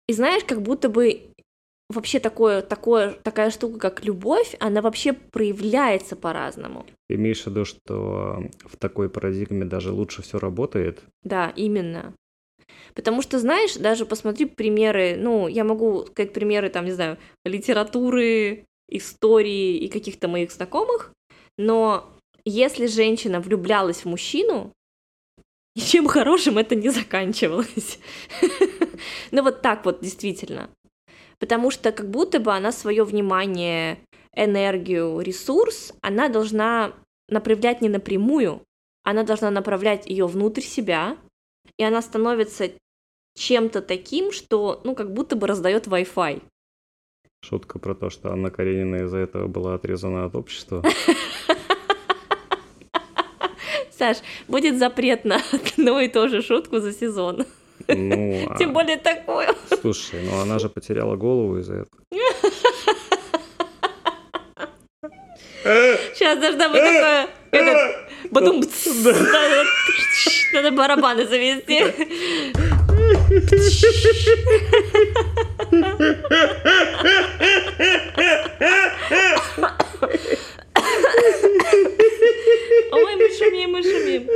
И 0.08 0.14
знаешь, 0.14 0.44
как 0.46 0.62
будто 0.62 0.90
бы 0.90 1.34
вообще 1.90 2.20
такое, 2.20 2.62
такое, 2.62 3.14
такая 3.14 3.50
штука, 3.50 3.80
как 3.80 4.06
любовь, 4.06 4.56
она 4.60 4.82
вообще 4.82 5.14
проявляется 5.14 6.16
по-разному. 6.16 6.86
Имеешь 7.10 7.44
в 7.44 7.48
виду, 7.48 7.66
что 7.66 8.44
в 8.66 8.78
такой 8.78 9.10
парадигме 9.10 9.66
даже 9.66 9.92
лучше 9.92 10.22
все 10.22 10.40
работает? 10.40 11.02
Да, 11.24 11.54
именно. 11.56 12.14
Потому 12.94 13.22
что, 13.22 13.40
знаешь, 13.40 13.76
даже 13.76 14.06
посмотри 14.06 14.46
примеры, 14.46 15.16
ну, 15.18 15.48
я 15.48 15.64
могу 15.64 16.06
сказать 16.08 16.34
примеры, 16.34 16.70
там, 16.70 16.86
не 16.86 16.92
знаю, 16.92 17.18
литературы, 17.46 18.66
истории 18.90 19.78
и 19.78 19.88
каких-то 19.88 20.28
моих 20.28 20.52
знакомых, 20.52 21.12
но 21.58 22.10
если 22.46 22.88
женщина 22.88 23.40
влюблялась 23.40 24.02
в 24.02 24.06
мужчину, 24.06 24.74
ничем 25.76 26.08
хорошим 26.08 26.58
это 26.58 26.76
не 26.76 26.90
заканчивалось. 26.90 28.00
Ну 29.30 29.44
вот 29.44 29.62
так 29.62 29.86
вот, 29.86 30.02
действительно 30.02 30.72
потому 31.40 31.72
что 31.72 31.92
как 31.92 32.10
будто 32.10 32.40
бы 32.40 32.54
она 32.54 32.72
свое 32.72 33.04
внимание, 33.04 34.00
энергию, 34.36 35.20
ресурс, 35.20 35.94
она 36.02 36.30
должна 36.30 36.94
направлять 37.30 37.82
не 37.82 37.90
напрямую, 37.90 38.62
она 39.04 39.24
должна 39.24 39.52
направлять 39.52 40.08
ее 40.08 40.28
внутрь 40.28 40.62
себя, 40.62 41.18
и 41.78 41.84
она 41.84 42.02
становится 42.02 42.72
чем-то 43.36 43.82
таким, 43.82 44.32
что, 44.32 44.82
ну, 44.84 44.96
как 44.96 45.14
будто 45.14 45.36
бы 45.36 45.48
раздает 45.48 45.88
Wi-Fi. 45.88 46.42
Шутка 47.44 47.80
про 47.80 47.94
то, 47.94 48.10
что 48.10 48.32
Анна 48.32 48.50
Каренина 48.50 49.04
из-за 49.04 49.18
этого 49.18 49.48
была 49.48 49.76
отрезана 49.76 50.26
от 50.26 50.36
общества. 50.36 50.84
Саш, 53.92 54.18
будет 54.48 54.78
запрет 54.78 55.24
на 55.26 55.42
одну 55.52 56.00
и 56.00 56.08
ту 56.08 56.28
же 56.30 56.42
шутку 56.42 56.80
за 56.80 56.94
сезон. 56.94 57.46
Ну, 57.88 58.56
Тем 58.58 58.70
а... 58.72 58.74
более 58.74 58.98
такую. 58.98 59.48
Слушай, 59.82 60.22
ну 60.24 60.40
она 60.42 60.60
же 60.60 60.70
потеряла 60.70 61.16
голову 61.16 61.58
из-за 61.60 61.74
этого. 61.74 62.04
Сейчас 66.14 66.40
должна 66.40 66.70
быть 66.70 66.82
такое... 66.82 67.28
Этот, 67.52 68.32
потом... 68.32 68.64
Надо 70.54 70.72
барабаны 70.72 71.26
завести. 71.28 71.84
Ой, 82.92 83.16
мы 83.16 83.30
шумим, 83.38 83.72
мы 83.72 83.84
шумим. 83.84 84.28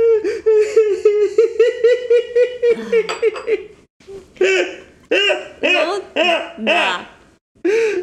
Ну, 5.60 6.02
да. 6.58 7.08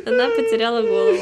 Она 0.06 0.30
потеряла 0.30 0.82
голову. 0.82 1.20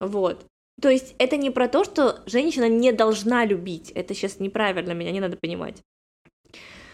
Вот. 0.00 0.46
То 0.80 0.88
есть 0.90 1.14
это 1.18 1.36
не 1.36 1.50
про 1.50 1.68
то, 1.68 1.84
что 1.84 2.22
женщина 2.26 2.68
не 2.68 2.92
должна 2.92 3.44
любить. 3.44 3.90
Это 3.92 4.14
сейчас 4.14 4.40
неправильно, 4.40 4.92
меня 4.92 5.12
не 5.12 5.20
надо 5.20 5.36
понимать. 5.36 5.82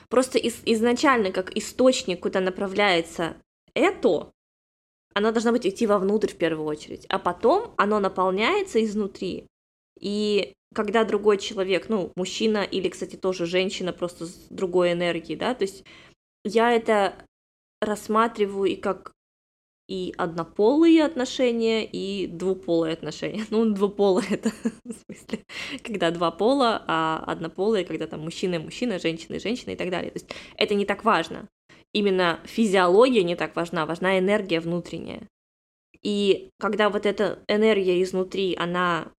Просто 0.09 0.39
из, 0.39 0.61
изначально, 0.65 1.31
как 1.31 1.57
источник, 1.57 2.21
куда 2.21 2.41
направляется 2.41 3.37
это, 3.75 4.33
оно 5.15 5.33
должно 5.33 5.53
быть 5.53 5.67
идти 5.67 5.87
вовнутрь 5.87 6.29
в 6.29 6.37
первую 6.37 6.67
очередь, 6.67 7.07
а 7.09 7.19
потом 7.19 7.75
оно 7.77 8.01
наполняется 8.01 8.83
изнутри. 8.85 9.47
И 9.99 10.55
когда 10.75 11.05
другой 11.05 11.39
человек, 11.39 11.89
ну, 11.89 12.13
мужчина 12.17 12.59
или, 12.59 12.89
кстати, 12.89 13.17
тоже 13.17 13.47
женщина, 13.47 13.93
просто 13.93 14.27
с 14.27 14.47
другой 14.51 14.93
энергией, 14.93 15.37
да, 15.37 15.55
то 15.55 15.63
есть 15.63 15.85
я 16.45 16.73
это 16.73 17.15
рассматриваю 17.81 18.71
и 18.71 18.77
как 18.77 19.13
и 19.89 20.15
однополые 20.17 21.05
отношения, 21.05 21.85
и 21.85 22.29
двуполые 22.29 22.93
отношения. 22.93 23.45
Ну, 23.51 23.65
двуполые 23.75 24.29
это 24.31 24.51
в 24.85 24.93
смысле, 24.93 25.45
когда 25.83 26.13
два 26.13 26.31
пола, 26.31 26.85
а 26.87 27.25
однополые, 27.27 27.85
когда 27.85 28.07
там 28.07 28.21
мужчина 28.21 28.55
и 28.55 28.59
мужчина, 28.59 29.01
женщина 29.01 29.35
и 29.35 29.41
женщина 29.41 29.73
и 29.73 29.77
так 29.77 29.91
далее. 29.91 30.13
То 30.13 30.21
есть 30.21 30.31
это 30.57 30.75
не 30.77 30.87
так 30.87 31.05
важно. 31.05 31.49
Именно 31.93 32.41
физиология 32.45 33.25
не 33.25 33.37
так 33.37 33.57
важна, 33.57 33.87
важна 33.87 34.19
энергия 34.19 34.61
внутренняя. 34.61 35.27
И 36.03 36.51
когда 36.59 36.89
вот 36.89 37.05
эта 37.05 37.43
энергия 37.49 38.03
изнутри, 38.03 38.57
она, 38.57 39.13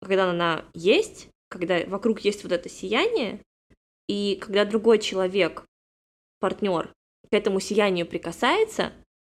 когда 0.00 0.30
она 0.30 0.64
есть, 0.74 1.28
когда 1.48 1.84
вокруг 1.86 2.20
есть 2.20 2.42
вот 2.42 2.52
это 2.52 2.68
сияние, 2.68 3.42
и 4.08 4.36
когда 4.40 4.64
другой 4.64 4.98
человек, 4.98 5.64
партнер, 6.40 6.92
к 7.30 7.34
этому 7.34 7.60
сиянию 7.60 8.06
прикасается, 8.06 8.92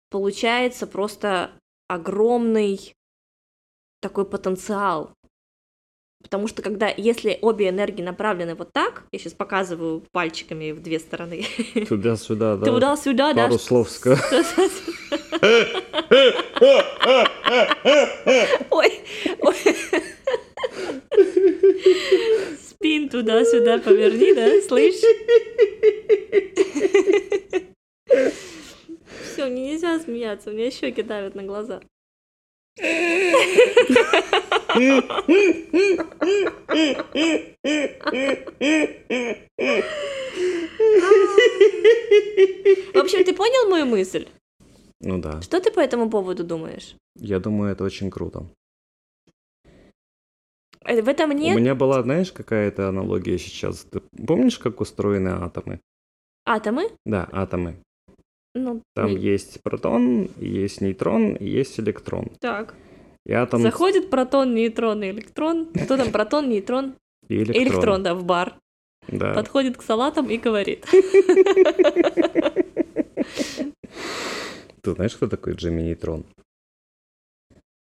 получается 0.09 0.87
просто 0.87 1.51
огромный 1.87 2.93
такой 3.99 4.25
потенциал. 4.25 5.13
Потому 6.21 6.47
что 6.47 6.61
когда, 6.61 6.87
если 6.95 7.37
обе 7.41 7.69
энергии 7.69 8.01
направлены 8.01 8.55
вот 8.55 8.71
так, 8.73 9.03
я 9.11 9.19
сейчас 9.19 9.33
показываю 9.33 10.03
пальчиками 10.11 10.71
в 10.71 10.81
две 10.81 10.99
стороны. 10.99 11.45
Туда-сюда, 11.89 12.57
да? 12.57 12.65
Туда-сюда, 12.65 13.33
да. 13.33 13.43
Пару 13.43 13.59
слов 13.59 13.89
сказать. 13.89 14.21
Ой, 18.69 19.01
ой. 19.39 19.55
Спин 22.69 23.09
туда-сюда 23.09 23.79
поверни, 23.79 24.33
да, 24.33 24.61
слышь? 24.67 25.01
Все, 29.33 29.45
мне 29.47 29.71
нельзя 29.71 29.99
смеяться, 29.99 30.49
у 30.49 30.53
меня 30.53 30.71
щеки 30.71 31.01
давят 31.01 31.35
на 31.35 31.43
глаза. 31.43 31.81
В 42.93 42.97
общем, 42.97 43.23
ты 43.23 43.33
понял 43.33 43.69
мою 43.69 43.85
мысль? 43.85 44.27
Ну 44.99 45.19
да. 45.19 45.41
Что 45.41 45.59
ты 45.59 45.71
по 45.71 45.79
этому 45.79 46.09
поводу 46.09 46.43
думаешь? 46.43 46.95
Я 47.15 47.39
думаю, 47.39 47.71
это 47.71 47.83
очень 47.83 48.09
круто. 48.09 48.45
Э, 50.85 51.01
В 51.01 51.07
этом 51.07 51.31
У 51.31 51.33
нет 51.33 51.57
меня 51.57 51.75
была, 51.75 52.01
знаешь, 52.03 52.31
какая-то 52.31 52.89
аналогия 52.89 53.37
сейчас. 53.37 53.83
Ты 53.83 53.99
помнишь, 54.27 54.59
как 54.59 54.79
устроены 54.81 55.29
атомы? 55.29 55.79
атомы? 56.45 56.89
Да, 57.05 57.27
атомы. 57.31 57.75
Ну, 58.53 58.81
Там 58.95 59.11
не- 59.15 59.21
есть 59.21 59.61
протон, 59.63 60.29
есть 60.37 60.81
нейтрон, 60.81 61.37
есть 61.39 61.79
электрон. 61.79 62.29
так. 62.39 62.75
И 63.25 63.33
атом 63.33 63.61
Заходит 63.61 64.09
протон, 64.09 64.55
нейтрон 64.55 65.03
и 65.03 65.11
электрон. 65.11 65.71
Кто 65.73 65.95
там 65.95 66.11
протон, 66.11 66.49
нейтрон? 66.49 66.95
и 67.29 67.35
электрон. 67.35 67.63
Электрон, 67.63 68.03
да, 68.03 68.15
в 68.15 68.23
бар. 68.25 68.57
Да. 69.07 69.33
Подходит 69.33 69.77
к 69.77 69.83
салатам 69.83 70.29
и 70.29 70.37
говорит. 70.37 70.85
Ты 74.81 74.93
знаешь, 74.93 75.15
кто 75.15 75.27
такой 75.27 75.53
Джимми 75.53 75.83
Нейтрон? 75.83 76.25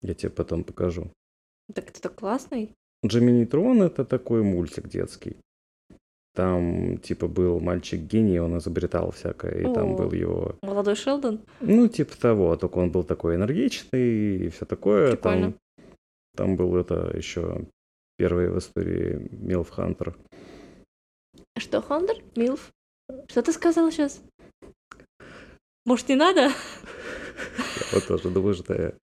Я 0.01 0.13
тебе 0.13 0.31
потом 0.31 0.63
покажу. 0.63 1.11
Так 1.73 1.89
это 1.89 2.09
классный. 2.09 2.71
Джимми 3.05 3.31
Нейтрон 3.31 3.83
это 3.83 4.05
такой 4.05 4.41
мультик 4.41 4.87
детский. 4.87 5.37
Там, 6.37 6.99
типа, 6.99 7.27
был 7.27 7.59
мальчик-гений, 7.59 8.39
он 8.39 8.59
изобретал 8.59 9.09
всякое, 9.09 9.61
и 9.61 9.63
там 9.73 9.93
О. 9.93 9.97
был 9.97 10.11
его... 10.11 10.55
Молодой 10.61 10.95
Шелдон. 10.95 11.41
Ну, 11.61 11.87
типа 11.87 12.15
того, 12.15 12.55
только 12.57 12.77
он 12.77 12.91
был 12.91 13.03
такой 13.03 13.33
энергичный 13.33 14.45
и 14.45 14.49
все 14.49 14.65
такое. 14.65 15.13
Прикольно. 15.13 15.53
Там, 15.53 15.85
там 16.35 16.55
был 16.55 16.75
это 16.75 17.11
еще 17.17 17.65
первый 18.19 18.51
в 18.51 18.59
истории 18.59 19.27
Милф 19.31 19.71
Хантер. 19.71 20.15
Что, 21.57 21.81
Хондер? 21.81 22.17
Милф? 22.35 22.71
Что 23.27 23.41
ты 23.41 23.51
сказал 23.51 23.91
сейчас? 23.91 24.21
Может, 25.85 26.07
не 26.07 26.15
надо? 26.15 26.41
Я 26.41 26.51
вот 27.93 28.05
тоже 28.05 28.29
думаю, 28.29 28.53
что 28.53 28.75
я 28.75 28.93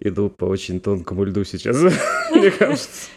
иду 0.00 0.30
по 0.30 0.46
очень 0.46 0.80
тонкому 0.80 1.24
льду 1.24 1.44
сейчас, 1.44 1.76
мне 2.30 2.50
кажется. 2.58 3.10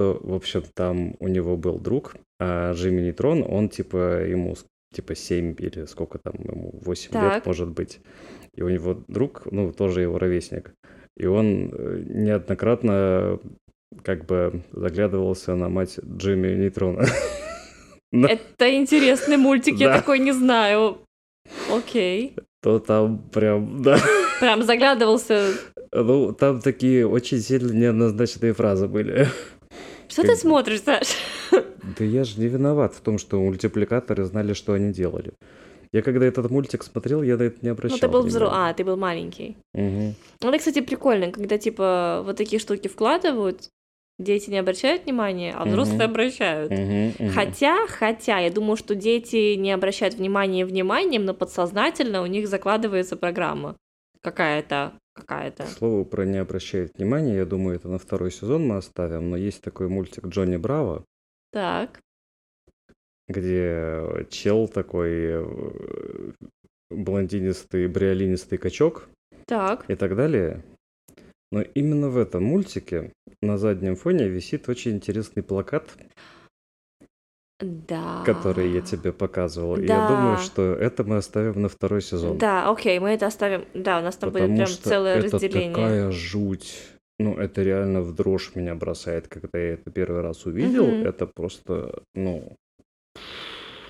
Ну, 0.00 0.18
В 0.22 0.34
общем, 0.34 0.62
там 0.74 1.14
у 1.18 1.28
него 1.28 1.56
был 1.56 1.78
друг, 1.78 2.16
а 2.38 2.72
Джимми 2.72 3.02
Нейтрон, 3.02 3.44
он 3.46 3.68
типа 3.68 4.24
ему 4.24 4.56
типа 4.94 5.14
7 5.14 5.54
или 5.58 5.84
сколько 5.84 6.18
там 6.18 6.34
ему, 6.42 6.72
8 6.82 7.12
лет, 7.12 7.32
Так. 7.34 7.46
может 7.46 7.68
быть. 7.68 8.00
И 8.54 8.62
у 8.62 8.68
него 8.68 8.96
друг, 9.08 9.42
ну, 9.52 9.72
тоже 9.72 10.00
его 10.00 10.18
ровесник. 10.18 10.72
И 11.16 11.26
он 11.26 11.70
э, 11.72 12.02
неоднократно 12.06 13.38
как 14.02 14.24
бы 14.24 14.62
заглядывался 14.72 15.54
на 15.54 15.68
мать 15.68 15.98
Джимми 16.02 16.54
Нейтрона. 16.54 17.06
Это 18.12 18.74
интересный 18.74 19.36
мультик, 19.36 19.76
я 19.76 19.96
такой 19.96 20.18
не 20.18 20.32
знаю. 20.32 20.98
Окей. 21.70 22.34
То 22.62 22.78
там 22.78 23.18
прям, 23.30 23.82
да. 23.82 23.98
Прям 24.40 24.62
заглядывался. 24.62 25.52
Ну, 25.92 26.32
там 26.32 26.60
такие 26.60 27.06
очень 27.06 27.40
сильно 27.40 27.72
неоднозначные 27.72 28.54
фразы 28.54 28.88
были. 28.88 29.28
Что 30.10 30.22
ты 30.22 30.28
бы- 30.32 30.36
смотришь, 30.36 30.82
Саш? 30.82 31.08
Да 31.98 32.04
я 32.04 32.24
же 32.24 32.38
не 32.40 32.48
виноват 32.48 32.94
в 32.94 33.00
том, 33.00 33.18
что 33.18 33.40
мультипликаторы 33.40 34.24
знали, 34.24 34.52
что 34.52 34.72
они 34.72 34.92
делали. 34.92 35.32
Я 35.92 36.02
когда 36.02 36.26
этот 36.26 36.50
мультик 36.50 36.82
смотрел, 36.84 37.22
я 37.22 37.36
на 37.36 37.44
это 37.44 37.58
не 37.62 37.68
обращал 37.70 37.96
Ну, 37.96 38.00
ты 38.00 38.08
был 38.08 38.22
взрослый. 38.22 38.60
А, 38.70 38.72
ты 38.74 38.84
был 38.84 38.96
маленький. 38.96 39.56
Мгм. 39.74 40.14
Ну, 40.40 40.48
это, 40.48 40.58
кстати, 40.58 40.80
прикольно, 40.80 41.32
когда, 41.32 41.58
типа, 41.58 42.22
вот 42.24 42.36
такие 42.36 42.60
штуки 42.60 42.86
вкладывают, 42.86 43.68
дети 44.18 44.50
не 44.50 44.58
обращают 44.58 45.04
внимания, 45.04 45.52
а 45.56 45.64
взрослые 45.64 46.02
Мгм. 46.04 46.10
обращают. 46.10 46.70
Мгм, 46.70 47.12
мгм. 47.18 47.30
Хотя, 47.32 47.86
хотя, 47.88 48.38
я 48.38 48.50
думаю, 48.50 48.76
что 48.76 48.94
дети 48.94 49.54
не 49.56 49.72
обращают 49.72 50.14
внимания 50.14 50.64
вниманием, 50.64 51.24
но 51.24 51.34
подсознательно 51.34 52.22
у 52.22 52.26
них 52.26 52.46
закладывается 52.48 53.16
программа 53.16 53.76
какая-то, 54.20 54.92
какая-то. 55.20 55.64
К 55.64 55.68
слову, 55.68 56.04
про 56.04 56.24
не 56.24 56.38
обращает 56.38 56.96
внимания, 56.96 57.36
я 57.36 57.46
думаю, 57.46 57.76
это 57.76 57.88
на 57.88 57.98
второй 57.98 58.30
сезон 58.30 58.66
мы 58.66 58.76
оставим, 58.76 59.30
но 59.30 59.36
есть 59.36 59.62
такой 59.62 59.88
мультик 59.88 60.26
Джонни 60.26 60.56
Браво, 60.56 61.04
Так, 61.52 62.00
где 63.28 64.26
чел 64.30 64.68
такой 64.68 65.10
э, 65.12 66.32
блондинистый, 66.90 67.86
бриолинистый 67.86 68.58
качок 68.58 69.08
так, 69.46 69.88
и 69.88 69.94
так 69.94 70.16
далее. 70.16 70.62
Но 71.52 71.62
именно 71.62 72.10
в 72.10 72.18
этом 72.18 72.44
мультике 72.44 73.12
на 73.42 73.58
заднем 73.58 73.96
фоне 73.96 74.28
висит 74.28 74.68
очень 74.68 74.92
интересный 74.92 75.42
плакат, 75.42 75.88
да. 77.60 78.22
который 78.24 78.70
я 78.72 78.80
тебе 78.80 79.12
показывал. 79.12 79.76
И 79.76 79.82
я 79.82 79.88
Да. 79.88 80.08
думаю, 80.08 80.36
что 80.38 80.62
это 80.74 81.04
мы 81.04 81.16
оставим 81.16 81.62
на 81.62 81.68
второй 81.68 82.02
сезон. 82.02 82.38
Да, 82.38 82.70
окей, 82.70 82.98
мы 82.98 83.10
это 83.10 83.26
оставим. 83.26 83.64
Да, 83.74 83.98
у 83.98 84.02
нас 84.02 84.16
там 84.16 84.30
будет 84.30 84.42
Потому 84.42 84.56
прям 84.56 84.68
что 84.68 84.88
целое 84.88 85.16
это 85.16 85.36
разделение. 85.36 85.70
такая 85.74 86.10
жуть. 86.10 86.88
Ну, 87.18 87.36
это 87.36 87.62
реально 87.62 88.00
в 88.00 88.14
дрожь 88.14 88.52
меня 88.54 88.74
бросает, 88.74 89.28
когда 89.28 89.58
я 89.58 89.74
это 89.74 89.90
первый 89.90 90.22
раз 90.22 90.46
увидел. 90.46 90.86
Мгм. 90.86 91.06
Это 91.06 91.26
просто, 91.26 92.02
ну, 92.14 92.56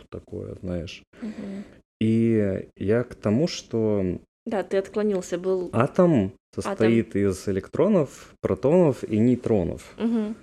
такое, 0.08 0.56
знаешь. 0.62 1.02
Мгм. 1.22 1.64
И 2.00 2.66
я 2.76 3.04
к 3.04 3.14
тому, 3.14 3.46
что 3.46 4.18
Да, 4.46 4.62
ты 4.62 4.78
отклонился, 4.78 5.38
был. 5.38 5.70
атом 5.72 6.32
состоит 6.54 7.14
из 7.14 7.46
электронов, 7.48 8.34
протонов 8.40 9.04
и 9.04 9.18
нейтронов. 9.18 9.94
Мгм. 9.98 10.34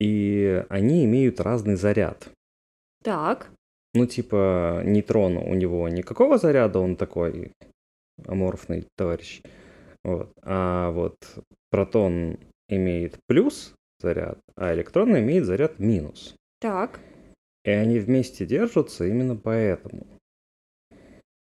И 0.00 0.64
они 0.68 1.04
имеют 1.04 1.40
разный 1.40 1.76
заряд. 1.76 2.28
Так, 3.02 3.50
Ну, 3.94 4.06
типа, 4.06 4.82
нейтрон 4.84 5.36
у 5.36 5.54
него 5.54 5.88
никакого 5.88 6.38
заряда, 6.38 6.78
он 6.78 6.96
такой 6.96 7.52
аморфный 8.26 8.86
товарищ. 8.96 9.42
Вот. 10.04 10.32
А 10.42 10.90
вот 10.90 11.16
протон 11.70 12.38
имеет 12.68 13.18
плюс 13.26 13.74
заряд, 14.00 14.38
а 14.56 14.72
электрон 14.74 15.18
имеет 15.18 15.44
заряд 15.44 15.78
минус. 15.78 16.34
так. 16.60 17.00
И 17.62 17.70
они 17.70 17.98
вместе 17.98 18.46
держатся 18.46 19.04
именно 19.06 19.36
поэтому. 19.36 20.06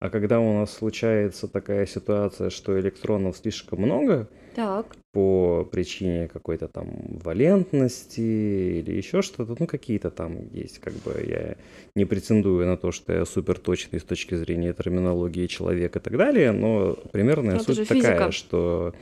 А 0.01 0.09
когда 0.11 0.41
у 0.41 0.55
нас 0.55 0.73
случается 0.73 1.49
такая 1.49 1.85
ситуация, 1.85 2.49
что 2.49 2.81
электронов 2.81 3.37
слишком 3.37 3.81
много, 3.81 4.31
Так. 4.59 4.87
по 5.13 5.65
причине 5.71 6.27
какой-то 6.27 6.67
там 6.67 6.89
валентности 7.23 8.81
или 8.81 8.91
еще 8.91 9.23
что-то, 9.23 9.55
ну 9.57 9.69
какие-то 9.69 10.11
там 10.11 10.49
есть, 10.53 10.81
как 10.81 10.95
бы 10.95 11.25
я 11.25 11.55
не 11.95 12.05
претендую 12.05 12.67
на 12.67 12.77
то, 12.77 12.91
что 12.91 13.13
я 13.13 13.25
супер 13.25 13.61
точный 13.61 14.01
с 14.01 14.03
точки 14.03 14.35
зрения 14.35 14.73
терминологии 14.73 15.47
человека 15.47 16.01
и 16.01 16.03
так 16.03 16.17
далее, 16.17 16.51
но 16.51 16.95
примерная 17.13 17.55
Ну, 17.55 17.61
это 17.63 17.73
же 17.73 17.85
суть 17.85 18.03
такая, 18.03 18.33
что 18.33 18.95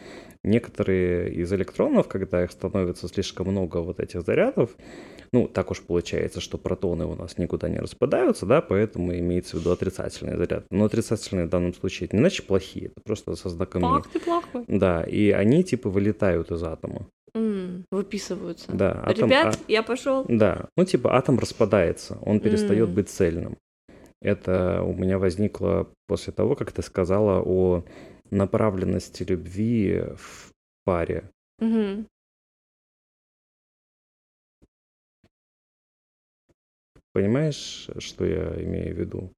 некоторые 0.47 1.33
из 1.35 1.53
электронов, 1.53 2.09
когда 2.09 2.43
их 2.45 2.51
становится 2.51 3.09
слишком 3.09 3.49
много 3.49 3.79
вот 3.79 4.01
этих 4.01 4.23
зарядов, 4.23 4.71
ну, 5.33 5.49
так 5.49 5.71
уж 5.71 5.83
получается, 5.83 6.41
что 6.41 6.57
протоны 6.57 7.05
у 7.05 7.15
нас 7.15 7.37
никуда 7.37 7.69
не 7.69 7.79
распадаются, 7.79 8.47
да, 8.47 8.61
поэтому 8.63 9.13
имеется 9.19 9.57
в 9.57 9.61
виду 9.61 9.73
отрицательный 9.73 10.37
заряд. 10.37 10.65
Но 10.71 10.85
отрицательные 10.85 11.47
в 11.47 11.51
данном 11.51 11.75
случае 11.75 12.07
это 12.07 12.17
не 12.17 12.21
значит 12.23 12.47
плохие, 12.47 12.87
это 12.87 13.01
просто 13.05 13.35
со 13.35 13.49
знаком 13.49 13.85
Ах, 13.85 14.09
ты 14.09 14.21
плохой. 14.21 14.65
Да, 14.69 15.03
и 15.03 15.31
они 15.31 15.65
типа 15.65 15.91
вылетают 15.91 16.51
из 16.53 16.63
атома. 16.63 17.07
М, 17.35 17.85
выписываются. 17.91 18.73
Да, 18.73 19.03
атом, 19.05 19.29
Ребят, 19.29 19.57
а- 19.57 19.65
я 19.71 19.83
пошел. 19.83 20.25
да, 20.29 20.69
ну 20.77 20.85
типа 20.85 21.15
атом 21.17 21.39
распадается, 21.39 22.19
он 22.23 22.41
перестает 22.41 22.89
М. 22.89 22.95
быть 22.95 23.11
цельным. 23.11 23.59
Это 24.23 24.83
у 24.83 24.95
меня 24.95 25.19
возникло 25.19 25.89
после 26.07 26.33
того, 26.33 26.55
как 26.57 26.73
ты 26.73 26.83
сказала 26.83 27.43
о 27.45 27.85
направленности 28.37 29.22
любви 29.22 30.05
в 30.16 30.53
паре. 30.84 31.30
Мгм. 31.59 32.07
Понимаешь, 37.12 37.89
что 37.99 38.24
я 38.24 38.62
имею 38.62 38.95
в 38.95 38.99
виду? 38.99 39.32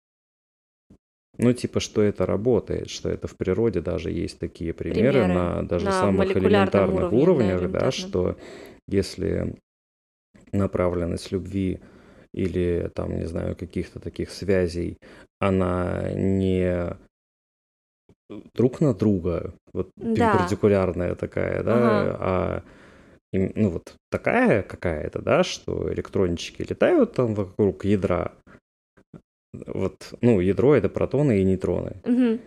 Ну, 1.38 1.53
типа, 1.53 1.78
что 1.78 2.03
это 2.03 2.26
работает, 2.26 2.90
что 2.90 3.09
это 3.09 3.28
в 3.28 3.36
природе 3.36 3.80
даже 3.80 4.11
есть 4.11 4.40
такие 4.40 4.72
примеры, 4.74 5.12
Примеры 5.12 5.34
на 5.34 5.62
даже 5.62 5.84
на 5.86 5.92
самых 5.92 6.36
элементарных 6.36 7.12
уровне, 7.12 7.12
да, 7.12 7.22
уровнях, 7.22 7.59
да, 7.59 7.59
элементарном. 7.59 7.92
что 7.92 8.36
если 8.88 9.55
направленность 10.53 11.30
любви 11.30 11.80
или 12.34 12.90
там, 12.94 13.16
не 13.16 13.26
знаю, 13.26 13.55
каких-то 13.55 14.01
таких 14.01 14.30
связей, 14.30 14.99
она 15.38 16.11
не 16.12 16.96
друг 18.55 18.81
на 18.81 18.95
друга, 18.95 19.55
вот 19.72 19.91
Да. 19.97 20.33
перпендикулярная 20.33 21.14
такая, 21.14 21.62
да, 21.62 21.74
Ага. 21.74 22.16
а 22.20 22.62
ну 23.33 23.70
вот 23.70 23.95
такая 24.11 24.62
какая-то, 24.62 25.20
да, 25.20 25.45
что 25.45 25.93
электрончики 25.93 26.62
летают 26.62 27.12
там 27.14 27.35
вокруг 27.35 27.85
ядра. 27.85 28.33
Вот, 29.53 30.14
ну, 30.20 30.41
ядро 30.41 30.74
это 30.74 30.89
протоны 30.89 31.41
и 31.41 31.45
нейтроны. 31.45 31.97
Мгм. 32.05 32.41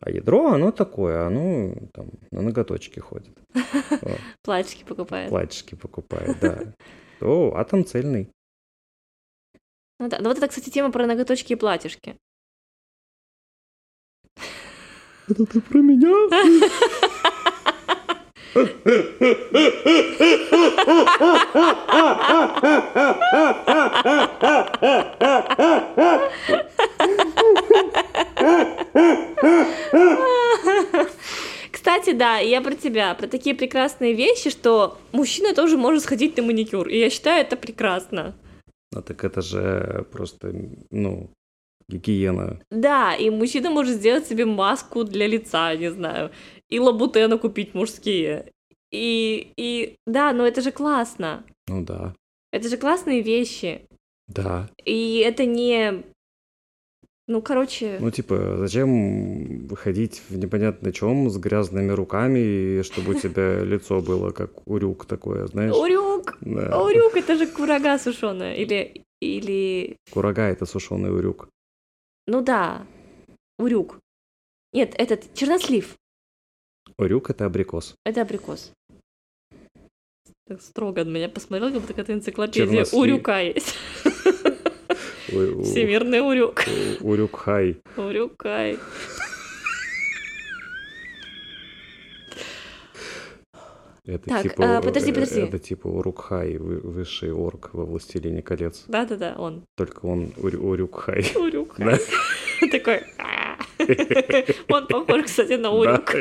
А 0.00 0.10
ядро, 0.10 0.52
оно 0.52 0.72
такое, 0.72 1.26
оно 1.26 1.74
там 1.92 2.10
на 2.30 2.42
ноготочки 2.42 3.00
ходит. 3.00 3.36
Платьишки 4.42 4.84
покупает. 4.84 5.30
Платьишки 5.30 5.74
покупает, 5.74 6.38
да. 6.40 6.72
То 7.20 7.56
атом 7.56 7.84
цельный. 7.84 8.28
Ну 9.98 10.08
да. 10.08 10.18
Ну 10.20 10.28
вот 10.28 10.36
это, 10.38 10.48
кстати, 10.48 10.70
тема 10.70 10.92
про 10.92 11.06
ноготочки 11.06 11.54
и 11.54 11.56
платьишки. 11.56 12.16
Это 15.28 15.44
ты 15.44 15.60
про 15.60 15.78
меня? 15.78 16.12
Кстати, 31.72 32.12
да, 32.12 32.38
я 32.38 32.60
про 32.60 32.74
тебя, 32.74 33.14
про 33.14 33.26
такие 33.26 33.54
прекрасные 33.56 34.12
вещи, 34.12 34.50
что 34.50 34.96
мужчина 35.12 35.54
тоже 35.54 35.76
может 35.76 36.04
сходить 36.04 36.36
на 36.36 36.42
маникюр. 36.44 36.88
И 36.88 36.98
я 36.98 37.10
считаю, 37.10 37.42
это 37.42 37.56
прекрасно. 37.56 38.34
Ну 38.92 39.02
так 39.02 39.24
это 39.24 39.42
же 39.42 40.06
просто, 40.12 40.52
ну, 40.90 41.30
гигиена. 41.88 42.60
Да, 42.70 43.14
и 43.14 43.30
мужчина 43.30 43.70
может 43.70 43.96
сделать 43.96 44.26
себе 44.26 44.44
маску 44.44 45.04
для 45.04 45.26
лица, 45.26 45.74
не 45.76 45.90
знаю, 45.90 46.30
и 46.68 46.78
лабутены 46.80 47.38
купить 47.38 47.74
мужские. 47.74 48.50
И, 48.92 49.52
и 49.56 49.96
да, 50.06 50.32
но 50.32 50.46
это 50.46 50.60
же 50.62 50.70
классно. 50.72 51.44
Ну 51.68 51.84
да, 51.84 52.14
Это 52.52 52.68
же 52.68 52.76
классные 52.76 53.20
вещи. 53.22 53.80
да. 54.28 54.68
И 54.84 55.18
это 55.18 55.44
не... 55.44 56.04
Ну, 57.28 57.42
короче... 57.42 57.98
Ну, 58.00 58.10
типа, 58.12 58.56
зачем 58.58 59.66
выходить 59.66 60.22
в 60.28 60.38
непонятно 60.38 60.92
чем 60.92 61.28
с 61.28 61.36
грязными 61.38 61.90
руками, 61.90 62.38
и 62.38 62.82
чтобы 62.84 63.16
у 63.16 63.18
тебя 63.18 63.64
лицо 63.64 64.00
было 64.00 64.30
как 64.30 64.50
урюк 64.68 65.06
такое, 65.06 65.46
знаешь? 65.48 65.74
Урюк! 65.74 66.38
Да. 66.40 66.80
Урюк, 66.80 67.16
это 67.16 67.34
же 67.36 67.46
курага 67.48 67.98
сушеная. 67.98 68.54
Или... 68.54 69.02
Или... 69.20 69.96
Курага— 70.12 70.42
это 70.52 70.66
сушеный 70.66 71.10
урюк. 71.10 71.48
Ну 72.26 72.42
да. 72.42 72.86
Урюк. 73.58 73.98
Нет, 74.72 74.94
этот 74.98 75.32
чернослив. 75.34 75.96
Урюк— 76.98 77.30
это 77.30 77.46
абрикос. 77.46 77.94
Это 78.04 78.22
абрикос. 78.22 78.72
Так 80.48 80.60
строго 80.62 81.04
на 81.04 81.10
меня 81.10 81.28
посмотрел, 81.28 81.70
как 81.72 81.80
будто 81.80 81.92
какая-то 81.94 82.12
энциклопедия 82.12 82.66
Чернослив. 82.66 83.00
урюка 83.00 83.40
есть. 83.40 83.74
Всемирный 85.26 86.20
урюк. 86.20 86.62
у- 87.00 87.08
Урюк-хай. 87.96 88.78
Это 94.06 94.28
Так, 94.30 94.42
типа, 94.42 94.76
а, 94.78 94.80
подожди, 94.80 95.10
э, 95.10 95.14
подожди. 95.14 95.40
Это 95.40 95.58
типа 95.58 95.88
Урукхай, 95.88 96.58
вы- 96.58 96.78
высший 96.80 97.32
орк 97.32 97.70
во 97.72 97.84
«Властелине 97.84 98.40
колец». 98.40 98.84
Да-да-да, 98.86 99.34
он. 99.36 99.64
Только 99.76 100.06
он 100.06 100.32
Урю- 100.36 100.60
Урюкхай. 100.60 101.24
Урюкай. 101.34 101.98
Такой. 102.70 103.02
«А». 103.18 103.56
Он 104.68 104.86
похож, 104.86 105.24
кстати, 105.24 105.52
на 105.54 105.70
урюк. 105.70 106.14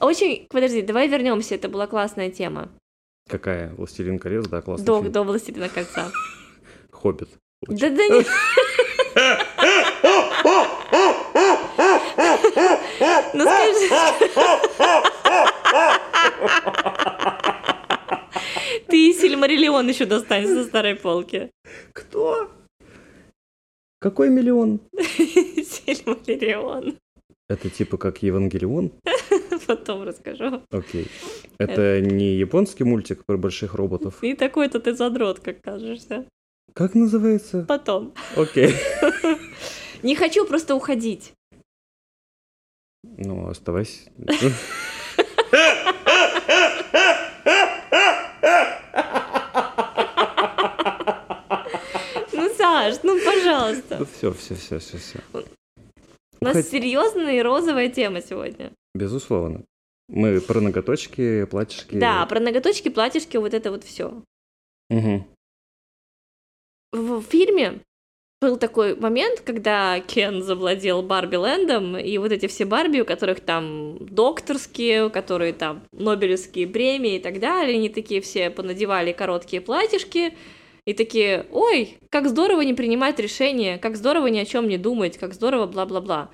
Очень, 0.00 0.46
подожди, 0.50 0.82
давай 0.82 1.08
вернемся. 1.08 1.54
Это 1.54 1.68
была 1.68 1.86
классная 1.86 2.30
тема. 2.30 2.68
Какая? 3.28 3.72
«Властелин 3.74 4.18
колец», 4.18 4.46
да, 4.48 4.60
классный 4.62 5.10
До, 5.10 5.22
Властелина 5.22 5.68
кольца. 5.68 6.10
«Хоббит». 6.90 7.28
Да 7.68 7.88
да 7.90 8.08
не. 8.08 8.24
Ну 13.34 13.44
скажи. 13.44 13.88
Ты 18.88 19.12
Сильмариллион 19.14 19.88
еще 19.88 20.04
достанешь 20.04 20.48
со 20.48 20.64
старой 20.64 20.96
полки. 20.96 21.50
Кто? 21.92 22.50
Какой 23.98 24.30
миллион? 24.30 24.80
Сильмариллион. 24.98 26.98
Это 27.48 27.70
типа 27.70 27.98
как 27.98 28.22
Евангелион? 28.22 28.92
Потом 29.66 30.02
расскажу. 30.02 30.62
Окей. 30.70 31.06
Это 31.58 32.00
не 32.00 32.34
японский 32.34 32.84
мультик 32.84 33.24
про 33.24 33.36
больших 33.36 33.74
роботов? 33.74 34.18
И 34.22 34.34
такой-то 34.34 34.80
ты 34.80 34.94
задрот, 34.94 35.40
как 35.40 35.60
кажешься. 35.60 36.26
Как 36.74 36.94
называется? 36.94 37.64
Потом. 37.68 38.14
Окей. 38.36 38.74
Не 40.02 40.16
хочу 40.16 40.46
просто 40.46 40.74
уходить. 40.74 41.32
Ну, 43.02 43.48
оставайся. 43.48 44.10
Ну, 52.32 52.48
Саш, 52.56 53.02
ну, 53.02 53.18
пожалуйста. 53.24 54.04
Все, 54.06 54.32
все, 54.32 54.54
все, 54.54 54.78
все, 54.78 54.98
все. 54.98 55.20
У 56.40 56.44
нас 56.44 56.68
серьезная 56.68 57.34
и 57.34 57.42
розовая 57.42 57.88
тема 57.88 58.20
сегодня. 58.20 58.72
Безусловно. 58.94 59.64
Мы 60.08 60.40
про 60.40 60.60
ноготочки, 60.60 61.44
платьишки. 61.46 61.94
Да, 61.98 62.26
про 62.26 62.40
ноготочки, 62.40 62.88
платьишки, 62.88 63.36
вот 63.36 63.54
это 63.54 63.70
вот 63.70 63.84
все. 63.84 64.22
Мгм. 64.90 65.24
В 66.92 67.22
фильме 67.22 67.80
был 68.42 68.56
такой 68.56 68.96
момент, 68.96 69.40
когда 69.40 70.00
Кен 70.00 70.42
завладел 70.42 71.00
Барби 71.02 71.36
Лэндом, 71.36 71.96
и 71.96 72.18
вот 72.18 72.32
эти 72.32 72.48
все 72.48 72.64
Барби, 72.64 73.00
у 73.00 73.04
которых 73.04 73.38
там 73.38 73.96
докторские, 74.00 75.06
у 75.06 75.10
которых 75.10 75.56
там 75.56 75.82
Нобелевские 75.92 76.66
премии 76.66 77.16
и 77.16 77.18
так 77.20 77.38
далее, 77.38 77.76
они 77.76 77.88
такие 77.88 78.20
все 78.20 78.50
понадевали 78.50 79.12
короткие 79.12 79.62
платьишки, 79.62 80.34
и 80.84 80.92
такие, 80.92 81.46
ой, 81.52 81.98
как 82.10 82.28
здорово 82.28 82.62
не 82.62 82.74
принимать 82.74 83.20
решения, 83.20 83.78
как 83.78 83.96
здорово 83.96 84.26
ни 84.26 84.40
о 84.40 84.44
чем 84.44 84.66
не 84.68 84.76
думать, 84.76 85.18
как 85.18 85.34
здорово 85.34 85.66
бла-бла-бла. 85.66 86.28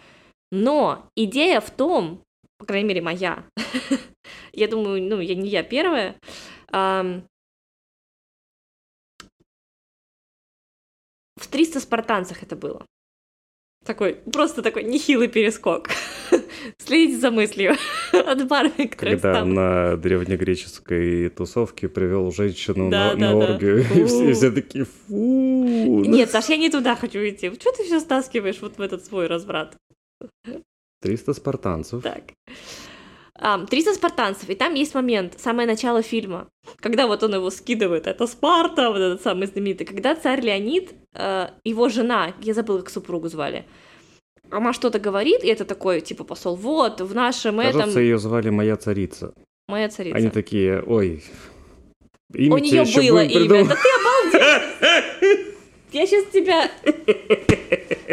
Но 0.50 1.04
идея 1.14 1.61
в 1.61 1.70
том, 1.70 2.22
по 2.59 2.64
крайней 2.64 2.88
мере, 2.88 3.02
моя, 3.02 3.44
я 4.54 4.66
думаю, 4.66 5.02
ну, 5.02 5.20
я 5.20 5.34
не 5.34 5.50
я 5.50 5.62
первая, 5.62 6.16
в 11.39 11.47
300 11.47 11.80
спартанцах 11.80 12.43
это 12.43 12.57
было. 12.57 12.84
Такой, 13.84 14.14
просто 14.32 14.62
такой 14.62 14.82
нехилый 14.82 15.28
перескок. 15.28 15.89
Следите 16.78 17.18
за 17.18 17.30
мыслью 17.30 17.76
от 18.12 18.47
Барби, 18.47 18.86
Когда 18.86 19.16
встала. 19.16 19.45
на 19.45 19.97
древнегреческой 19.97 21.30
тусовке 21.30 21.89
привел 21.89 22.30
женщину 22.32 22.91
Да, 22.91 23.14
на, 23.14 23.20
да, 23.20 23.32
на 23.34 23.41
да. 23.47 23.53
оргию, 23.55 23.78
и 23.95 24.05
все, 24.05 24.32
все 24.34 24.51
такие, 24.51 24.84
фу. 24.84 26.03
Нет, 26.05 26.30
Саш, 26.30 26.49
я 26.49 26.57
не 26.57 26.70
туда 26.70 26.97
хочу 26.97 27.18
идти. 27.20 27.51
Что 27.55 27.72
ты 27.72 27.84
все 27.84 28.01
стаскиваешь 28.01 28.61
вот 28.61 28.76
в 28.76 28.80
этот 28.80 29.05
свой 29.05 29.26
разврат? 29.26 29.76
300 31.01 31.32
спартанцев. 31.32 32.03
Так. 32.03 32.24
А, 33.41 33.64
300 33.64 33.95
спартанцев, 33.95 34.51
и 34.51 34.55
там 34.55 34.74
есть 34.74 34.95
момент, 34.95 35.34
самое 35.39 35.68
начало 35.68 36.03
фильма, 36.03 36.49
когда 36.80 37.07
вот 37.07 37.22
он 37.22 37.34
его 37.34 37.51
скидывает, 37.51 38.09
это 38.09 38.26
Спарта, 38.26 38.91
вот 38.91 38.99
этот 38.99 39.22
самый 39.22 39.47
знаменитый, 39.47 39.86
когда 39.86 40.16
царь 40.16 40.41
Леонид, 40.41 40.93
э, 41.14 41.49
его 41.64 41.89
жена, 41.89 42.34
я 42.41 42.55
забыла, 42.55 42.78
как 42.78 42.91
супругу 42.91 43.28
звали, 43.28 43.64
она 44.51 44.72
что-то 44.72 44.99
говорит, 44.99 45.45
и 45.45 45.49
это 45.49 45.64
такой, 45.64 46.01
типа, 46.01 46.24
посол, 46.24 46.57
вот, 46.57 47.01
в 47.01 47.14
нашем 47.14 47.59
Кажется, 47.59 47.91
этом... 47.91 48.03
ее 48.03 48.18
звали 48.18 48.51
моя 48.51 48.76
царица. 48.76 49.32
Моя 49.68 49.89
царица. 49.89 50.16
Они 50.16 50.30
такие, 50.30 50.82
ой, 50.82 51.22
имя 52.34 52.55
У 52.55 52.59
нее 52.59 52.84
было 52.84 53.22
имя. 53.22 53.28
придумывать». 53.28 53.68
Да 53.68 53.76
ты 53.76 54.41
обалдел! 54.41 55.39
Я 55.93 56.07
сейчас 56.07 56.24
тебя... 56.32 56.70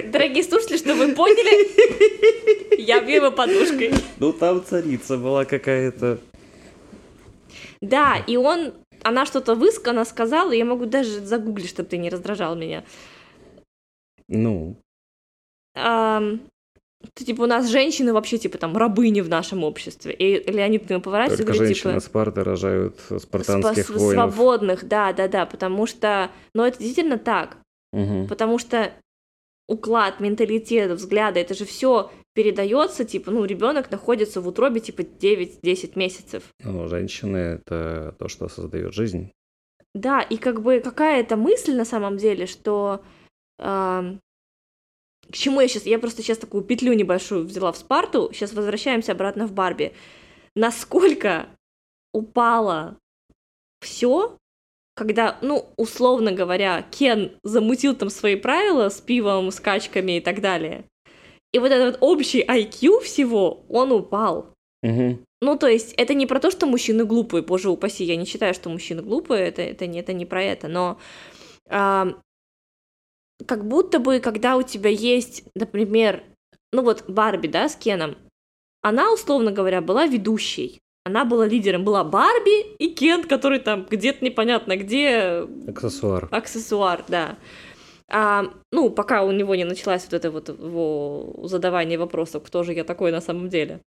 Дорогие 0.04 0.44
слушатели, 0.44 0.78
что 0.78 0.94
вы 0.96 1.16
поняли, 1.16 2.82
я 2.82 3.02
бью 3.02 3.16
его 3.16 3.32
подушкой. 3.32 3.94
Ну, 4.20 4.34
там 4.34 4.64
царица 4.64 5.18
была 5.18 5.46
какая-то. 5.46 6.20
Да, 7.82 8.18
и 8.28 8.36
он... 8.38 8.74
Она 9.04 9.26
что-то 9.26 9.54
высказала, 9.56 10.04
сказала, 10.04 10.52
я 10.52 10.66
могу 10.66 10.86
даже 10.86 11.20
загуглить, 11.20 11.70
чтобы 11.70 11.90
ты 11.90 11.98
не 11.98 12.10
раздражал 12.10 12.56
меня. 12.56 12.84
Ну, 14.28 14.76
Ам, 15.76 16.42
что, 17.04 17.26
типа, 17.26 17.44
у 17.44 17.46
нас 17.46 17.68
женщины 17.70 18.14
вообще, 18.14 18.38
типа, 18.40 18.58
там, 18.58 18.76
рабыни 18.76 19.22
в 19.22 19.30
нашем 19.30 19.64
обществе. 19.64 20.14
И 20.14 20.50
Леонид 20.52 20.88
к 20.88 20.90
нему 20.90 21.02
поворачивается 21.02 21.44
и 21.44 21.46
говорит, 21.46 21.68
женщины 21.68 21.94
типа... 21.94 22.06
Спарты 22.06 22.44
рожают 22.44 23.00
спа- 23.10 23.20
спартанских 23.20 23.90
воинов. 23.92 24.34
свободных, 24.34 24.88
да, 24.88 25.14
да, 25.14 25.28
да, 25.28 25.46
потому 25.46 25.86
что, 25.86 26.32
но 26.56 26.66
это 26.66 26.80
действительно 26.80 27.20
так, 27.20 27.58
Мгм. 27.92 28.28
потому 28.28 28.58
что 28.58 28.92
уклад, 29.68 30.20
менталитет, 30.20 30.92
взгляды, 30.92 31.40
это 31.40 31.54
же 31.54 31.66
все 31.66 32.12
передается, 32.34 33.06
типа, 33.06 33.32
ну, 33.32 33.46
ребенок 33.46 33.90
находится 33.92 34.42
в 34.42 34.48
утробе, 34.48 34.82
типа, 34.82 35.02
9-10 35.02 35.94
месяцев. 35.96 36.44
Ну, 36.64 36.88
женщины— 36.88 37.38
это 37.66 38.16
то, 38.20 38.28
что 38.28 38.48
создает 38.50 38.94
жизнь. 38.94 39.32
Да, 39.94 40.22
и 40.22 40.38
как 40.38 40.62
бы 40.62 40.82
какая-то 40.82 41.38
мысль 41.38 41.76
на 41.76 41.86
самом 41.86 42.18
деле, 42.18 42.46
что... 42.46 43.04
ам, 43.58 44.20
к 45.30 45.34
чему 45.34 45.62
я 45.62 45.68
сейчас... 45.68 45.86
Я 45.86 45.98
просто 46.00 46.22
сейчас 46.22 46.38
такую 46.38 46.64
петлю 46.64 46.94
небольшую 46.94 47.46
взяла 47.46 47.72
в 47.72 47.78
Спарту, 47.78 48.30
сейчас 48.34 48.54
возвращаемся 48.54 49.14
обратно 49.14 49.48
в 49.48 49.54
Барби. 49.54 49.94
Насколько 50.56 51.48
упало 52.14 52.98
все, 53.80 54.38
когда, 54.96 55.38
ну, 55.42 55.68
условно 55.78 56.32
говоря, 56.32 56.82
Кен 56.90 57.34
замутил 57.44 57.96
там 57.96 58.10
свои 58.10 58.36
правила 58.36 58.90
с 58.90 59.02
пивом, 59.02 59.52
с 59.52 59.60
качками 59.60 60.18
и 60.18 60.22
так 60.22 60.42
далее. 60.42 60.86
И 61.54 61.60
вот 61.60 61.72
этот 61.72 62.00
вот 62.00 62.10
общий 62.10 62.44
IQ 62.44 63.02
всего, 63.02 63.66
он 63.70 63.92
упал. 63.92 64.54
Мгм. 64.82 65.24
Ну, 65.42 65.58
то 65.58 65.68
есть, 65.68 65.94
это 65.94 66.14
не 66.14 66.26
про 66.26 66.40
то, 66.40 66.50
что 66.50 66.66
мужчины 66.66 67.06
глупые, 67.06 67.44
боже 67.44 67.70
упаси, 67.70 68.06
я 68.06 68.16
не 68.16 68.26
считаю, 68.26 68.54
что 68.54 68.70
мужчины 68.70 69.02
глупые, 69.02 69.48
это, 69.48 69.62
это, 69.62 69.86
не, 69.86 70.00
это 70.00 70.14
не 70.14 70.26
про 70.26 70.42
это, 70.42 70.68
но 70.68 70.98
ам, 71.70 72.22
как 73.46 73.68
будто 73.68 74.00
бы, 74.00 74.20
когда 74.20 74.56
у 74.56 74.64
тебя 74.64 74.90
есть, 74.90 75.44
например, 75.56 76.24
ну 76.72 76.84
вот 76.84 77.10
Барби, 77.10 77.48
да, 77.48 77.68
с 77.68 77.76
Кеном, 77.76 78.18
она, 78.82 79.12
условно 79.12 79.52
говоря, 79.52 79.82
была 79.82 80.06
ведущей, 80.06 80.80
она 81.06 81.24
была 81.24 81.48
лидером, 81.48 81.86
была 81.86 82.04
Барби 82.04 82.74
и 82.78 82.94
Кен, 82.94 83.24
который 83.28 83.60
там 83.60 83.86
где-то 83.86 84.26
непонятно 84.26 84.76
где, 84.76 85.48
Аксессуар. 85.68 86.28
аксессуар, 86.32 87.06
да. 87.08 87.38
А, 88.08 88.52
ну, 88.72 88.90
пока 88.90 89.24
у 89.24 89.32
него 89.32 89.56
не 89.56 89.66
началась 89.66 90.04
вот 90.04 90.14
это 90.14 90.32
вот 90.32 90.50
его 90.50 91.48
задавание 91.48 91.98
вопросов, 92.00 92.44
кто 92.44 92.64
же 92.64 92.74
я 92.74 92.84
такой 92.84 93.12
на 93.12 93.22
самом 93.22 93.50
деле. 93.50 93.82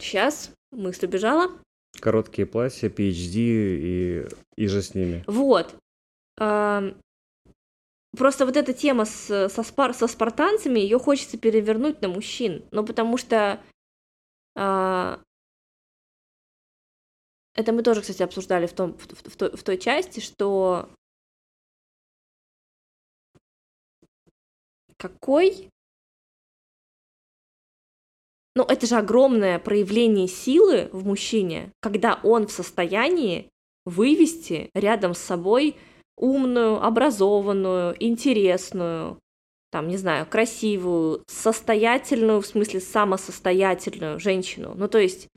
сейчас 0.00 0.52
мысль 0.72 1.06
убежала. 1.06 1.50
Короткие 2.00 2.46
платья, 2.46 2.88
PhD 2.88 3.36
и, 3.36 4.28
и 4.56 4.66
же 4.68 4.80
с 4.80 4.94
ними. 4.94 5.24
Вот. 5.26 5.74
Ам, 6.38 6.94
Просто 8.16 8.44
вот 8.44 8.56
эта 8.56 8.72
тема 8.72 9.04
с, 9.04 9.48
со, 9.48 9.62
спар, 9.62 9.94
со 9.94 10.08
спартанцами, 10.08 10.80
ее 10.80 10.98
хочется 10.98 11.38
перевернуть 11.38 12.02
на 12.02 12.08
мужчин. 12.08 12.64
Ну, 12.72 12.84
потому 12.84 13.16
что 13.16 13.62
а, 14.56 15.20
это 17.54 17.72
мы 17.72 17.82
тоже, 17.82 18.00
кстати, 18.00 18.22
обсуждали 18.22 18.66
в, 18.66 18.72
том, 18.72 18.96
в, 18.98 19.06
в 19.28 19.36
той, 19.36 19.56
в 19.56 19.62
той 19.62 19.78
части, 19.78 20.20
что 20.20 20.88
какой... 24.96 25.70
Ну, 28.56 28.64
это 28.64 28.86
же 28.86 28.96
огромное 28.96 29.58
проявление 29.58 30.26
силы 30.26 30.90
в 30.92 31.06
мужчине, 31.06 31.72
когда 31.80 32.20
он 32.24 32.48
в 32.48 32.52
состоянии 32.52 33.48
вывести 33.84 34.70
рядом 34.74 35.14
с 35.14 35.18
собой 35.18 35.76
умную, 36.20 36.84
образованную, 36.84 37.96
интересную, 37.98 39.18
там, 39.72 39.88
не 39.88 39.96
знаю, 39.96 40.26
красивую, 40.26 41.24
состоятельную, 41.28 42.40
в 42.40 42.46
смысле 42.46 42.80
самосостоятельную 42.80 44.20
женщину. 44.20 44.74
Ну, 44.76 44.88
то 44.88 44.98
есть 44.98 45.28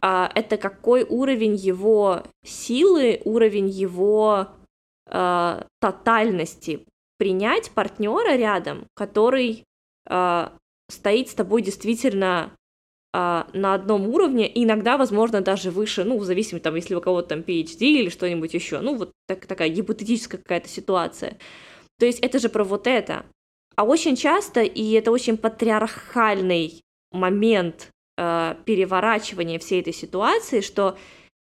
а, 0.00 0.30
это 0.34 0.56
какой 0.56 1.02
уровень 1.02 1.56
его 1.56 2.22
силы, 2.44 3.20
уровень 3.24 3.68
его 3.68 4.48
а, 5.06 5.66
тотальности 5.80 6.86
принять 7.18 7.70
партнера 7.72 8.36
рядом, 8.36 8.86
который 8.94 9.64
а, 10.06 10.52
стоит 10.88 11.28
с 11.28 11.34
тобой 11.34 11.62
действительно 11.62 12.52
а, 13.12 13.48
на 13.52 13.74
одном 13.74 14.08
уровне, 14.08 14.48
и 14.48 14.64
иногда, 14.64 14.96
возможно, 14.96 15.40
даже 15.40 15.70
выше, 15.70 16.04
ну, 16.04 16.18
в 16.18 16.24
зависимости, 16.24 16.62
там, 16.62 16.76
если 16.76 16.94
у 16.94 17.00
кого-то 17.00 17.30
там 17.30 17.40
PhD 17.40 17.80
или 17.80 18.08
что-нибудь 18.08 18.54
еще, 18.54 18.80
ну, 18.80 18.94
вот 18.94 19.12
так, 19.26 19.46
такая 19.46 19.68
гипотетическая 19.68 20.40
какая-то 20.40 20.68
ситуация. 20.68 21.38
То 21.98 22.06
есть 22.06 22.20
это 22.20 22.38
же 22.38 22.48
про 22.48 22.62
вот 22.62 22.86
это. 22.86 23.26
А 23.76 23.84
очень 23.84 24.14
часто, 24.16 24.62
и 24.62 24.92
это 24.92 25.10
очень 25.10 25.36
патриархальный 25.36 26.82
момент 27.12 27.90
э, 28.16 28.54
переворачивания 28.64 29.58
всей 29.58 29.80
этой 29.80 29.92
ситуации, 29.92 30.60
что 30.60 30.96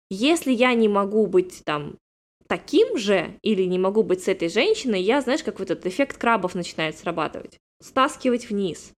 если 0.09 0.51
я 0.51 0.74
не 0.74 0.88
могу 0.88 1.28
быть 1.28 1.61
там 1.65 1.97
таким 2.47 2.97
же 2.97 3.38
или 3.43 3.63
не 3.63 3.78
могу 3.78 4.03
быть 4.03 4.24
с 4.24 4.28
этой 4.28 4.49
женщиной, 4.49 5.01
я, 5.01 5.22
знаешь, 5.22 5.43
как 5.43 5.59
вот 5.59 5.70
этот 5.70 5.86
эффект 5.86 6.17
крабов 6.17 6.55
начинает 6.55 6.97
срабатывать. 6.97 7.57
Стаскивать 7.82 8.49
вниз. 8.49 8.91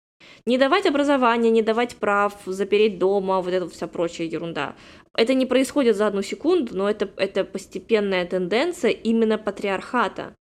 Не 0.46 0.58
давать 0.58 0.86
образования, 0.86 1.50
не 1.50 1.62
давать 1.62 1.98
прав, 1.98 2.34
запереть 2.46 3.00
дома, 3.00 3.42
вот 3.42 3.54
эта 3.54 3.68
вся 3.70 3.88
прочая 3.88 4.28
ерунда. 4.28 4.76
Это 5.16 5.34
не 5.34 5.46
происходит 5.46 5.96
за 5.96 6.08
одну 6.08 6.22
секунду, 6.22 6.76
но 6.76 6.90
это, 6.90 7.10
это 7.18 7.44
постепенная 7.44 8.26
тенденция 8.26 8.92
именно 8.92 9.38
патриархата. 9.38 10.36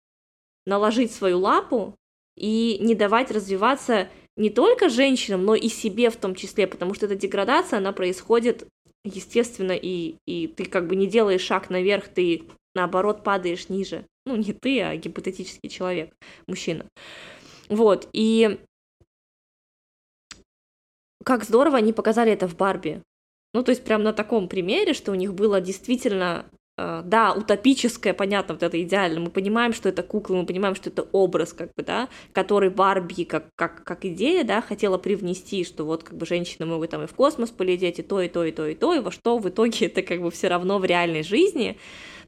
Наложить 0.66 1.12
свою 1.12 1.40
лапу 1.40 1.96
и 2.36 2.78
не 2.80 2.96
давать 2.96 3.32
развиваться 3.32 4.10
не 4.36 4.50
только 4.50 4.90
женщинам, 4.90 5.46
но 5.46 5.56
и 5.56 5.68
себе 5.68 6.10
в 6.10 6.18
том 6.18 6.36
числе, 6.36 6.68
потому 6.68 6.94
что 6.94 7.08
эта 7.08 7.16
деградация, 7.16 7.78
она 7.78 7.92
происходит 7.92 8.68
естественно, 9.04 9.72
и, 9.72 10.16
и 10.26 10.48
ты 10.48 10.66
как 10.66 10.88
бы 10.88 10.96
не 10.96 11.08
делаешь 11.08 11.42
шаг 11.42 11.70
наверх, 11.70 12.08
ты 12.08 12.44
наоборот 12.76 13.24
падаешь 13.24 13.70
ниже. 13.70 14.06
Ну, 14.26 14.36
не 14.36 14.54
ты, 14.54 14.82
а 14.82 14.96
гипотетический 14.96 15.70
человек, 15.70 16.14
мужчина. 16.48 16.86
Вот, 17.70 18.10
и 18.14 18.60
как 21.28 21.44
здорово 21.44 21.80
они 21.80 21.92
показали 21.92 22.32
это 22.32 22.48
в 22.48 22.56
Барби. 22.56 23.02
Ну, 23.54 23.62
то 23.62 23.72
есть 23.72 23.84
прям 23.84 24.02
на 24.02 24.14
таком 24.14 24.48
примере, 24.48 24.94
что 24.94 25.12
у 25.12 25.16
них 25.16 25.34
было 25.34 25.60
действительно, 25.60 26.46
э, 26.78 27.02
да, 27.04 27.34
утопическое, 27.34 28.14
понятно, 28.14 28.54
вот 28.54 28.64
это 28.64 28.82
идеально. 28.82 29.20
Мы 29.20 29.30
понимаем, 29.30 29.74
что 29.74 29.90
это 29.90 30.04
куклы, 30.04 30.38
мы 30.38 30.46
понимаем, 30.46 30.74
что 30.74 30.90
это 30.90 31.02
образ, 31.12 31.52
как 31.52 31.72
бы, 31.76 31.84
да, 31.84 32.08
который 32.32 32.70
Барби 32.70 33.26
как, 33.26 33.50
как, 33.56 33.84
как 33.84 34.06
идея, 34.06 34.46
да, 34.46 34.62
хотела 34.62 34.98
привнести, 34.98 35.66
что 35.66 35.84
вот 35.84 36.06
как 36.06 36.16
бы 36.16 36.26
женщины 36.26 36.66
могут 36.66 36.92
там 36.92 37.04
и 37.04 37.08
в 37.08 37.14
космос 37.14 37.50
полететь, 37.50 38.00
и 38.00 38.04
то, 38.04 38.22
и 38.22 38.30
то, 38.30 38.46
и 38.46 38.54
то, 38.54 38.66
и 38.66 38.74
то, 38.74 38.94
и 38.94 39.02
во 39.02 39.12
что 39.12 39.38
в 39.38 39.50
итоге 39.50 39.88
это 39.88 40.04
как 40.04 40.22
бы 40.22 40.32
все 40.32 40.48
равно 40.48 40.80
в 40.80 40.86
реальной 40.86 41.24
жизни. 41.24 41.78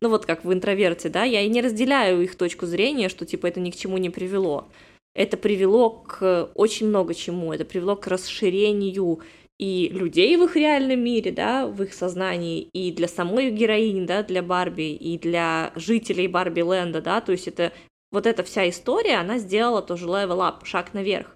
Ну, 0.02 0.10
вот 0.10 0.26
как 0.26 0.44
в 0.44 0.52
интроверте, 0.52 1.08
да, 1.08 1.24
я 1.24 1.40
и 1.40 1.48
не 1.48 1.62
разделяю 1.62 2.22
их 2.22 2.36
точку 2.36 2.66
зрения, 2.66 3.08
что 3.08 3.26
типа 3.26 3.48
это 3.48 3.62
ни 3.62 3.72
к 3.72 3.78
чему 3.78 3.98
не 3.98 4.10
привело 4.10 4.68
это 5.14 5.38
привело 5.38 5.90
к 5.90 6.50
очень 6.56 6.88
много 6.88 7.14
чему. 7.14 7.54
Это 7.54 7.66
привело 7.66 7.96
к 7.96 8.08
расширению 8.08 9.20
и 9.58 9.90
людей 9.90 10.38
в 10.38 10.44
их 10.44 10.56
реальном 10.56 11.02
мире, 11.02 11.32
да, 11.32 11.68
в 11.68 11.84
их 11.84 11.94
сознании, 11.94 12.70
и 12.74 12.92
для 12.94 13.10
самой 13.10 13.52
героини, 13.52 14.06
да, 14.06 14.24
для 14.24 14.42
Барби, 14.42 14.94
и 14.94 15.18
для 15.18 15.74
жителей 15.76 16.28
Барби 16.28 16.62
Ленда, 16.62 17.02
да, 17.02 17.20
то 17.20 17.34
есть 17.34 17.50
это 17.50 17.74
вот 18.12 18.26
эта 18.26 18.44
вся 18.44 18.70
история, 18.70 19.18
она 19.18 19.38
сделала 19.38 19.82
тоже 19.82 20.06
level 20.06 20.40
up, 20.40 20.64
шаг 20.64 20.94
наверх. 20.94 21.36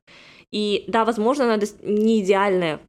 И 0.52 0.86
да, 0.88 1.04
возможно, 1.04 1.54
она 1.54 1.62
не 1.82 2.22
идеальная 2.22 2.80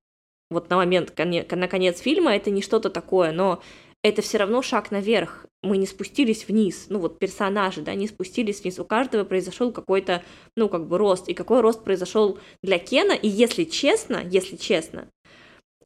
вот 0.51 0.71
на 0.71 0.77
момент, 0.77 1.13
на 1.19 1.69
конец 1.69 1.99
фильма, 2.01 2.37
это 2.37 2.51
не 2.51 2.63
что-то 2.63 2.89
такое, 2.89 3.33
но 3.33 3.61
это 4.05 4.21
все 4.21 4.37
равно 4.37 4.61
шаг 4.61 4.91
наверх. 4.91 5.47
Мы 5.63 5.79
не 5.79 5.87
спустились 5.87 6.47
вниз. 6.47 6.87
Ну 6.91 6.99
вот 6.99 7.19
персонажи, 7.19 7.81
да, 7.81 7.95
не 7.95 8.07
спустились 8.07 8.61
вниз. 8.61 8.79
У 8.79 8.85
каждого 8.85 9.25
произошел 9.25 9.73
какой-то, 9.73 10.23
ну 10.57 10.69
как 10.69 10.87
бы 10.87 10.99
рост. 10.99 11.27
И 11.31 11.35
какой 11.35 11.63
рост 11.63 11.83
произошел 11.83 12.39
для 12.63 12.79
Кена. 12.79 13.13
И 13.13 13.27
если 13.29 13.65
честно, 13.65 14.23
если 14.23 14.57
честно, 14.57 15.09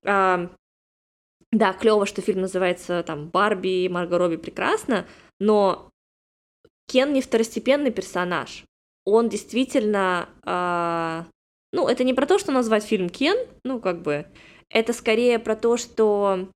э, 0.02 0.48
да, 1.52 1.72
клево, 1.74 2.06
что 2.06 2.20
фильм 2.20 2.40
называется 2.40 3.04
там 3.04 3.28
Барби 3.28 3.86
Марго 3.88 4.18
Робби 4.18 4.36
прекрасно, 4.36 5.06
но 5.38 5.88
Кен 6.88 7.12
не 7.12 7.22
второстепенный 7.22 7.92
персонаж. 7.92 8.64
Он 9.04 9.28
действительно, 9.28 10.28
э, 10.44 11.22
ну 11.72 11.86
это 11.86 12.02
не 12.02 12.14
про 12.14 12.26
то, 12.26 12.40
что 12.40 12.50
назвать 12.50 12.82
фильм 12.82 13.10
Кен, 13.10 13.46
ну 13.62 13.80
как 13.80 14.02
бы, 14.02 14.26
это 14.70 14.92
скорее 14.92 15.38
про 15.38 15.54
то, 15.54 15.76
что 15.76 16.48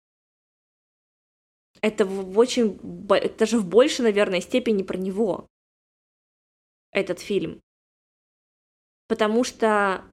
это 1.82 2.06
в 2.06 2.38
очень, 2.38 2.78
это 3.10 3.44
же 3.44 3.58
в 3.58 3.68
большей, 3.68 4.04
наверное, 4.04 4.40
степени 4.40 4.82
про 4.82 4.96
него, 4.96 5.48
этот 6.92 7.20
фильм. 7.20 7.60
Потому 9.08 9.44
что 9.44 10.04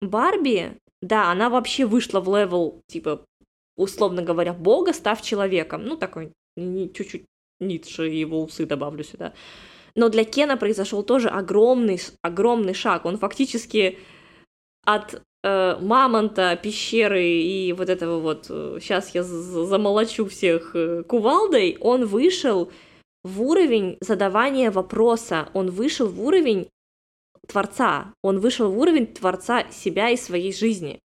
Барби, 0.00 0.78
да, 1.02 1.30
она 1.30 1.50
вообще 1.50 1.84
вышла 1.84 2.20
в 2.20 2.34
level, 2.34 2.80
типа, 2.86 3.26
условно 3.76 4.22
говоря, 4.22 4.52
бога, 4.52 4.92
став 4.92 5.20
человеком. 5.20 5.84
Ну, 5.84 5.96
такой, 5.96 6.32
чуть-чуть 6.56 7.26
Ницше 7.60 8.10
и 8.10 8.18
его 8.18 8.42
усы 8.42 8.64
добавлю 8.64 9.04
сюда. 9.04 9.34
Но 9.94 10.08
для 10.08 10.24
Кена 10.24 10.56
произошел 10.56 11.02
тоже 11.02 11.28
огромный, 11.28 12.00
огромный 12.22 12.74
шаг. 12.74 13.04
Он 13.04 13.18
фактически 13.18 13.98
от 14.84 15.22
э, 15.42 15.76
мамонта, 15.80 16.58
пещеры 16.62 17.24
и 17.24 17.72
вот 17.72 17.88
этого 17.88 18.20
вот, 18.20 18.46
сейчас 18.46 19.08
э, 19.08 19.10
я 19.14 19.22
замолочу 19.22 20.26
всех 20.26 20.74
э, 20.74 21.02
кувалдой, 21.02 21.76
он 21.80 22.06
вышел 22.06 22.70
в 23.24 23.42
уровень 23.42 23.98
задавания 24.00 24.70
вопроса, 24.70 25.48
он 25.54 25.70
вышел 25.70 26.08
в 26.08 26.20
уровень 26.20 26.68
творца, 27.46 28.14
он 28.22 28.40
вышел 28.40 28.70
в 28.70 28.78
уровень 28.78 29.06
творца 29.06 29.70
себя 29.70 30.10
и 30.10 30.16
своей 30.16 30.52
жизни. 30.52 31.00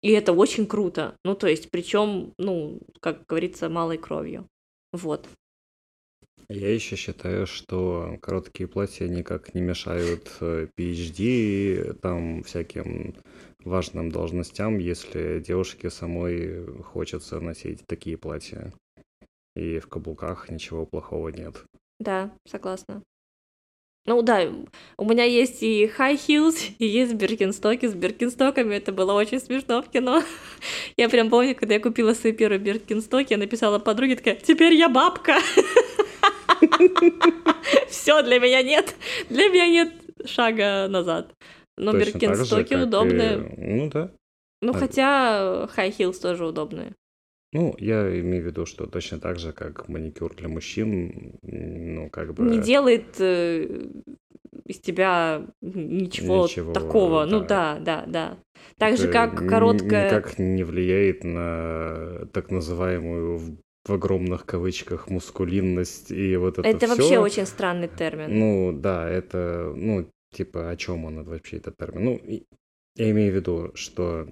И 0.00 0.12
это 0.12 0.32
очень 0.32 0.66
круто. 0.66 1.16
Ну, 1.24 1.34
то 1.34 1.48
есть, 1.48 1.70
причем, 1.70 2.32
ну, 2.38 2.80
как 3.00 3.26
говорится, 3.26 3.68
малой 3.68 3.98
кровью. 3.98 4.46
Вот. 4.92 5.28
Я 6.48 6.72
еще 6.72 6.96
считаю, 6.96 7.46
что 7.46 8.16
короткие 8.22 8.68
платья 8.68 9.06
никак 9.06 9.54
не 9.54 9.60
мешают 9.60 10.32
PhD, 10.40 11.92
там 11.94 12.42
всяким 12.42 13.14
важным 13.68 14.10
должностям, 14.10 14.78
если 14.78 15.40
девушке 15.40 15.90
самой 15.90 16.66
хочется 16.82 17.40
носить 17.40 17.86
такие 17.86 18.16
платья. 18.16 18.72
И 19.54 19.78
в 19.78 19.88
каблуках 19.88 20.50
ничего 20.50 20.86
плохого 20.86 21.28
нет. 21.28 21.64
Да, 21.98 22.30
согласна. 22.46 23.02
Ну 24.08 24.22
да, 24.22 24.48
у 24.96 25.04
меня 25.04 25.24
есть 25.24 25.62
и 25.62 25.84
high 25.84 26.16
heels, 26.16 26.56
и 26.78 26.86
есть 26.86 27.12
биркинстоки. 27.12 27.86
С 27.86 27.94
биркинстоками 27.94 28.76
это 28.76 28.90
было 28.90 29.12
очень 29.12 29.38
смешно 29.38 29.82
в 29.82 29.90
кино. 29.90 30.22
Я 30.96 31.10
прям 31.10 31.28
помню, 31.28 31.54
когда 31.54 31.74
я 31.74 31.80
купила 31.80 32.14
свои 32.14 32.32
первые 32.32 32.58
биркинстоки, 32.58 33.32
я 33.32 33.38
написала 33.38 33.78
подруге 33.78 34.16
такая, 34.16 34.36
теперь 34.36 34.74
я 34.74 34.88
бабка. 34.88 35.36
Все, 37.88 38.22
для 38.22 38.40
меня 38.40 38.62
нет, 38.62 38.96
для 39.28 39.48
меня 39.48 39.68
нет 39.68 39.92
шага 40.24 40.88
назад. 40.88 41.32
Но 41.78 41.92
Биркинстоки 41.92 42.74
удобные. 42.74 43.54
И... 43.56 43.74
Ну 43.74 43.90
да. 43.90 44.10
Ну 44.60 44.72
а... 44.72 44.78
хотя 44.78 45.68
High 45.76 45.96
Heels 45.96 46.20
тоже 46.20 46.46
удобные. 46.46 46.94
Ну, 47.52 47.74
я 47.78 48.20
имею 48.20 48.42
в 48.42 48.46
виду, 48.46 48.66
что 48.66 48.86
точно 48.86 49.18
так 49.18 49.38
же, 49.38 49.52
как 49.52 49.88
маникюр 49.88 50.34
для 50.34 50.48
мужчин, 50.48 51.38
ну, 51.40 52.10
как 52.10 52.34
бы... 52.34 52.44
Не 52.44 52.58
делает 52.58 53.18
э, 53.20 53.86
из 54.66 54.80
тебя 54.80 55.46
ничего, 55.62 56.44
ничего 56.44 56.72
такого. 56.74 57.24
Ну 57.24 57.40
да. 57.40 57.78
Ну 57.78 57.84
да, 57.84 58.04
да, 58.04 58.04
да. 58.06 58.38
Так 58.76 58.92
Это 58.92 59.02
же, 59.02 59.08
как 59.08 59.48
короткая... 59.48 60.06
Никак 60.06 60.38
не 60.38 60.62
влияет 60.62 61.24
на 61.24 62.26
так 62.34 62.50
называемую 62.50 63.38
в 63.86 63.92
огромных 63.92 64.44
кавычках 64.44 65.08
мускулинность 65.08 66.10
и 66.10 66.36
вот 66.36 66.58
это 66.58 66.68
Это 66.68 66.86
всё. 66.86 66.88
вообще 66.88 67.18
очень 67.18 67.46
странный 67.46 67.88
термин. 67.88 68.38
Ну 68.38 68.72
да, 68.78 69.08
это, 69.08 69.72
ну, 69.74 70.06
Типа, 70.38 70.70
о 70.70 70.76
чем 70.76 71.04
он 71.04 71.24
вообще 71.24 71.56
этот 71.56 71.76
термин? 71.76 72.04
Ну, 72.04 72.20
я 72.94 73.10
имею 73.10 73.32
в 73.32 73.34
виду, 73.34 73.72
что 73.74 74.28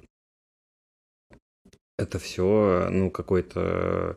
это 1.99 2.21
все, 2.21 2.87
ну, 2.93 3.11
какой-то 3.11 4.17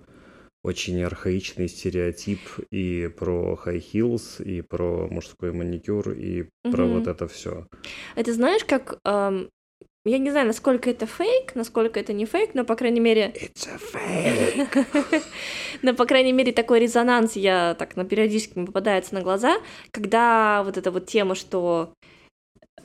очень 0.64 1.02
архаичный 1.02 1.68
стереотип 1.68 2.42
и 2.70 3.08
про 3.18 3.60
high 3.66 3.82
heels, 3.82 4.40
и 4.44 4.62
про 4.62 5.08
мужской 5.08 5.52
маникюр, 5.52 6.12
и 6.12 6.44
угу. 6.64 6.72
про 6.72 6.86
вот 6.86 7.08
это 7.08 7.28
все. 7.28 7.66
Это 8.16 8.34
знаешь, 8.34 8.64
как 8.66 9.00
эм, 9.04 9.50
я 10.06 10.18
не 10.18 10.32
знаю, 10.32 10.48
насколько 10.48 10.90
это 10.90 11.06
фейк, 11.06 11.56
насколько 11.56 12.00
это 12.00 12.14
не 12.14 12.26
фейк, 12.26 12.54
но, 12.54 12.64
по 12.64 12.76
крайней 12.76 13.00
мере... 13.00 13.34
It's 13.36 13.68
a 13.68 13.78
fake! 13.78 15.24
но, 15.82 15.94
по 15.94 16.06
крайней 16.06 16.32
мере, 16.32 16.52
такой 16.52 16.80
резонанс 16.80 17.36
я 17.36 17.76
так 17.78 17.96
на 17.96 18.06
периодически 18.06 18.66
попадается 18.66 19.14
на 19.14 19.22
глаза, 19.22 19.58
когда 19.92 20.64
вот 20.64 20.78
эта 20.78 20.92
вот 20.92 21.06
тема, 21.06 21.36
что 21.36 21.94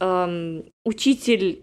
эм, 0.00 0.64
учитель 0.84 1.62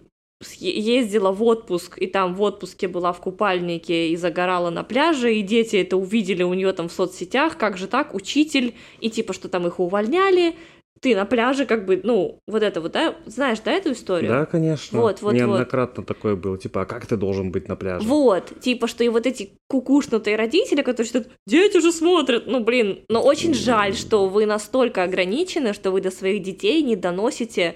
ездила 0.58 1.32
в 1.32 1.44
отпуск, 1.44 1.98
и 2.00 2.08
там 2.08 2.34
в 2.34 2.42
отпуске 2.42 2.88
была 2.88 3.14
в 3.14 3.22
купальнике 3.22 4.10
и 4.10 4.16
загорала 4.16 4.70
на 4.70 4.84
пляже, 4.84 5.36
и 5.36 5.42
дети 5.42 5.76
это 5.76 5.98
увидели 5.98 6.44
у 6.44 6.54
нее 6.54 6.74
там 6.74 6.90
в 6.90 6.94
соцсетях, 6.94 7.58
как 7.58 7.78
же 7.78 7.88
так, 7.88 8.16
учитель, 8.16 8.74
и 9.00 9.10
типа, 9.10 9.34
что 9.34 9.50
там 9.50 9.68
их 9.68 9.80
увольняли, 9.80 10.56
ты 11.02 11.16
на 11.16 11.26
пляже 11.26 11.66
как 11.66 11.86
бы, 11.86 12.00
ну, 12.04 12.40
вот 12.48 12.62
это 12.62 12.80
вот, 12.80 12.92
да, 12.92 13.16
знаешь, 13.26 13.60
да, 13.66 13.72
эту 13.72 13.92
историю? 13.92 14.32
Да, 14.32 14.46
конечно. 14.46 15.02
Вот, 15.02 15.22
вот, 15.22 15.34
Неоднократно 15.34 16.02
вот. 16.02 16.08
такое 16.08 16.36
было, 16.36 16.58
типа, 16.58 16.82
а 16.84 16.86
как 16.86 17.08
ты 17.08 17.18
должен 17.18 17.52
быть 17.52 17.68
на 17.68 17.76
пляже? 17.76 18.08
Вот, 18.08 18.60
типа, 18.62 18.88
что 18.88 19.04
и 19.04 19.10
вот 19.10 19.26
эти 19.26 19.58
кукушнутые 19.68 20.36
родители, 20.36 20.84
которые 20.84 21.08
считают, 21.08 21.30
дети 21.48 21.80
же 21.82 21.92
смотрят, 21.92 22.46
ну, 22.46 22.64
блин, 22.64 23.04
но 23.10 23.22
очень 23.22 23.56
жаль, 23.56 23.96
что 23.96 24.28
вы 24.28 24.46
настолько 24.46 25.04
ограничены, 25.04 25.74
что 25.74 25.90
вы 25.90 26.02
до 26.02 26.12
своих 26.12 26.44
детей 26.44 26.84
не 26.84 26.96
доносите 26.96 27.76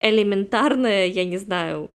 элементарное, 0.00 1.06
я 1.06 1.24
не 1.24 1.38
знаю, 1.38 1.90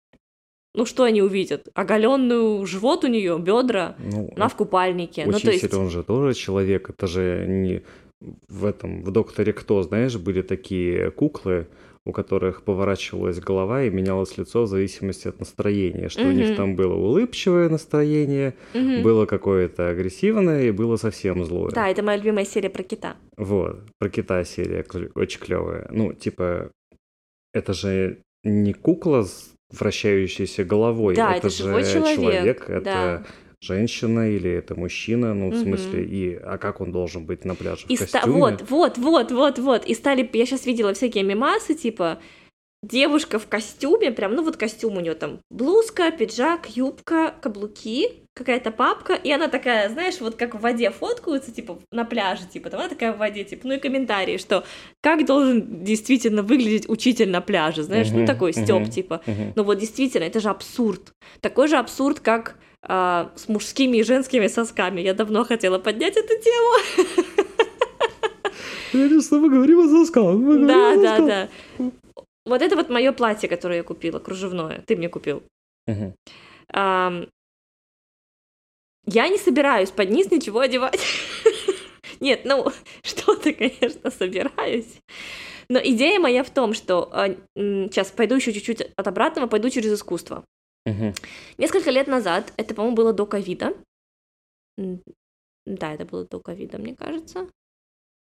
ну 0.74 0.84
что 0.84 1.04
они 1.04 1.22
увидят? 1.22 1.68
Оголенную 1.72 2.66
живот 2.66 3.02
у 3.04 3.06
нее, 3.06 3.38
бедра, 3.38 3.96
ну, 3.98 4.30
она 4.36 4.48
в 4.48 4.56
купальнике. 4.56 5.22
Учитель, 5.22 5.32
ну, 5.32 5.40
то 5.40 5.50
есть... 5.50 5.74
он 5.74 5.90
же 5.90 6.02
тоже 6.02 6.34
человек, 6.34 6.90
это 6.90 7.06
же 7.06 7.46
не 7.48 7.82
в 8.20 8.64
этом, 8.64 9.02
в 9.02 9.10
«Докторе 9.10 9.52
Кто», 9.52 9.82
знаешь, 9.82 10.16
были 10.16 10.42
такие 10.42 11.10
куклы, 11.10 11.66
у 12.04 12.12
которых 12.12 12.62
поворачивалась 12.62 13.40
голова 13.40 13.82
и 13.82 13.90
менялось 13.90 14.38
лицо 14.38 14.62
в 14.62 14.68
зависимости 14.68 15.26
от 15.26 15.40
настроения, 15.40 16.08
что 16.08 16.22
mm-hmm. 16.22 16.28
у 16.28 16.32
них 16.32 16.56
там 16.56 16.76
было 16.76 16.94
улыбчивое 16.94 17.68
настроение, 17.68 18.54
mm-hmm. 18.74 19.02
было 19.02 19.26
какое-то 19.26 19.88
агрессивное 19.88 20.68
и 20.68 20.70
было 20.70 20.96
совсем 20.96 21.44
злое. 21.44 21.72
Да, 21.72 21.88
это 21.88 22.04
моя 22.04 22.18
любимая 22.18 22.44
серия 22.44 22.70
про 22.70 22.84
кита. 22.84 23.16
Вот, 23.36 23.80
про 23.98 24.08
кита 24.08 24.44
серия 24.44 24.84
очень 25.16 25.40
клевая. 25.40 25.88
Ну, 25.90 26.12
типа, 26.12 26.70
это 27.52 27.72
же 27.72 28.20
не 28.44 28.72
кукла 28.72 29.24
с 29.24 29.52
вращающейся 29.72 30.64
головой, 30.64 31.16
да, 31.16 31.34
это, 31.34 31.48
это 31.48 31.56
же 31.56 31.64
человек, 31.64 32.14
человек 32.14 32.70
это 32.70 32.84
да 32.84 33.26
женщина 33.60 34.30
или 34.30 34.50
это 34.50 34.74
мужчина, 34.74 35.34
ну, 35.34 35.50
в 35.50 35.54
угу. 35.54 35.62
смысле, 35.62 36.04
и, 36.04 36.34
а 36.34 36.58
как 36.58 36.80
он 36.80 36.92
должен 36.92 37.26
быть 37.26 37.44
на 37.44 37.54
пляже, 37.54 37.86
и 37.88 37.96
в 37.96 38.00
костюме? 38.00 38.40
вот, 38.40 38.62
вот, 38.68 38.98
вот, 38.98 39.32
вот, 39.32 39.58
вот, 39.58 39.84
и 39.86 39.94
стали, 39.94 40.28
я 40.32 40.46
сейчас 40.46 40.66
видела 40.66 40.92
всякие 40.94 41.24
мемасы, 41.24 41.74
типа, 41.74 42.20
девушка 42.82 43.38
в 43.38 43.46
костюме, 43.46 44.12
прям, 44.12 44.34
ну, 44.34 44.44
вот 44.44 44.56
костюм 44.56 44.96
у 44.96 45.00
нее 45.00 45.14
там, 45.14 45.40
блузка, 45.50 46.10
пиджак, 46.10 46.76
юбка, 46.76 47.34
каблуки, 47.40 48.26
какая-то 48.34 48.70
папка, 48.70 49.14
и 49.14 49.30
она 49.32 49.48
такая, 49.48 49.88
знаешь, 49.88 50.20
вот 50.20 50.36
как 50.36 50.54
в 50.54 50.60
воде 50.60 50.90
фоткаются, 50.90 51.52
типа, 51.52 51.78
на 51.90 52.04
пляже, 52.04 52.46
типа, 52.46 52.68
там 52.68 52.80
она 52.80 52.88
такая 52.88 53.12
в 53.12 53.18
воде, 53.18 53.44
типа, 53.44 53.66
ну 53.66 53.74
и 53.74 53.78
комментарии, 53.78 54.36
что 54.36 54.64
как 55.00 55.24
должен 55.24 55.82
действительно 55.82 56.42
выглядеть 56.42 56.88
учитель 56.88 57.30
на 57.30 57.40
пляже, 57.40 57.82
знаешь, 57.82 58.08
uh-huh, 58.08 58.20
ну 58.20 58.26
такой 58.26 58.52
степ, 58.52 58.82
uh-huh, 58.82 58.90
типа, 58.90 59.22
uh-huh. 59.26 59.52
ну 59.56 59.62
вот 59.62 59.78
действительно, 59.78 60.24
это 60.24 60.40
же 60.40 60.50
абсурд, 60.50 61.14
такой 61.40 61.68
же 61.68 61.76
абсурд, 61.78 62.20
как 62.20 62.56
а, 62.88 63.32
с 63.34 63.48
мужскими 63.48 63.98
и 63.98 64.02
женскими 64.02 64.46
сосками. 64.46 65.00
Я 65.00 65.14
давно 65.14 65.44
хотела 65.44 65.78
поднять 65.78 66.16
эту 66.16 66.34
тему. 66.40 66.72
Я 68.92 69.20
что 69.20 69.40
мы 69.40 69.50
говорим 69.50 69.80
о 69.80 69.88
сосках. 69.88 70.36
Да, 70.66 70.96
да, 70.96 71.18
да. 71.18 71.48
Вот 72.46 72.62
это 72.62 72.76
вот 72.76 72.88
мое 72.88 73.12
платье, 73.12 73.48
которое 73.48 73.78
я 73.78 73.82
купила, 73.82 74.20
кружевное. 74.20 74.82
Ты 74.86 74.96
мне 74.96 75.08
купил. 75.08 75.42
Я 79.08 79.28
не 79.28 79.38
собираюсь 79.38 79.90
под 79.90 80.10
низ 80.10 80.30
ничего 80.30 80.60
одевать. 80.60 81.00
Нет, 82.20 82.42
ну, 82.44 82.72
что-то, 83.02 83.52
конечно, 83.52 84.10
собираюсь. 84.10 85.00
Но 85.68 85.78
идея 85.78 86.18
моя 86.20 86.44
в 86.44 86.50
том, 86.50 86.74
что 86.74 87.10
сейчас 87.56 88.10
а, 88.10 88.16
пойду 88.16 88.36
еще 88.36 88.52
чуть-чуть 88.52 88.82
от 88.96 89.06
обратного, 89.08 89.46
пойду 89.48 89.70
через 89.70 89.92
искусство. 89.92 90.44
Несколько 91.58 91.90
лет 91.90 92.06
назад, 92.06 92.52
это, 92.56 92.74
по-моему, 92.74 92.96
было 92.96 93.12
до 93.12 93.26
ковида, 93.26 93.74
да, 94.76 95.92
это 95.92 96.04
было 96.04 96.24
до 96.24 96.40
ковида, 96.40 96.78
мне 96.78 96.94
кажется, 96.94 97.48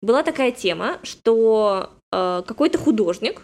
была 0.01 0.22
такая 0.24 0.51
тема, 0.51 0.99
что 1.04 1.89
э, 2.12 2.43
какой-то 2.45 2.78
художник, 2.78 3.41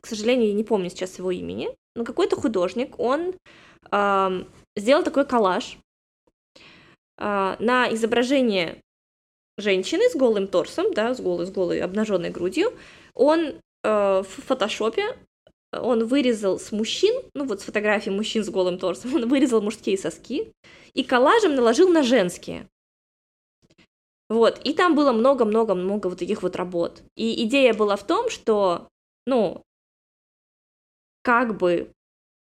к 0.00 0.06
сожалению, 0.06 0.48
я 0.48 0.54
не 0.54 0.64
помню 0.64 0.88
сейчас 0.88 1.18
его 1.18 1.30
имени, 1.30 1.68
но 1.94 2.04
какой-то 2.04 2.36
художник, 2.36 2.98
он 2.98 3.34
э, 3.90 4.44
сделал 4.76 5.02
такой 5.02 5.26
коллаж 5.26 5.76
э, 7.18 7.56
на 7.58 7.92
изображение 7.92 8.80
женщины 9.58 10.08
с 10.08 10.16
голым 10.16 10.46
торсом, 10.46 10.92
да, 10.94 11.14
с 11.14 11.20
голой, 11.20 11.46
с 11.46 11.50
голой 11.50 11.80
обнаженной 11.80 12.30
грудью. 12.30 12.72
Он 13.14 13.40
э, 13.82 14.22
в 14.22 14.28
фотошопе 14.46 15.16
он 15.72 16.06
вырезал 16.06 16.58
с 16.58 16.70
мужчин, 16.72 17.14
ну 17.34 17.44
вот 17.44 17.60
с 17.60 17.64
фотографий 17.64 18.10
мужчин 18.10 18.44
с 18.44 18.50
голым 18.50 18.78
торсом, 18.78 19.14
он 19.14 19.28
вырезал 19.28 19.62
мужские 19.62 19.98
соски 19.98 20.52
и 20.94 21.02
коллажем 21.02 21.54
наложил 21.54 21.88
на 21.88 22.02
женские. 22.02 22.68
Вот, 24.28 24.60
и 24.64 24.72
там 24.72 24.94
было 24.94 25.12
много-много-много 25.12 26.06
вот 26.06 26.18
таких 26.18 26.42
вот 26.42 26.56
работ. 26.56 27.02
И 27.16 27.44
идея 27.44 27.74
была 27.74 27.96
в 27.96 28.06
том, 28.06 28.30
что, 28.30 28.88
ну, 29.26 29.62
как 31.22 31.58
бы 31.58 31.92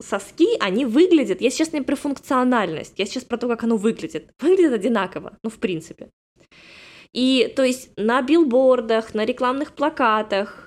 соски, 0.00 0.56
они 0.58 0.86
выглядят, 0.86 1.40
я 1.40 1.50
сейчас 1.50 1.72
не 1.72 1.82
про 1.82 1.96
функциональность, 1.96 2.98
я 2.98 3.04
сейчас 3.04 3.24
про 3.24 3.36
то, 3.36 3.48
как 3.48 3.64
оно 3.64 3.76
выглядит. 3.76 4.32
Выглядит 4.40 4.72
одинаково, 4.72 5.38
ну, 5.42 5.50
в 5.50 5.58
принципе. 5.58 6.10
И, 7.12 7.52
то 7.54 7.62
есть, 7.62 7.90
на 7.96 8.22
билбордах, 8.22 9.14
на 9.14 9.24
рекламных 9.24 9.74
плакатах, 9.74 10.65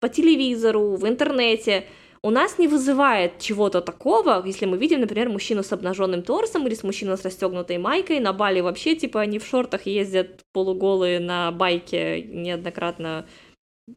по 0.00 0.08
телевизору, 0.08 0.96
в 0.96 1.06
интернете 1.06 1.86
у 2.24 2.30
нас 2.30 2.58
не 2.58 2.68
вызывает 2.68 3.38
чего-то 3.38 3.82
такого, 3.82 4.42
если 4.46 4.64
мы 4.64 4.78
видим, 4.78 5.00
например, 5.00 5.28
мужчину 5.28 5.62
с 5.62 5.72
обнаженным 5.72 6.22
торсом 6.22 6.66
или 6.66 6.74
с 6.74 6.82
мужчиной 6.82 7.18
с 7.18 7.22
расстегнутой 7.22 7.76
майкой. 7.76 8.18
На 8.18 8.32
Бали 8.32 8.60
вообще, 8.60 8.96
типа, 8.96 9.20
они 9.20 9.38
в 9.38 9.46
шортах 9.46 9.84
ездят 9.84 10.40
полуголые 10.54 11.20
на 11.20 11.52
байке 11.52 12.22
неоднократно. 12.22 13.26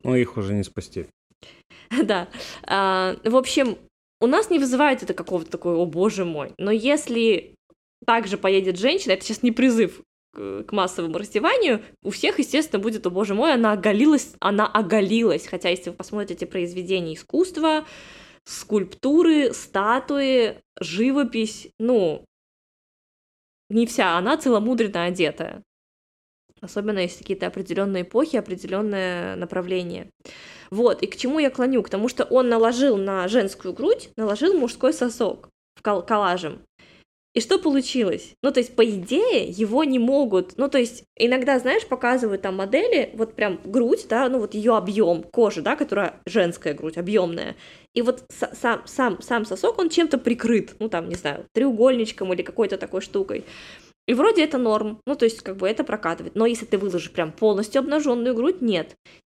Ну, 0.04 0.14
их 0.14 0.36
уже 0.36 0.54
не 0.54 0.64
спасти. 0.64 1.06
Да. 2.04 2.28
А, 2.64 3.16
в 3.24 3.38
общем, 3.38 3.78
у 4.20 4.28
нас 4.28 4.50
не 4.50 4.60
вызывает 4.60 5.04
это 5.04 5.14
какого-то 5.14 5.50
такого, 5.50 5.78
о 5.78 5.86
боже 5.86 6.26
мой. 6.26 6.52
Но 6.58 6.70
если 6.70 7.56
также 8.06 8.38
поедет 8.38 8.78
женщина, 8.78 9.14
это 9.14 9.24
сейчас 9.24 9.42
не 9.42 9.52
призыв 9.52 10.02
к 10.38 10.72
массовому 10.72 11.18
раздеванию, 11.18 11.82
у 12.04 12.12
всех, 12.12 12.40
естественно, 12.40 12.82
будет, 12.82 13.06
о 13.08 13.10
боже 13.10 13.34
мой, 13.34 13.54
она 13.54 13.74
оголилась, 13.74 14.34
она 14.40 14.68
оголилась, 14.68 15.48
хотя 15.48 15.70
если 15.70 15.90
вы 15.90 15.96
посмотрите 15.96 16.46
произведения 16.46 17.16
искусства, 17.16 17.86
скульптуры, 18.46 19.54
статуи, 19.54 20.60
живопись, 20.80 21.70
ну, 21.80 22.24
не 23.70 23.86
вся 23.86 24.18
она 24.18 24.38
целомудренно 24.38 25.06
одетая. 25.06 25.64
Особенно 26.62 27.00
если 27.00 27.20
какие-то 27.20 27.48
определенные 27.48 28.04
эпохи, 28.04 28.38
определенное 28.38 29.36
направление. 29.36 30.10
Вот, 30.72 31.04
и 31.04 31.08
к 31.08 31.16
чему 31.16 31.40
я 31.40 31.50
клоню? 31.50 31.84
К 31.84 31.90
тому, 31.90 32.10
что 32.10 32.24
он 32.24 32.50
наложил 32.50 32.98
на 32.98 33.28
женскую 33.28 33.74
грудь, 33.74 34.10
наложил 34.18 34.58
мужской 34.58 34.94
сосок 34.94 35.50
в 35.76 35.82
коллажем. 35.82 36.62
И 37.34 37.40
что 37.40 37.60
получилось? 37.60 38.34
Ну, 38.42 38.52
то 38.52 38.60
есть, 38.60 38.76
по 38.76 38.84
идее, 38.84 39.44
его 39.48 39.84
не 39.84 40.00
могут, 40.00 40.58
ну, 40.58 40.70
то 40.70 40.80
есть, 40.80 41.04
иногда, 41.16 41.60
знаешь, 41.60 41.86
показывают 41.86 42.42
там 42.42 42.56
модели, 42.56 43.12
вот 43.14 43.36
прям 43.36 43.60
грудь, 43.64 44.08
да, 44.10 44.28
ну, 44.28 44.40
вот 44.40 44.56
ее 44.56 44.76
объем 44.76 45.22
кожи, 45.22 45.62
да, 45.62 45.76
которая 45.76 46.20
женская 46.26 46.74
грудь, 46.74 46.98
объемная, 46.98 47.56
и 47.94 48.02
вот 48.02 48.24
сам, 48.32 48.82
сам, 48.86 49.22
сам 49.22 49.46
сосок, 49.46 49.78
он 49.78 49.90
чем-то 49.90 50.18
прикрыт, 50.18 50.76
ну, 50.80 50.90
там, 50.90 51.10
не 51.10 51.16
знаю, 51.16 51.46
треугольничком 51.54 52.34
или 52.34 52.42
какой-то 52.42 52.78
такой 52.78 53.02
штукой. 53.02 53.46
И 54.08 54.14
вроде 54.14 54.44
это 54.44 54.58
норм, 54.58 55.02
ну, 55.06 55.16
то 55.16 55.26
есть, 55.26 55.42
как 55.42 55.58
бы 55.58 55.68
это 55.68 55.84
прокатывает. 55.84 56.34
Но 56.36 56.46
если 56.46 56.66
ты 56.66 56.78
выложишь 56.78 57.12
прям 57.12 57.32
полностью 57.32 57.80
обнаженную 57.80 58.34
грудь, 58.34 58.62
нет. 58.62 58.96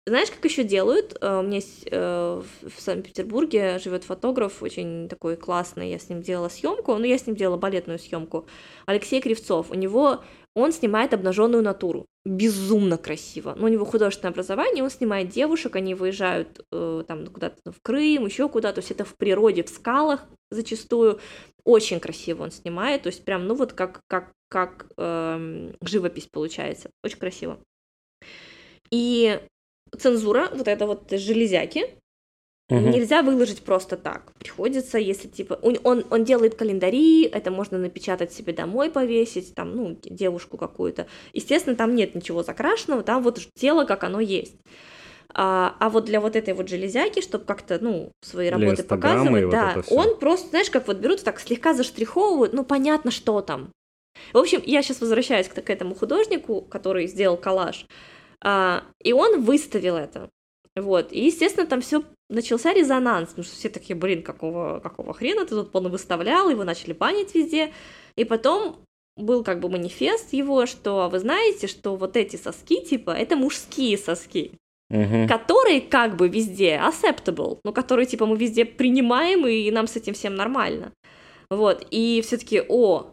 Знаешь, 0.10 0.32
как 0.32 0.43
еще 0.43 0.64
делают? 0.64 1.16
Э, 1.22 1.39
у 1.39 1.43
меня 1.43 1.57
есть 1.57 1.88
э, 1.89 2.41
в 2.64 2.82
Санкт-Петербурге 2.82 3.78
живет 3.78 4.03
фотограф, 4.03 4.64
очень 4.64 5.07
такой 5.07 5.38
классный. 5.38 5.91
Я 5.91 5.99
с 5.99 6.10
ним 6.10 6.24
делала 6.24 6.49
съемку, 6.49 6.95
ну, 6.95 7.05
я 7.05 7.18
с 7.18 7.28
ним 7.28 7.36
делала 7.36 7.57
балетную 7.57 7.99
съемку. 7.99 8.47
Алексей 8.88 9.22
Кривцов. 9.22 9.70
У 9.70 9.76
него 9.76 10.24
он 10.55 10.72
снимает 10.72 11.14
обнаженную 11.14 11.62
натуру. 11.62 12.07
Безумно 12.26 12.97
красиво. 12.97 13.53
Но 13.55 13.66
у 13.66 13.70
него 13.70 13.86
художественное 13.86 14.32
образование, 14.32 14.84
он 14.84 14.89
снимает 14.89 15.30
девушек, 15.30 15.76
они 15.76 15.93
выезжают 15.93 16.66
э, 16.72 17.03
там 17.07 17.28
куда-то 17.28 17.72
в 17.72 17.80
Крым, 17.84 18.26
еще 18.26 18.49
куда-то, 18.49 18.76
то 18.76 18.80
есть 18.80 18.91
это 18.91 19.05
в 19.05 19.16
природе, 19.16 19.64
в 19.64 19.70
скалах 19.70 20.28
зачастую. 20.49 21.20
Очень 21.66 21.99
красиво 21.99 22.43
он 22.43 22.51
снимает, 22.51 23.03
то 23.03 23.07
есть 23.10 23.24
прям, 23.24 23.45
ну 23.45 23.53
вот 23.53 23.74
как, 23.74 24.01
как, 24.07 24.32
как 24.49 24.88
э, 24.97 25.72
живопись 25.82 26.28
получается. 26.32 26.89
Очень 27.03 27.20
красиво. 27.20 27.60
И 28.89 29.39
цензура, 29.98 30.50
вот 30.54 30.68
это 30.68 30.86
вот 30.86 31.10
железяки, 31.12 32.00
Угу. 32.70 32.80
Нельзя 32.80 33.24
выложить 33.24 33.64
просто 33.64 33.98
так. 33.98 34.32
Приходится, 34.38 35.00
если 35.00 35.28
типа 35.28 35.56
он, 35.64 36.06
он 36.10 36.24
делает 36.24 36.54
календари, 36.54 37.24
это 37.24 37.50
можно 37.50 37.80
напечатать 37.80 38.32
себе 38.32 38.54
домой, 38.54 38.92
повесить, 38.92 39.56
там, 39.56 39.76
ну, 39.76 39.98
девушку 40.04 40.58
какую-то. 40.58 41.08
Естественно, 41.34 41.76
там 41.76 41.96
нет 41.96 42.14
ничего 42.14 42.44
закрашенного, 42.44 43.02
там 43.02 43.24
вот 43.24 43.40
тело, 43.56 43.86
как 43.86 44.04
оно 44.04 44.20
есть. 44.20 44.56
А, 45.34 45.76
а 45.80 45.90
вот 45.90 46.06
для 46.06 46.22
вот 46.22 46.36
этой 46.36 46.54
вот 46.54 46.70
железяки, 46.70 47.22
чтобы 47.22 47.46
как-то, 47.46 47.80
ну, 47.82 48.12
свои 48.22 48.50
работы 48.50 48.84
показывать, 48.84 49.46
вот 49.46 49.52
да, 49.52 49.82
он 49.90 50.18
просто, 50.20 50.50
знаешь, 50.50 50.70
как 50.70 50.88
вот 50.88 50.98
берут, 50.98 51.24
так 51.24 51.40
слегка 51.40 51.74
заштриховывают, 51.74 52.54
ну, 52.54 52.64
понятно, 52.64 53.10
что 53.10 53.42
там. 53.42 53.72
В 54.34 54.38
общем, 54.38 54.62
я 54.66 54.84
сейчас 54.84 55.02
возвращаюсь 55.02 55.48
к, 55.48 55.60
к 55.60 55.70
этому 55.70 55.96
художнику, 55.96 56.62
который 56.62 57.08
сделал 57.08 57.38
коллаж. 57.38 57.86
А, 58.44 58.84
и 59.04 59.14
он 59.14 59.42
выставил 59.42 59.96
это. 59.96 60.30
Вот. 60.76 61.12
И, 61.12 61.26
естественно, 61.26 61.68
там 61.68 61.82
все 61.82 62.04
начался 62.30 62.74
резонанс, 62.74 63.30
потому 63.30 63.44
что 63.44 63.56
все 63.56 63.70
такие, 63.70 63.96
блин, 63.96 64.24
какого, 64.24 64.80
какого 64.80 65.14
хрена 65.14 65.46
ты 65.46 65.56
тут 65.56 65.74
выставлял, 65.74 66.50
его 66.50 66.64
начали 66.64 66.94
банить 66.94 67.36
везде. 67.36 67.74
И 68.16 68.24
потом 68.24 68.78
был 69.18 69.44
как 69.44 69.60
бы 69.60 69.70
манифест 69.70 70.34
его, 70.34 70.66
что 70.66 71.10
вы 71.10 71.20
знаете, 71.20 71.68
что 71.68 71.96
вот 71.96 72.16
эти 72.16 72.36
соски, 72.36 72.84
типа, 72.84 73.12
это 73.12 73.36
мужские 73.36 73.98
соски, 73.98 74.52
uh 74.92 75.28
которые 75.28 75.82
как 75.82 76.16
бы 76.16 76.30
везде 76.30 76.82
acceptable, 76.82 77.60
ну, 77.64 77.74
которые, 77.74 78.06
типа, 78.06 78.26
мы 78.26 78.38
везде 78.38 78.66
принимаем, 78.66 79.46
и 79.46 79.70
нам 79.72 79.88
с 79.88 79.96
этим 79.96 80.14
всем 80.14 80.36
нормально. 80.36 80.94
Вот, 81.50 81.86
и 81.92 82.22
все 82.26 82.38
таки 82.38 82.62
о, 82.68 83.08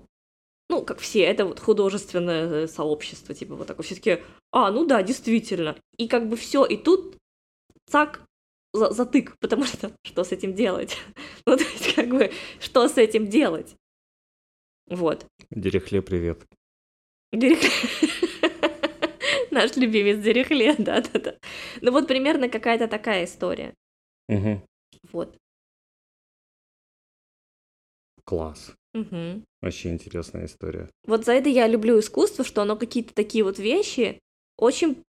ну, 0.68 0.82
как 0.82 0.98
все, 0.98 1.20
это 1.20 1.44
вот 1.44 1.60
художественное 1.60 2.64
э, 2.64 2.66
сообщество, 2.66 3.34
типа 3.34 3.54
вот 3.54 3.66
такое, 3.66 3.84
все 3.84 3.94
таки 3.94 4.22
а, 4.52 4.70
ну 4.70 4.86
да, 4.86 5.02
действительно. 5.02 5.76
И 5.96 6.08
как 6.08 6.28
бы 6.28 6.36
все, 6.36 6.64
и 6.64 6.76
тут 6.76 7.16
цак, 7.86 8.22
за 8.72 8.90
затык, 8.90 9.36
потому 9.40 9.64
что 9.64 9.92
что 10.02 10.24
с 10.24 10.32
этим 10.32 10.54
делать? 10.54 10.96
ну, 11.46 11.56
то 11.56 11.62
есть, 11.62 11.94
как 11.94 12.08
бы, 12.08 12.32
что 12.60 12.88
с 12.88 12.96
этим 12.98 13.28
делать? 13.28 13.76
Вот. 14.88 15.26
Дерехле, 15.50 16.02
привет. 16.02 16.46
Дерехле. 17.32 17.70
Наш 19.50 19.76
любимец 19.76 20.22
Дерехле, 20.22 20.74
да-да-да. 20.78 21.36
Ну 21.80 21.92
вот 21.92 22.06
примерно 22.06 22.48
какая-то 22.48 22.88
такая 22.88 23.24
история. 23.24 23.74
Угу. 24.28 24.62
Вот. 25.12 25.36
Класс. 28.24 28.74
Угу. 28.96 29.42
Вообще 29.60 29.90
интересная 29.90 30.46
история. 30.46 30.88
Вот 31.06 31.24
за 31.24 31.32
это 31.32 31.48
я 31.50 31.68
люблю 31.68 31.98
искусство, 32.00 32.44
что 32.44 32.62
оно 32.62 32.76
какие-то 32.76 33.14
такие 33.14 33.44
вот 33.44 33.58
вещи 33.58 34.20
очень 34.56 35.02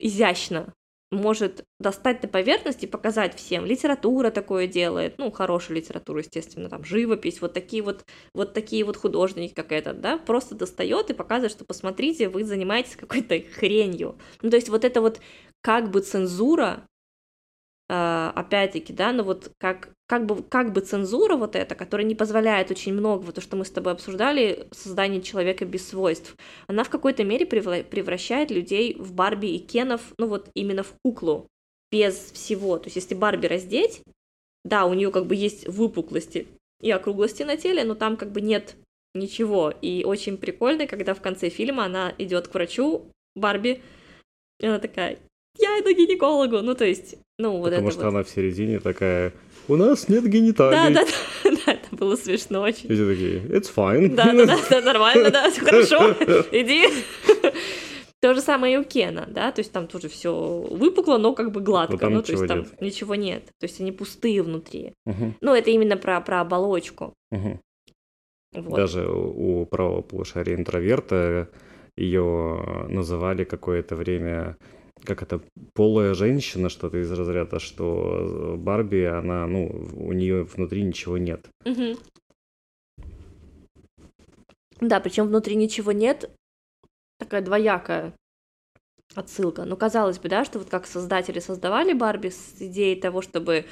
изящно 0.00 0.74
может 1.12 1.64
достать 1.78 2.20
на 2.24 2.28
поверхность 2.28 2.82
и 2.82 2.88
показать 2.88 3.36
всем. 3.36 3.64
Литература 3.64 4.32
такое 4.32 4.66
делает, 4.66 5.18
ну, 5.18 5.30
хорошая 5.30 5.76
литература, 5.76 6.18
естественно, 6.18 6.68
там, 6.68 6.84
живопись, 6.84 7.40
вот 7.40 7.52
такие 7.52 7.80
вот, 7.82 8.04
вот 8.34 8.54
такие 8.54 8.84
вот 8.84 8.96
художники, 8.96 9.54
как 9.54 9.70
этот, 9.70 10.00
да, 10.00 10.18
просто 10.18 10.56
достает 10.56 11.10
и 11.10 11.14
показывает, 11.14 11.52
что 11.52 11.64
посмотрите, 11.64 12.28
вы 12.28 12.44
занимаетесь 12.44 12.96
какой-то 12.96 13.40
хренью. 13.40 14.18
Ну, 14.42 14.50
то 14.50 14.56
есть 14.56 14.68
вот 14.68 14.84
это 14.84 15.00
вот 15.00 15.20
как 15.60 15.92
бы 15.92 16.00
цензура, 16.00 16.88
э, 17.88 18.32
опять-таки, 18.34 18.92
да, 18.92 19.12
ну 19.12 19.22
вот 19.22 19.52
как 19.58 19.95
как 20.06 20.26
бы, 20.26 20.42
как 20.42 20.72
бы 20.72 20.80
цензура 20.80 21.36
вот 21.36 21.56
эта, 21.56 21.74
которая 21.74 22.06
не 22.06 22.14
позволяет 22.14 22.70
очень 22.70 22.92
много, 22.92 23.32
то, 23.32 23.40
что 23.40 23.56
мы 23.56 23.64
с 23.64 23.70
тобой 23.70 23.92
обсуждали, 23.92 24.68
создание 24.70 25.20
человека 25.20 25.64
без 25.64 25.88
свойств, 25.88 26.36
она 26.68 26.84
в 26.84 26.90
какой-то 26.90 27.24
мере 27.24 27.44
превращает 27.44 28.50
людей 28.50 28.94
в 28.98 29.12
Барби 29.12 29.48
и 29.48 29.58
Кенов, 29.58 30.00
ну 30.18 30.28
вот 30.28 30.48
именно 30.54 30.82
в 30.84 30.92
куклу, 31.04 31.48
без 31.90 32.14
всего. 32.32 32.78
То 32.78 32.86
есть 32.86 32.96
если 32.96 33.14
Барби 33.14 33.46
раздеть, 33.46 34.02
да, 34.64 34.86
у 34.86 34.94
нее 34.94 35.10
как 35.10 35.26
бы 35.26 35.34
есть 35.34 35.66
выпуклости 35.68 36.46
и 36.80 36.90
округлости 36.90 37.42
на 37.42 37.56
теле, 37.56 37.84
но 37.84 37.94
там 37.94 38.16
как 38.16 38.32
бы 38.32 38.40
нет 38.40 38.76
ничего. 39.14 39.72
И 39.82 40.04
очень 40.04 40.36
прикольно, 40.36 40.86
когда 40.86 41.14
в 41.14 41.22
конце 41.22 41.48
фильма 41.48 41.84
она 41.84 42.14
идет 42.18 42.48
к 42.48 42.54
врачу 42.54 43.06
Барби, 43.34 43.82
и 44.60 44.66
она 44.66 44.78
такая, 44.78 45.18
я 45.58 45.80
иду 45.80 45.94
к 45.94 45.96
гинекологу, 45.96 46.60
ну 46.60 46.74
то 46.74 46.84
есть, 46.84 47.16
ну 47.38 47.58
вот 47.58 47.70
Потому 47.70 47.88
это 47.88 47.92
что 47.92 48.04
вот. 48.04 48.08
она 48.10 48.22
в 48.22 48.28
середине 48.28 48.78
такая, 48.80 49.32
у 49.68 49.76
нас 49.76 50.08
нет 50.08 50.26
гениталий. 50.28 50.94
Да, 50.94 51.02
да, 51.04 51.10
да, 51.44 51.50
да, 51.66 51.72
это 51.72 51.96
Было 51.96 52.16
смешно 52.16 52.62
очень. 52.62 52.90
И 52.90 52.94
все 52.94 53.08
такие, 53.08 53.38
it's 53.40 53.72
fine. 53.74 54.14
Да, 54.14 54.32
да, 54.32 54.46
да, 54.46 54.58
да, 54.70 54.80
нормально, 54.80 55.30
да, 55.30 55.50
все 55.50 55.60
хорошо, 55.60 56.10
иди. 56.52 56.86
То 58.20 58.34
же 58.34 58.40
самое 58.40 58.74
и 58.74 58.76
у 58.78 58.84
Кена, 58.84 59.26
да, 59.28 59.52
то 59.52 59.60
есть 59.60 59.72
там 59.72 59.86
тоже 59.86 60.08
все 60.08 60.32
выпукло, 60.70 61.18
но 61.18 61.34
как 61.34 61.52
бы 61.52 61.60
гладко, 61.60 61.98
там 61.98 62.14
ну, 62.14 62.22
то 62.22 62.32
есть 62.32 62.46
там 62.46 62.60
нет. 62.60 62.80
ничего 62.80 63.14
нет, 63.14 63.44
то 63.60 63.64
есть 63.66 63.80
они 63.80 63.92
пустые 63.92 64.42
внутри. 64.42 64.94
Мгм, 65.04 65.34
Ну, 65.40 65.54
это 65.54 65.70
именно 65.70 65.96
про, 65.96 66.20
про 66.20 66.40
оболочку. 66.40 67.12
мгм. 67.30 67.60
Вот. 68.54 68.74
Даже 68.74 69.06
у 69.06 69.60
у 69.60 69.66
правого 69.66 70.00
полушария 70.00 70.56
интроверта 70.56 71.48
ее 71.96 72.86
называли 72.88 73.44
какое-то 73.44 73.96
время 73.96 74.56
как 75.06 75.22
это 75.22 75.40
полая 75.74 76.14
женщина, 76.14 76.68
что-то 76.68 76.98
из 76.98 77.10
разряда, 77.10 77.58
что 77.58 78.56
Барби, 78.58 79.04
она, 79.04 79.46
ну, 79.46 79.66
у 79.94 80.12
нее 80.12 80.44
внутри 80.44 80.82
ничего 80.82 81.16
нет. 81.16 81.48
Мгм. 81.64 81.96
Да, 84.80 85.00
причем 85.00 85.28
внутри 85.28 85.56
ничего 85.56 85.92
нет, 85.92 86.30
такая 87.18 87.40
двоякая 87.40 88.12
отсылка. 89.14 89.64
Ну, 89.64 89.76
казалось 89.76 90.18
бы, 90.18 90.28
да, 90.28 90.44
что 90.44 90.58
вот 90.58 90.68
как 90.68 90.86
создатели 90.86 91.38
создавали 91.38 91.94
Барби 91.94 92.28
с 92.28 92.56
идеей 92.60 93.00
того, 93.00 93.22
чтобы 93.22 93.64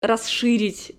расширить 0.00 0.96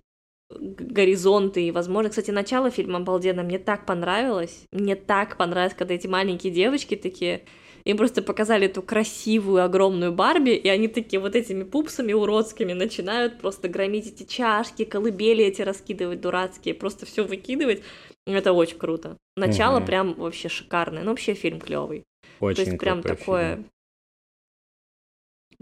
горизонты 0.49 1.67
и 1.67 1.71
возможно. 1.71 2.09
Кстати, 2.09 2.31
начало 2.31 2.69
фильма 2.69 2.99
обалденно, 2.99 3.43
мне 3.43 3.59
так 3.59 3.85
понравилось. 3.85 4.65
Мне 4.71 4.95
так 4.95 5.37
понравилось, 5.37 5.75
когда 5.77 5.93
эти 5.95 6.07
маленькие 6.07 6.53
девочки 6.53 6.95
такие... 6.95 7.43
Им 7.85 7.97
просто 7.97 8.21
показали 8.21 8.67
эту 8.67 8.81
красивую, 8.81 9.63
огромную 9.63 10.13
Барби, 10.13 10.51
и 10.51 10.69
они 10.69 10.87
такие 10.87 11.19
вот 11.19 11.35
этими 11.35 11.63
пупсами 11.63 12.13
уродскими 12.13 12.71
начинают 12.73 13.39
просто 13.39 13.67
громить 13.67 14.07
эти 14.07 14.23
чашки, 14.23 14.85
колыбели 14.85 15.43
эти 15.43 15.61
раскидывать 15.61 16.21
дурацкие, 16.21 16.75
просто 16.75 17.05
все 17.05 17.25
выкидывать. 17.25 17.83
Это 18.25 18.53
очень 18.53 18.77
круто. 18.77 19.17
Начало 19.35 19.79
Мгм. 19.79 19.85
прям 19.85 20.13
вообще 20.13 20.47
шикарное. 20.47 21.03
Ну, 21.03 21.09
вообще 21.09 21.33
фильм 21.33 21.59
клевый. 21.59 22.03
Очень 22.39 22.63
То 22.63 22.69
есть 22.69 22.79
прям 22.79 23.01
такое... 23.01 23.55
фильм. 23.55 23.69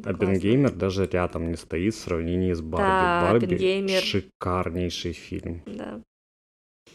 Оппенгеймер 0.04 0.72
даже 0.72 1.06
рядом 1.06 1.50
не 1.50 1.58
стоит 1.58 1.94
в 1.94 2.00
сравнении 2.00 2.54
с 2.54 2.62
Барби. 2.62 2.88
Да, 2.88 3.22
Барби 3.32 3.46
«Оппенгеймер». 3.46 4.02
шикарнейший 4.02 5.14
фильм. 5.14 5.62
Да. 5.66 6.02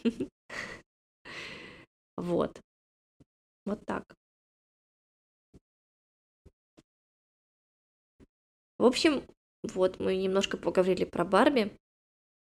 Вот. 2.17 2.59
Вот 3.65 3.85
так. 3.85 4.03
В 8.79 8.85
общем, 8.85 9.23
вот 9.73 9.99
мы 9.99 10.15
немножко 10.15 10.57
поговорили 10.57 11.03
про 11.03 11.25
Барби, 11.25 11.71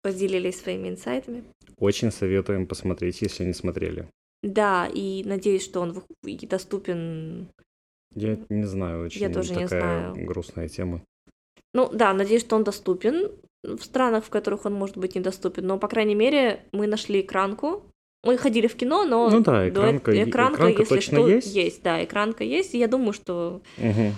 поделились 0.02 0.60
своими 0.60 0.88
инсайтами. 0.88 1.44
Очень 1.78 2.10
советуем 2.12 2.66
посмотреть, 2.66 3.22
если 3.22 3.44
не 3.44 3.54
смотрели. 3.54 4.08
Да, 4.42 4.86
и 4.92 5.24
надеюсь, 5.24 5.64
что 5.64 5.80
он 5.80 6.02
доступен. 6.22 7.48
Я 8.14 8.38
не 8.48 8.64
знаю, 8.64 9.04
очень 9.06 9.32
тоже 9.32 9.54
не 9.54 9.64
такая 9.64 10.12
знаю. 10.12 10.26
грустная 10.26 10.68
тема. 10.68 11.02
Ну 11.74 11.90
да, 11.92 12.12
надеюсь, 12.14 12.42
что 12.42 12.56
он 12.56 12.64
доступен 12.64 13.32
в 13.62 13.82
странах, 13.82 14.24
в 14.24 14.30
которых 14.30 14.64
он 14.64 14.74
может 14.74 14.96
быть 14.96 15.14
недоступен. 15.14 15.66
Но, 15.66 15.78
по 15.78 15.88
крайней 15.88 16.14
мере, 16.14 16.64
мы 16.72 16.86
нашли 16.86 17.20
экранку. 17.20 17.82
Мы 18.22 18.38
ходили 18.38 18.66
в 18.66 18.76
кино, 18.76 19.04
но 19.04 19.28
Ну 19.30 19.40
да, 19.40 19.64
до 19.64 19.68
экранка, 19.68 20.12
е- 20.12 20.24
экранка, 20.24 20.56
экранка 20.56 20.80
если 20.82 20.94
точно 20.94 21.18
что, 21.18 21.28
есть. 21.28 21.54
есть, 21.54 21.82
да, 21.82 22.04
экранка 22.04 22.44
есть. 22.44 22.74
И 22.74 22.78
я 22.78 22.88
думаю, 22.88 23.12
что 23.12 23.60
Мгм. 23.76 24.12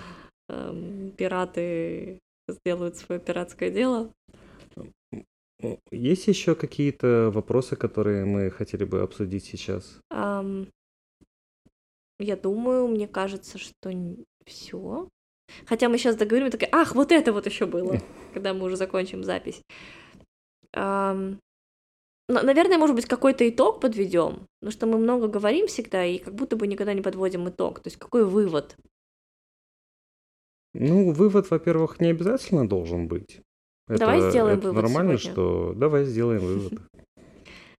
Эм, 0.49 1.11
пираты 1.11 2.19
сделают 2.47 2.97
свое 2.97 3.21
пиратское 3.21 3.69
дело. 3.69 4.11
Есть 5.91 6.27
еще 6.27 6.55
какие-то 6.55 7.31
вопросы, 7.33 7.75
которые 7.75 8.25
мы 8.25 8.49
хотели 8.49 8.85
бы 8.85 9.01
обсудить 9.01 9.43
сейчас? 9.43 9.99
Ам, 10.09 10.67
я 12.19 12.35
думаю, 12.35 12.87
мне 12.87 13.07
кажется, 13.07 13.57
что 13.57 13.91
все. 14.45 15.07
Хотя 15.65 15.89
мы 15.89 15.97
сейчас 15.97 16.15
договорим, 16.15 16.51
такая, 16.51 16.69
ах, 16.71 16.95
вот 16.95 17.11
это 17.11 17.33
вот 17.33 17.45
еще 17.45 17.65
было, 17.65 17.99
когда 18.33 18.53
мы 18.53 18.65
уже 18.65 18.75
закончим 18.75 19.23
запись. 19.23 19.61
На- 22.29 22.43
наверное, 22.43 22.77
может 22.77 22.95
быть, 22.95 23.07
какой-то 23.07 23.49
итог 23.49 23.81
подведем, 23.81 24.45
потому 24.59 24.71
что 24.71 24.85
мы 24.85 24.99
много 24.99 25.27
говорим 25.27 25.65
всегда 25.67 26.05
и 26.05 26.19
как 26.19 26.35
будто 26.35 26.55
бы 26.55 26.67
никогда 26.67 26.93
не 26.93 27.01
подводим 27.01 27.49
итог. 27.49 27.79
То 27.79 27.87
есть 27.87 27.97
какой 27.97 28.23
вывод? 28.23 28.77
Ну, 30.73 31.11
вывод, 31.11 31.49
во-первых, 31.49 31.99
не 31.99 32.09
обязательно 32.09 32.67
должен 32.67 33.07
быть. 33.07 33.41
Давай 33.87 34.19
Это- 34.19 34.29
сделаем 34.29 34.57
это 34.59 34.67
вывод 34.69 34.83
нормально, 34.83 35.17
сегодня. 35.17 35.31
что... 35.31 35.73
Давай 35.75 36.05
сделаем 36.05 36.41
вывод. 36.41 36.73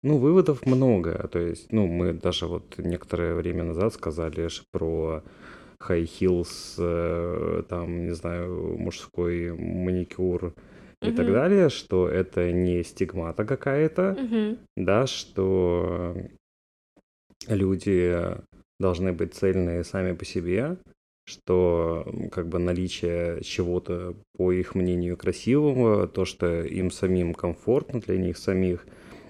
Ну, 0.02 0.16
выводов 0.16 0.64
много. 0.64 1.28
То 1.28 1.38
есть, 1.38 1.70
ну, 1.72 1.86
мы 1.86 2.14
даже 2.14 2.46
вот 2.46 2.78
некоторое 2.78 3.34
время 3.34 3.64
назад 3.64 3.92
сказали 3.92 4.48
про 4.72 5.22
high 5.78 6.04
heels, 6.04 6.76
э, 6.78 7.64
там, 7.68 8.06
не 8.06 8.14
знаю, 8.14 8.78
мужской 8.78 9.52
маникюр 9.52 10.54
и 11.02 11.12
так 11.12 11.26
далее, 11.26 11.68
что 11.68 12.08
это 12.08 12.50
не 12.50 12.82
стигмата 12.82 13.44
какая-то, 13.44 14.56
да, 14.76 15.06
что 15.06 16.16
люди 17.46 18.16
должны 18.78 19.12
быть 19.12 19.34
цельные 19.34 19.84
сами 19.84 20.12
по 20.12 20.24
себе, 20.24 20.78
что 21.30 22.06
как 22.30 22.48
бы 22.48 22.58
наличие 22.58 23.42
чего-то, 23.42 24.14
по 24.36 24.52
их 24.52 24.74
мнению, 24.74 25.16
красивого, 25.16 26.06
то, 26.06 26.24
что 26.24 26.62
им 26.62 26.90
самим 26.90 27.34
комфортно 27.34 28.00
для 28.00 28.18
них 28.18 28.36
самих, 28.36 28.86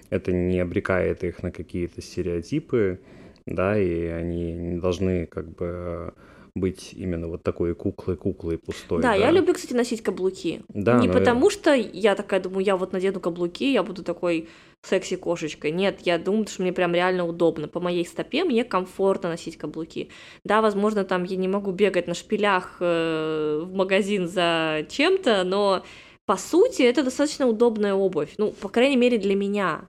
это 0.09 0.31
не 0.31 0.59
обрекает 0.59 1.23
их 1.23 1.43
на 1.43 1.51
какие-то 1.51 2.01
стереотипы, 2.01 2.99
да, 3.45 3.79
и 3.79 4.05
они 4.05 4.53
не 4.53 4.79
должны 4.79 5.25
как 5.25 5.49
бы 5.55 6.13
быть 6.53 6.93
именно 6.93 7.27
вот 7.27 7.43
такой 7.43 7.75
куклой-куклой 7.75 8.57
пустой. 8.57 9.01
Да, 9.01 9.13
я 9.13 9.31
люблю, 9.31 9.53
кстати, 9.53 9.73
носить 9.73 10.01
каблуки. 10.01 10.63
Да, 10.67 10.99
не 10.99 11.07
но- 11.07 11.13
потому, 11.13 11.49
что 11.49 11.73
я 11.73 12.15
такая 12.15 12.41
думаю, 12.41 12.65
я 12.65 12.75
вот 12.75 12.91
надену 12.91 13.19
каблуки, 13.21 13.71
я 13.71 13.83
буду 13.83 14.03
такой 14.03 14.49
секси-кошечкой. 14.83 15.71
Нет, 15.71 16.01
я 16.01 16.17
думаю, 16.17 16.47
что 16.47 16.61
мне 16.63 16.73
прям 16.73 16.93
реально 16.93 17.25
удобно. 17.25 17.67
По 17.67 17.79
моей 17.79 18.05
стопе 18.05 18.43
мне 18.43 18.63
комфортно 18.63 19.29
носить 19.29 19.57
каблуки. 19.57 20.09
Да, 20.43 20.61
возможно, 20.61 21.03
там 21.03 21.23
я 21.23 21.37
не 21.37 21.47
могу 21.47 21.71
бегать 21.71 22.07
на 22.07 22.13
шпилях 22.13 22.77
э, 22.79 23.61
в 23.63 23.73
магазин 23.73 24.27
за 24.27 24.85
чем-то, 24.89 25.43
но 25.43 25.83
по 26.25 26.37
сути 26.37 26.81
это 26.81 27.03
достаточно 27.03 27.47
удобная 27.47 27.93
обувь. 27.93 28.33
Ну, 28.37 28.51
по 28.51 28.69
крайней 28.69 28.97
мере, 28.97 29.17
для 29.17 29.35
меня. 29.35 29.87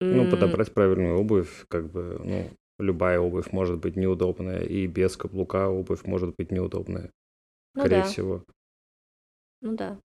Ну, 0.00 0.30
подобрать 0.30 0.72
правильную 0.72 1.18
обувь, 1.18 1.66
как 1.68 1.90
бы, 1.92 2.20
ну, 2.24 2.50
любая 2.78 3.20
обувь 3.20 3.52
может 3.52 3.78
быть 3.78 3.96
неудобная, 3.96 4.62
и 4.62 4.86
без 4.86 5.16
каблука 5.16 5.68
обувь 5.68 6.04
может 6.04 6.34
быть 6.36 6.50
неудобная, 6.50 7.10
Ну 7.74 7.82
скорее 7.82 8.00
да, 8.00 8.04
всего. 8.04 8.44
ну 9.60 9.76
да. 9.76 10.00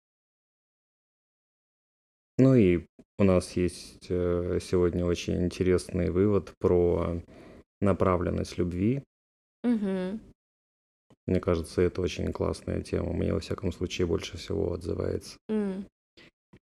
Ну 2.39 2.55
и 2.55 2.87
у 3.19 3.25
нас 3.25 3.53
есть 3.53 4.07
э, 4.09 4.59
сегодня 4.61 5.05
очень 5.05 5.45
интересный 5.45 6.11
вывод 6.11 6.53
про 6.59 7.21
направленность 7.81 8.59
любви. 8.59 9.03
Мгм. 9.63 10.21
Мне 11.27 11.41
кажется, 11.41 11.81
это 11.81 12.03
очень 12.03 12.33
классная 12.33 12.83
тема. 12.83 13.13
Мне, 13.13 13.33
во 13.33 13.41
всяком 13.41 13.73
случае, 13.73 14.07
больше 14.07 14.37
всего 14.37 14.73
отзывается. 14.73 15.39
М. 15.49 15.87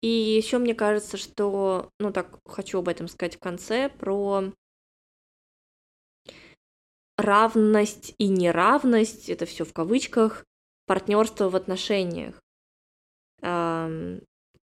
И 0.01 0.07
еще 0.07 0.59
мне 0.59 0.75
кажется, 0.75 1.17
что, 1.17 1.89
ну 1.99 2.11
так, 2.11 2.37
хочу 2.45 2.79
об 2.79 2.89
этом 2.89 3.07
сказать 3.07 3.37
в 3.37 3.39
конце, 3.39 3.89
про 3.89 4.51
равность 7.17 8.13
и 8.17 8.27
неравность, 8.27 9.29
это 9.29 9.45
все 9.45 9.63
в 9.63 9.73
кавычках, 9.73 10.43
партнерство 10.85 11.49
в 11.49 11.55
отношениях. 11.55 12.41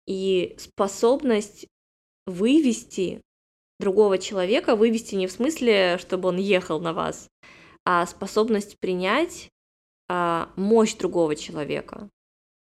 И 0.07 0.55
способность 0.57 1.67
вывести 2.25 3.21
другого 3.79 4.17
человека, 4.17 4.75
вывести 4.75 5.15
не 5.15 5.27
в 5.27 5.31
смысле, 5.31 5.97
чтобы 5.99 6.29
он 6.29 6.37
ехал 6.37 6.79
на 6.79 6.93
вас, 6.93 7.27
а 7.85 8.05
способность 8.05 8.77
принять 8.79 9.49
а, 10.07 10.51
мощь 10.55 10.95
другого 10.95 11.35
человека. 11.35 12.09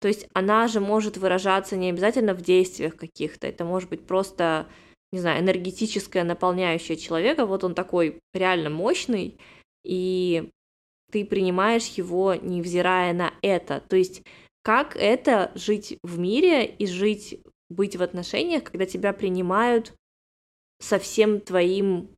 То 0.01 0.07
есть 0.07 0.27
она 0.33 0.67
же 0.67 0.79
может 0.81 1.17
выражаться 1.17 1.77
не 1.77 1.89
обязательно 1.89 2.33
в 2.33 2.41
действиях 2.41 2.95
каких-то, 2.95 3.47
это 3.47 3.65
может 3.65 3.89
быть 3.89 4.05
просто, 4.05 4.67
не 5.11 5.19
знаю, 5.19 5.41
энергетическое 5.41 6.23
наполняющее 6.23 6.97
человека, 6.97 7.45
вот 7.45 7.63
он 7.63 7.73
такой 7.73 8.19
реально 8.33 8.69
мощный, 8.69 9.39
и 9.83 10.51
ты 11.11 11.25
принимаешь 11.25 11.87
его, 11.87 12.35
невзирая 12.35 13.13
на 13.13 13.33
это. 13.41 13.81
То 13.87 13.95
есть 13.95 14.23
как 14.65 14.95
это 14.95 15.51
жить 15.53 15.99
в 16.01 16.17
мире 16.17 16.65
и 16.65 16.87
жить, 16.87 17.39
быть 17.69 17.95
в 17.95 18.01
отношениях, 18.01 18.63
когда 18.63 18.87
тебя 18.87 19.13
принимают 19.13 19.93
со 20.79 20.97
всем 20.97 21.39
твоим 21.39 22.09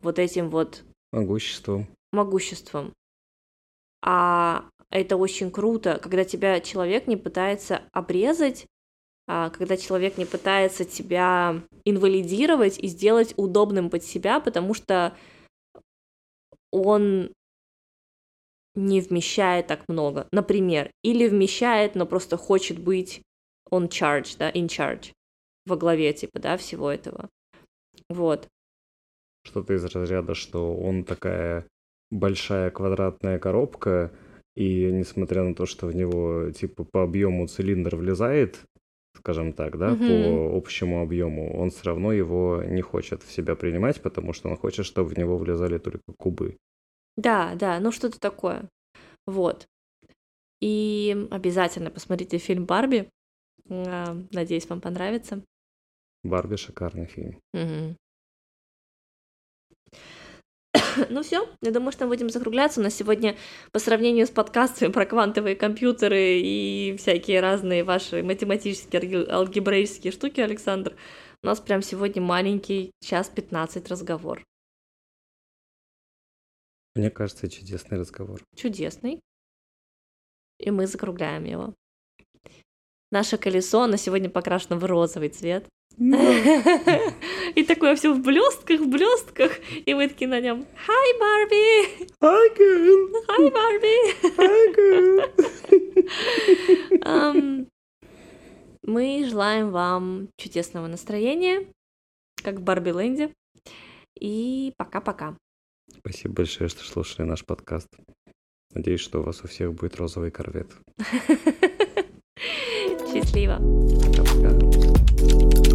вот 0.00 0.18
этим 0.18 0.50
вот 0.50 0.84
Могущество. 1.12 1.86
могуществом. 2.12 2.92
А 4.02 4.68
это 4.90 5.16
очень 5.16 5.50
круто, 5.50 5.98
когда 6.02 6.24
тебя 6.24 6.60
человек 6.60 7.06
не 7.06 7.16
пытается 7.16 7.82
обрезать 7.92 8.66
а, 9.28 9.50
когда 9.50 9.76
человек 9.76 10.18
не 10.18 10.24
пытается 10.24 10.84
тебя 10.84 11.62
инвалидировать 11.84 12.78
и 12.78 12.86
сделать 12.86 13.34
удобным 13.36 13.90
под 13.90 14.04
себя, 14.04 14.38
потому 14.40 14.72
что 14.72 15.16
он 16.70 17.32
не 18.76 19.00
вмещает 19.00 19.66
так 19.66 19.84
много, 19.88 20.28
например, 20.32 20.90
или 21.02 21.26
вмещает, 21.28 21.94
но 21.94 22.06
просто 22.06 22.36
хочет 22.36 22.78
быть 22.78 23.22
on 23.70 23.88
charge, 23.88 24.36
да, 24.38 24.50
in 24.50 24.66
charge, 24.66 25.12
во 25.64 25.76
главе, 25.76 26.12
типа, 26.12 26.38
да, 26.38 26.56
всего 26.56 26.90
этого. 26.90 27.28
Вот. 28.08 28.48
Что-то 29.44 29.74
из 29.74 29.84
разряда, 29.84 30.34
что 30.34 30.76
он 30.76 31.04
такая 31.04 31.66
большая 32.10 32.70
квадратная 32.70 33.38
коробка, 33.38 34.12
и 34.54 34.90
несмотря 34.92 35.42
на 35.42 35.54
то, 35.54 35.66
что 35.66 35.86
в 35.86 35.94
него, 35.94 36.50
типа, 36.50 36.84
по 36.84 37.02
объему 37.02 37.46
цилиндр 37.46 37.96
влезает, 37.96 38.60
скажем 39.16 39.52
так, 39.52 39.78
да, 39.78 39.90
mm-hmm. 39.90 40.50
по 40.50 40.56
общему 40.56 41.02
объему, 41.02 41.58
он 41.58 41.70
все 41.70 41.84
равно 41.84 42.12
его 42.12 42.62
не 42.62 42.82
хочет 42.82 43.22
в 43.22 43.32
себя 43.32 43.54
принимать, 43.54 44.00
потому 44.00 44.32
что 44.32 44.48
он 44.48 44.56
хочет, 44.56 44.86
чтобы 44.86 45.10
в 45.10 45.18
него 45.18 45.36
влезали 45.36 45.78
только 45.78 46.12
кубы. 46.16 46.56
Да, 47.16 47.54
да, 47.54 47.80
ну 47.80 47.92
что-то 47.92 48.20
такое. 48.20 48.68
Вот. 49.26 49.66
И 50.60 51.28
обязательно 51.30 51.90
посмотрите 51.90 52.38
фильм 52.38 52.64
Барби. 52.64 53.08
А, 53.68 54.16
надеюсь, 54.32 54.68
вам 54.68 54.80
понравится. 54.80 55.42
Барби 56.22 56.56
шикарный 56.56 57.06
фильм. 57.06 57.40
Угу. 57.54 57.96
Ну 61.10 61.22
все, 61.22 61.48
я 61.62 61.70
думаю, 61.70 61.92
что 61.92 62.04
мы 62.04 62.10
будем 62.10 62.30
закругляться. 62.30 62.80
У 62.80 62.82
нас 62.82 62.94
сегодня 62.94 63.36
по 63.72 63.78
сравнению 63.78 64.26
с 64.26 64.30
подкастами 64.30 64.92
про 64.92 65.06
квантовые 65.06 65.56
компьютеры 65.56 66.40
и 66.40 66.96
всякие 66.98 67.40
разные 67.40 67.84
ваши 67.84 68.22
математические, 68.22 69.26
алгебраические 69.28 70.12
штуки, 70.12 70.40
Александр, 70.40 70.96
у 71.42 71.46
нас 71.46 71.60
прям 71.60 71.82
сегодня 71.82 72.22
маленький 72.22 72.92
час 73.00 73.28
15 73.28 73.88
разговор. 73.88 74.42
Мне 76.96 77.10
кажется, 77.10 77.48
чудесный 77.50 77.98
разговор. 77.98 78.40
Чудесный. 78.56 79.20
И 80.58 80.70
мы 80.70 80.86
закругляем 80.86 81.44
его. 81.44 81.74
Наше 83.12 83.36
колесо 83.36 83.86
на 83.86 83.98
сегодня 83.98 84.30
покрашено 84.30 84.78
в 84.78 84.84
розовый 84.86 85.28
цвет. 85.28 85.68
И 85.98 87.64
такое 87.64 87.96
все 87.96 88.14
в 88.14 88.22
блестках, 88.22 88.80
в 88.80 88.88
блестках. 88.88 89.52
И 89.84 89.92
мы 89.92 90.08
такие 90.08 90.26
на 90.26 90.40
нем. 90.40 90.66
Hi, 90.88 91.18
Барби! 91.20 92.08
Hi, 92.22 92.48
girl! 92.56 93.12
Hi, 93.28 93.50
Барби! 93.50 93.96
Hi, 94.38 94.74
girl! 97.04 97.70
мы 98.82 99.26
желаем 99.28 99.70
вам 99.70 100.30
чудесного 100.38 100.86
настроения, 100.86 101.66
как 102.42 102.54
в 102.56 102.62
Барби 102.62 102.90
Ленде. 102.90 103.34
И 104.18 104.72
пока-пока. 104.78 105.36
Спасибо 106.08 106.34
большое, 106.34 106.70
что 106.70 106.84
слушали 106.84 107.26
наш 107.26 107.44
подкаст. 107.44 107.88
Надеюсь, 108.72 109.00
что 109.00 109.18
у 109.18 109.22
вас 109.24 109.42
у 109.42 109.48
всех 109.48 109.74
будет 109.74 109.96
розовый 109.96 110.30
корвет. 110.30 110.70
Счастливо. 113.12 113.58
Пока-пока. 114.04 115.65